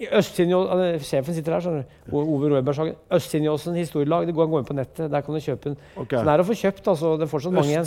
[0.00, 2.16] eh, Sjefen sitter her, skjønner du.
[2.18, 2.96] Ove Rødbergshagen.
[3.14, 4.26] Østsinjåsen historielag.
[4.26, 5.10] Det går an gå inn på nettet.
[5.12, 5.76] Der kan du kjøpe den.
[5.96, 6.18] Okay.
[6.18, 6.88] Så den er å få kjøpt.
[6.90, 7.14] altså.
[7.20, 7.86] Det er fortsatt mange igjen.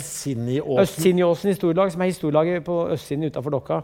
[0.84, 1.52] Østsinjåsen.
[1.52, 3.82] Historielag, som er historielaget på østsiden utafor Dokka.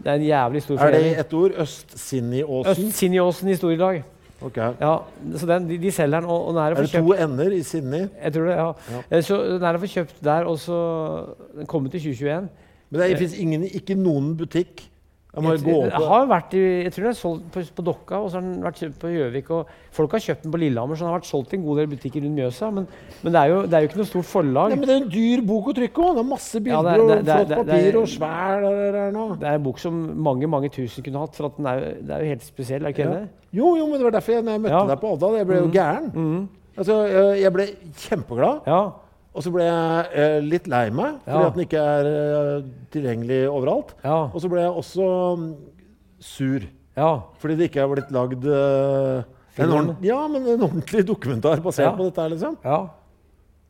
[0.00, 1.18] Det er en jævlig stor Er det forening.
[1.20, 1.58] ett ord?
[1.66, 2.86] Østsinjåsen?
[2.86, 4.02] Østsinjåsen historielag.
[4.42, 4.56] Ok.
[4.56, 4.92] Ja,
[5.36, 7.62] så den, de, de selger den, og, og den er Er det to ender i
[7.62, 8.06] Sydney?
[8.22, 8.68] Jeg tror det, ja.
[8.94, 9.02] Ja.
[9.10, 10.78] Eh, Så den er å få kjøpt der, og så
[11.58, 12.48] Den kommer til 2021.
[12.90, 14.86] Men det fins ikke noen butikk?
[15.30, 17.82] Jeg må Jeg, gå jeg har vært i, jeg tror den er solgt på, på
[17.86, 19.50] Dokka, og så har den vært kjøpt på Gjøvik.
[19.54, 21.76] og Folk har kjøpt den på Lillehammer, så den har vært solgt i en god
[21.78, 22.70] del butikker rundt Mjøsa.
[22.74, 22.88] Men,
[23.22, 24.72] men det, er jo, det er jo ikke noe stort forlag.
[24.74, 26.14] Nei, men Det er en dyr bok å trykke òg!
[26.18, 28.08] Det er masse Ja, bilder det er- det og det er- flott det papir og
[28.10, 28.66] svær.
[29.38, 30.00] Det er en bok som
[30.30, 31.34] mange mange tusen kunne hatt.
[31.36, 32.82] for er, Det er jo helt spesiell.
[32.82, 33.10] er ikke Ja.
[33.20, 33.28] det?
[33.52, 34.86] Jo, jo, men det var derfor jeg, når jeg møtte Ja.
[34.86, 36.48] deg på Odda, jeg ble jo gæren.
[36.76, 38.92] Altså, jeg, jeg ble kjempeglad, Ja.
[39.34, 41.46] Og så ble jeg eh, litt lei meg fordi Ja.
[41.46, 43.94] at den ikke er eh, tilgjengelig overalt.
[44.04, 44.16] Ja.
[44.34, 45.08] Og så ble jeg også
[45.38, 45.50] mm,
[46.20, 46.64] sur
[46.96, 47.10] ja.
[47.38, 49.22] fordi det ikke er blitt lagd eh,
[49.60, 51.96] en, ordent, ja, men en ordentlig dokumentar basert Ja.
[51.98, 52.56] på dette her, liksom.
[52.64, 52.80] ja.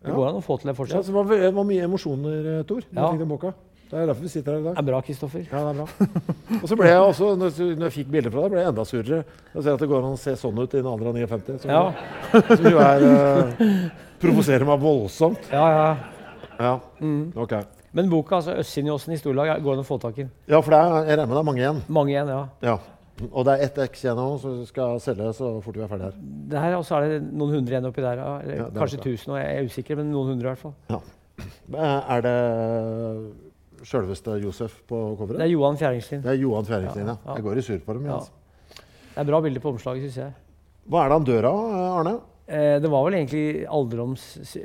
[0.00, 1.04] Det går an å få til det Ja, fortsatt.
[1.04, 3.02] så det var, det var mye emosjoner, eh, Tor, Ja.
[3.02, 3.52] jeg fikk den boka.
[3.90, 4.74] Det er derfor vi sitter her i dag.
[4.76, 5.42] Det er bra, Kristoffer.
[5.50, 6.60] Ja, det er bra.
[6.62, 8.84] Og så ble jeg også, når når jeg fikk bilder fra deg, ble jeg enda
[8.86, 9.18] surere.
[9.54, 11.58] Jeg ser at det går an å se sånn ut i en alder av 59.
[11.64, 11.92] Som, Ja,
[12.54, 13.64] som jo er uh,
[14.20, 15.50] Provoserer meg voldsomt.
[15.52, 15.90] ja, ja.
[16.60, 16.74] Ja.
[17.00, 17.32] Mm.
[17.40, 17.52] ok.
[17.96, 20.26] Men boka altså Østsinjåsen historielag går an å få tak i.
[20.46, 21.78] Ja, for det er, jeg regner med det er mange igjen.
[21.88, 22.42] Mange igjen, ja.
[22.62, 22.74] Ja.
[23.32, 26.06] Og det er ett X igjen nå som skal selge så fort vi er ferdig
[26.10, 26.18] her.
[26.52, 28.20] Det her, Og så er det noen hundre igjen oppi der.
[28.44, 30.74] Eller Ja, kanskje tusen, og jeg er usikker, men noen hundre i hvert fall.
[30.92, 31.00] Ja.
[31.40, 32.36] Eh, Er det
[33.88, 35.38] sjølveste Josef på coveret?
[35.40, 36.22] Det er Johan Fjæringslien.
[36.24, 37.16] Det er Johan Fjæringslien, ja.
[37.16, 37.34] Ja, ja.
[37.40, 38.06] Jeg går i surr på dem.
[38.06, 38.18] Ja.
[38.20, 38.30] Altså.
[39.10, 40.32] Det er bra bilde på omslaget, syns jeg.
[40.90, 41.60] Hva er det han dør av,
[42.00, 42.14] Arne?
[42.50, 44.24] Eh, det var vel egentlig alderdoms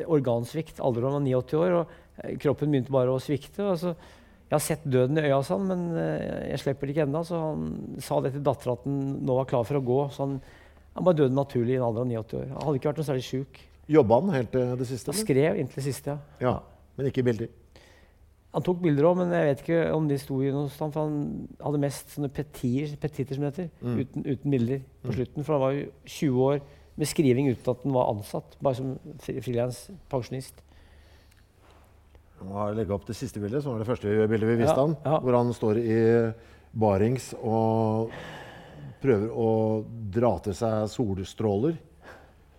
[0.09, 0.81] organsvikt.
[0.81, 3.61] Alderdom var 89 år, og eh, kroppen begynte bare å svikte.
[3.67, 3.93] Og så,
[4.45, 7.21] jeg har sett døden i øya, hans, han, men eh, jeg slipper det ikke ennå.
[7.27, 7.67] Så han
[8.01, 9.99] sa det til dattera at han nå var klar for å gå.
[10.15, 10.39] Så han,
[10.95, 12.47] han bare døde naturlig i en alder av 89 år.
[12.55, 13.61] Han hadde ikke vært noe særlig sjuk.
[13.95, 15.13] Jobba han helt til det siste?
[15.13, 16.41] Han skrev inntil det siste, ja.
[16.41, 16.55] Ja,
[16.97, 17.51] Men ikke bilder?
[18.55, 21.05] Han tok bilder òg, men jeg vet ikke om de sto i noe stand, for
[21.05, 25.43] han hadde mest sånne petir, petitter, som det heter, uten, uten bilder på slutten.
[25.43, 25.83] For han var jo
[26.15, 26.61] 20 år
[26.97, 28.55] med skriving uten at den var ansatt.
[28.63, 30.61] Bare som fri- frilans pensjonist.
[32.39, 34.85] Jeg må legge opp det siste bildet, som var det første bildet vi viste Ja,
[34.85, 34.95] han.
[35.05, 35.19] ja.
[35.23, 35.99] Hvor han står i
[36.75, 38.11] barings og
[39.01, 39.49] prøver å
[40.11, 41.77] dra til seg solstråler.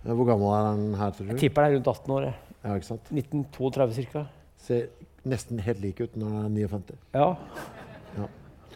[0.06, 1.32] Eh, Hvor gammel er han her, tror du?
[1.34, 2.28] Jeg tipper det er rundt 18 år.
[2.64, 3.12] Ja, ikke sant?
[3.12, 4.26] 1932 ca.
[4.58, 4.88] Ser
[5.26, 6.96] nesten helt lik ut når han er 59.
[7.14, 7.36] Ja.
[8.16, 8.28] Ja.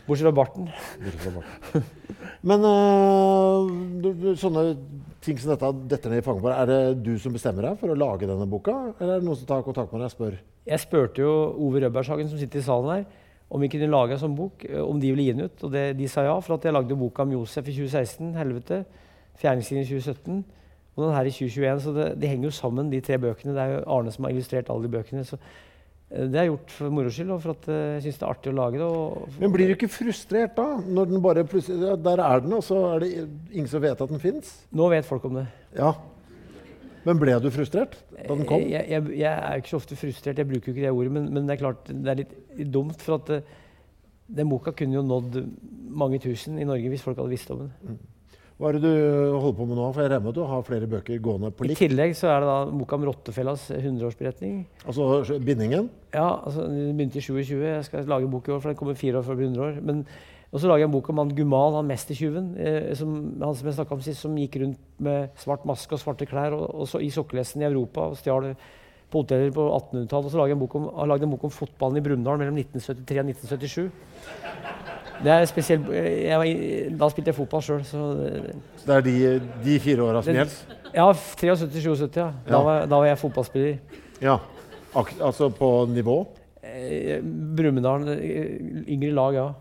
[0.06, 0.68] Bortsett fra barten.
[1.00, 1.88] Bortsett fra barten.
[2.50, 3.70] Men øh,
[4.00, 4.64] du, du, sånne
[5.20, 7.80] ting som dette detter ned i fanget på deg, Er det du som bestemmer deg
[7.80, 10.14] for å lage denne boka, eller er det noen som tar kontakt med deg og
[10.14, 10.38] spør?
[10.70, 11.34] Jeg spurte jo
[11.66, 13.04] Ove Rødbergshagen, som sitter i salen her,
[13.50, 15.66] om vi kunne lage en sånn bok, eh, om de ville gi den ut.
[15.66, 18.84] Og det, de sa ja, for at jeg lagde boka om Josef i 2016, 'Helvete',
[19.40, 20.44] 'Fjerningslinjen' i 2017,
[20.96, 21.80] og den her i 2021.
[21.80, 23.54] Så det, de henger jo sammen, de tre bøkene.
[23.56, 25.24] Det er jo Arne som har illustrert alle de bøkene.
[25.24, 25.36] Så
[26.10, 28.32] det har jeg gjort for moro skyld, og for at eh, jeg syns det er
[28.32, 29.34] artig å lage det.
[29.38, 30.66] Men blir du ikke frustrert da?
[30.82, 33.10] Når den bare plutselig Der er den, og så er det
[33.52, 34.56] ingen som vet at den fins?
[34.74, 35.46] Nå vet folk om det.
[35.78, 35.92] Ja.
[37.06, 38.60] Men ble du frustrert da den kom?
[38.60, 41.30] Jeg, jeg, jeg er ikke så ofte frustrert, jeg bruker jo ikke det ordet, men,
[41.30, 42.34] men det er klart det er litt
[42.74, 43.06] dumt.
[43.06, 43.54] For at eh,
[44.40, 45.38] den boka kunne jo nådd
[45.94, 48.02] mange tusen i Norge hvis folk hadde visst om den.
[48.60, 49.84] Hva er det du holder på med nå?
[49.88, 51.78] For jeg regner med at du har flere bøker gående på likt?
[51.80, 54.58] I tillegg så er det da boka om Rottefellas 100-årsberetning.
[54.84, 55.86] Altså bindingen.
[56.12, 57.54] Ja, altså Den begynte i 27.
[57.64, 59.48] Jeg skal lage en bok i år, for den kommer fire år før det blir
[59.54, 59.80] 100 år.
[59.88, 60.02] Men,
[60.52, 63.70] og så lager jeg en bok om han Gumal, han mestertyven, eh, som, han som
[63.70, 66.90] jeg snakket om sist, som gikk rundt med svart maske og svarte klær og, og
[66.90, 68.50] så, i sokkelesten i Europa og stjal
[69.10, 70.24] på hoteller på 1800-tallet.
[70.26, 72.56] Og så lagde en bok om, har lagd en bok om fotballen i Brumunddal mellom
[72.60, 73.90] 1973 og 1977.
[75.20, 76.46] Det er spesielt, var,
[76.98, 78.54] Da spilte jeg fotball sjøl, så det-
[78.86, 80.76] det er de, de fire åra som gjelder?
[80.94, 82.32] Ja, 73-77, ja.
[82.46, 82.62] Da, Ja.
[82.62, 83.78] var, da var jeg fotballspiller.
[84.22, 84.38] Ja.
[84.96, 86.26] Ak altså på nivå?
[86.64, 89.52] Eh, Brumunddal, eh, yngre lag, ja.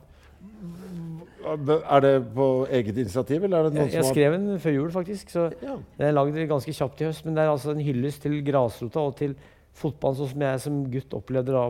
[1.45, 4.73] Er det på eget initiativ, eller er det noen Jeg, jeg som skrev den før
[4.75, 5.29] jul, faktisk.
[5.31, 5.77] Så Ja.
[5.97, 7.25] den er lagd ganske kjapt i høst.
[7.25, 9.35] Men det er altså en hyllest til grasrota og til
[9.73, 11.69] fotballen sånn som jeg som gutt opplevde da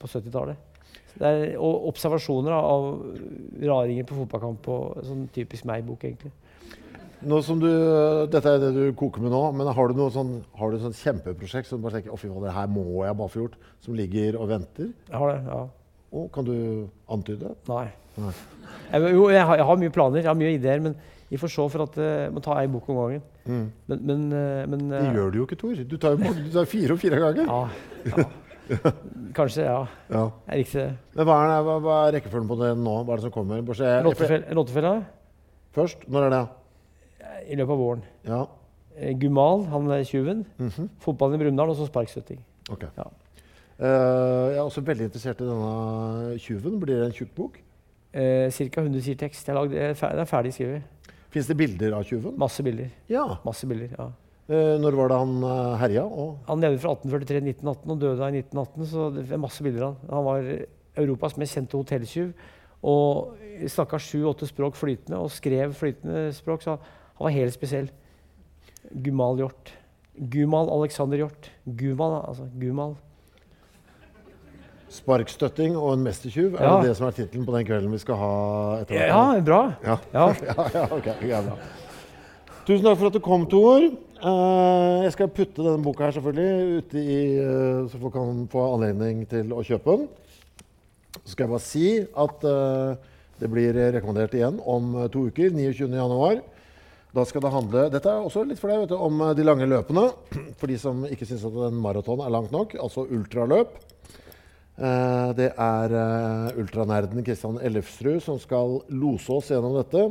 [0.00, 0.56] på 70-tallet.
[1.12, 3.02] Så det er- Og observasjoner av
[3.62, 6.32] raringer på fotballkamp og sånn typisk meg-bok, egentlig.
[7.22, 7.66] Nå som du,
[8.30, 10.94] Dette er det du koker med nå, men har du noe sånn, har du sånn
[10.94, 13.56] kjempeprosjekt som du bare tenker, å fy faen, det her må jeg bare få gjort,
[13.80, 14.92] som ligger og venter?
[15.10, 15.68] Jeg har det, ja.
[16.10, 16.54] Og kan du
[17.10, 17.54] antyde?
[17.70, 17.86] Nei.
[18.18, 18.34] Nei.
[18.90, 20.96] Jeg, jo, jeg har, jeg har mye planer, jeg har mye ideer, men
[21.30, 23.24] vi får se for at eh, jeg må ta ei bok om gangen.
[23.46, 23.64] Mm.
[23.92, 25.82] Men, men, eh, men Det eh, gjør du jo ikke, Tor.
[25.86, 27.50] Du tar jo du tar fire og fire ganger.
[27.50, 28.14] Ja.
[28.16, 28.28] ja.
[29.38, 29.80] Kanskje, ja.
[30.10, 30.24] Ja.
[30.50, 30.90] Jeg likte det.
[31.16, 32.96] Men hva er, hva, hva er rekkefølgen på det nå?
[33.02, 33.62] Hva er det som kommer?
[33.62, 34.94] Rottefella
[35.74, 36.46] Først, når er det?
[37.50, 38.02] i løpet av våren.
[38.26, 38.44] Ja,
[39.00, 40.46] Eh, Gumal, han er tjuven.
[40.58, 40.88] -hmm.
[40.98, 42.44] Fotballen i Brumunddal og så sparkstøtting.
[42.70, 42.88] Okay.
[42.96, 43.04] Ja.
[43.80, 46.80] Eh, jeg er også veldig interessert i denne tjuven.
[46.82, 47.60] Blir det en tjukk bok?
[48.12, 48.82] Eh, Ca.
[48.82, 49.48] 100 sider tekst.
[49.48, 50.82] Jeg lagde, det er er ferdig skrevet.
[51.30, 52.34] Fins det bilder av tjuven?
[52.36, 52.90] Masse bilder.
[53.08, 53.38] Ja.
[53.44, 54.10] Masse bilder, ja.
[54.50, 56.04] Eh, når var det han uh, herja?
[56.48, 59.86] Han levde fra 1843 til 1918 og døde i 1918, så det er masse bilder
[59.86, 60.10] av han.
[60.10, 60.48] Han var
[61.00, 62.32] Europas mest kjente hotelltyv
[62.82, 63.36] og
[63.70, 67.92] snakka sju-åtte språk flytende og skrev flytende språk, så han var helt spesiell.
[68.90, 69.70] Gumal Hjort.
[70.18, 71.52] Gumal Alexander Hjort.
[71.64, 72.48] Gumal, altså.
[72.58, 72.96] Gumal.
[74.90, 76.80] Sparkstøtting og en mestertjuv, er Ja.
[76.80, 78.32] det det som er tittelen på den kvelden vi skal ha
[78.80, 79.08] etter hvert?
[79.08, 79.60] Ja, bra.
[79.84, 79.98] Ja.
[80.12, 80.26] Ja.
[80.50, 81.10] ja, ja, ok,
[81.46, 81.58] bra.
[82.66, 83.86] Tusen takk for at du kom, Tor.
[84.20, 88.66] Eh, jeg skal putte denne boka her selvfølgelig ute i, eh, så folk kan få
[88.74, 90.08] anledning til å kjøpe den.
[91.24, 92.96] Så skal jeg bare si at eh,
[93.40, 95.88] det blir rekommendert igjen om to uker, 29.
[95.96, 96.42] januar.
[97.16, 99.66] Da skal det handle Dette er også litt for deg, vet du, om de lange
[99.66, 100.10] løpene.
[100.60, 103.72] For de som ikke syns at en maraton er langt nok, altså ultraløp.
[104.80, 110.06] Eh, Det er eh, ultranerden Kristian Ellefsrud som skal lose oss gjennom dette.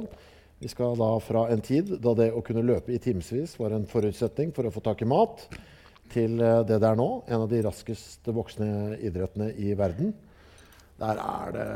[0.59, 3.87] Vi skal da fra en tid da det å kunne løpe i timevis var en
[3.87, 5.45] forutsetning for å få tak i mat,
[6.13, 10.13] til eh, det det er nå, en av de raskest voksne idrettene i verden.
[10.99, 11.67] Der er det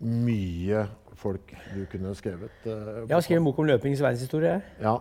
[0.00, 0.86] mye
[1.18, 2.54] folk du kunne skrevet.
[2.64, 4.60] Uh, Jeg har skrevet en bok om løpingens verdenshistorie.
[4.80, 4.96] Ja,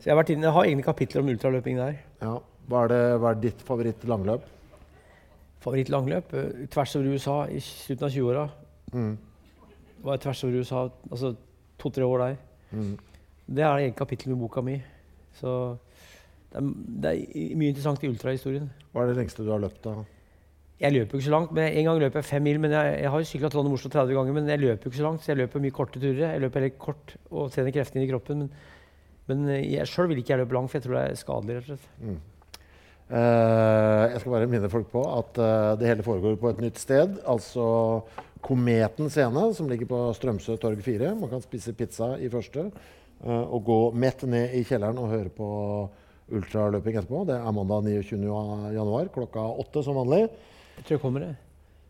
[0.00, 1.98] Så jeg har, vært inne, jeg har egne kapitler om ultraløping der.
[2.24, 2.36] ja.
[2.66, 4.42] Hva, er det, hva er ditt favoritt-langløp?
[5.66, 8.44] Favorittlangløp eh, tvers over USA i slutten av 20-åra.
[8.94, 9.14] Mm.
[10.06, 11.32] Var tvers over USA, altså
[11.82, 12.36] to-tre år der.
[12.70, 12.92] Mm.
[13.46, 14.76] Det er et eget kapittel i boka mi.
[15.36, 15.50] Så
[16.52, 16.68] det er,
[17.02, 18.70] det er mye interessant i ultrahistorien.
[18.92, 19.82] Hva er det lengste du har løpt?
[19.84, 19.96] da?
[20.80, 21.52] Jeg løper ikke så langt.
[21.56, 22.60] men En gang løper jeg fem mil.
[22.60, 25.22] men Jeg, jeg har jo sykla Trondheim-Oslo 30 ganger, men jeg løper ikke så langt.
[25.24, 26.22] Så jeg løper mye korte turer.
[26.34, 28.44] Jeg løper heller kort og trener kreftene inn i kroppen.
[28.44, 28.50] Men,
[29.30, 31.56] men eh, jeg sjøl vil ikke jeg løpe langt, for jeg tror det er skadelig.
[31.56, 32.20] rett og slett.
[33.06, 33.75] Eh,
[34.16, 37.18] jeg skal bare minne folk på at eh, det hele foregår på et nytt sted.
[37.28, 37.66] Altså
[38.46, 41.12] Kometen scene, som ligger på Strømsø torg 4.
[41.18, 42.70] Man kan spise pizza i første.
[43.26, 45.48] og å gå mett ned i kjelleren og høre på
[46.36, 47.24] ultraløping etterpå.
[47.26, 48.20] Det er mandag 29.
[48.76, 50.26] januar klokka åtte som vanlig.
[50.76, 51.36] Jeg tror jeg kommer, jeg.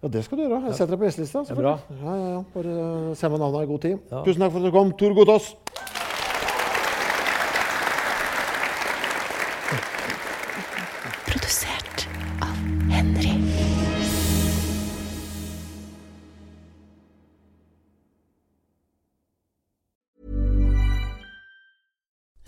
[0.03, 0.63] Ja, det skal du gjøre.
[0.69, 1.45] Jeg setter deg på gjestelista.
[1.51, 1.67] Det.
[1.67, 2.41] Ja, ja, ja.
[2.55, 2.75] Bare
[3.19, 4.03] send meg navnet i god tid.
[4.27, 5.55] Tusen takk for at du kom, Tor Gotaas.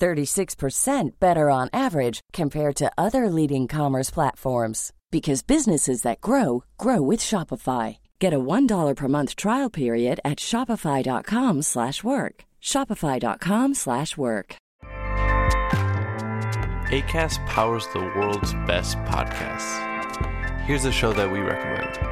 [0.00, 7.02] 36% better on average compared to other leading commerce platforms because businesses that grow grow
[7.02, 7.98] with Shopify.
[8.18, 12.44] Get a $1 per month trial period at shopify.com/work.
[12.60, 14.56] shopify.com/work.
[16.92, 19.80] ACAST powers the world's best podcasts.
[20.66, 22.11] Here's a show that we recommend.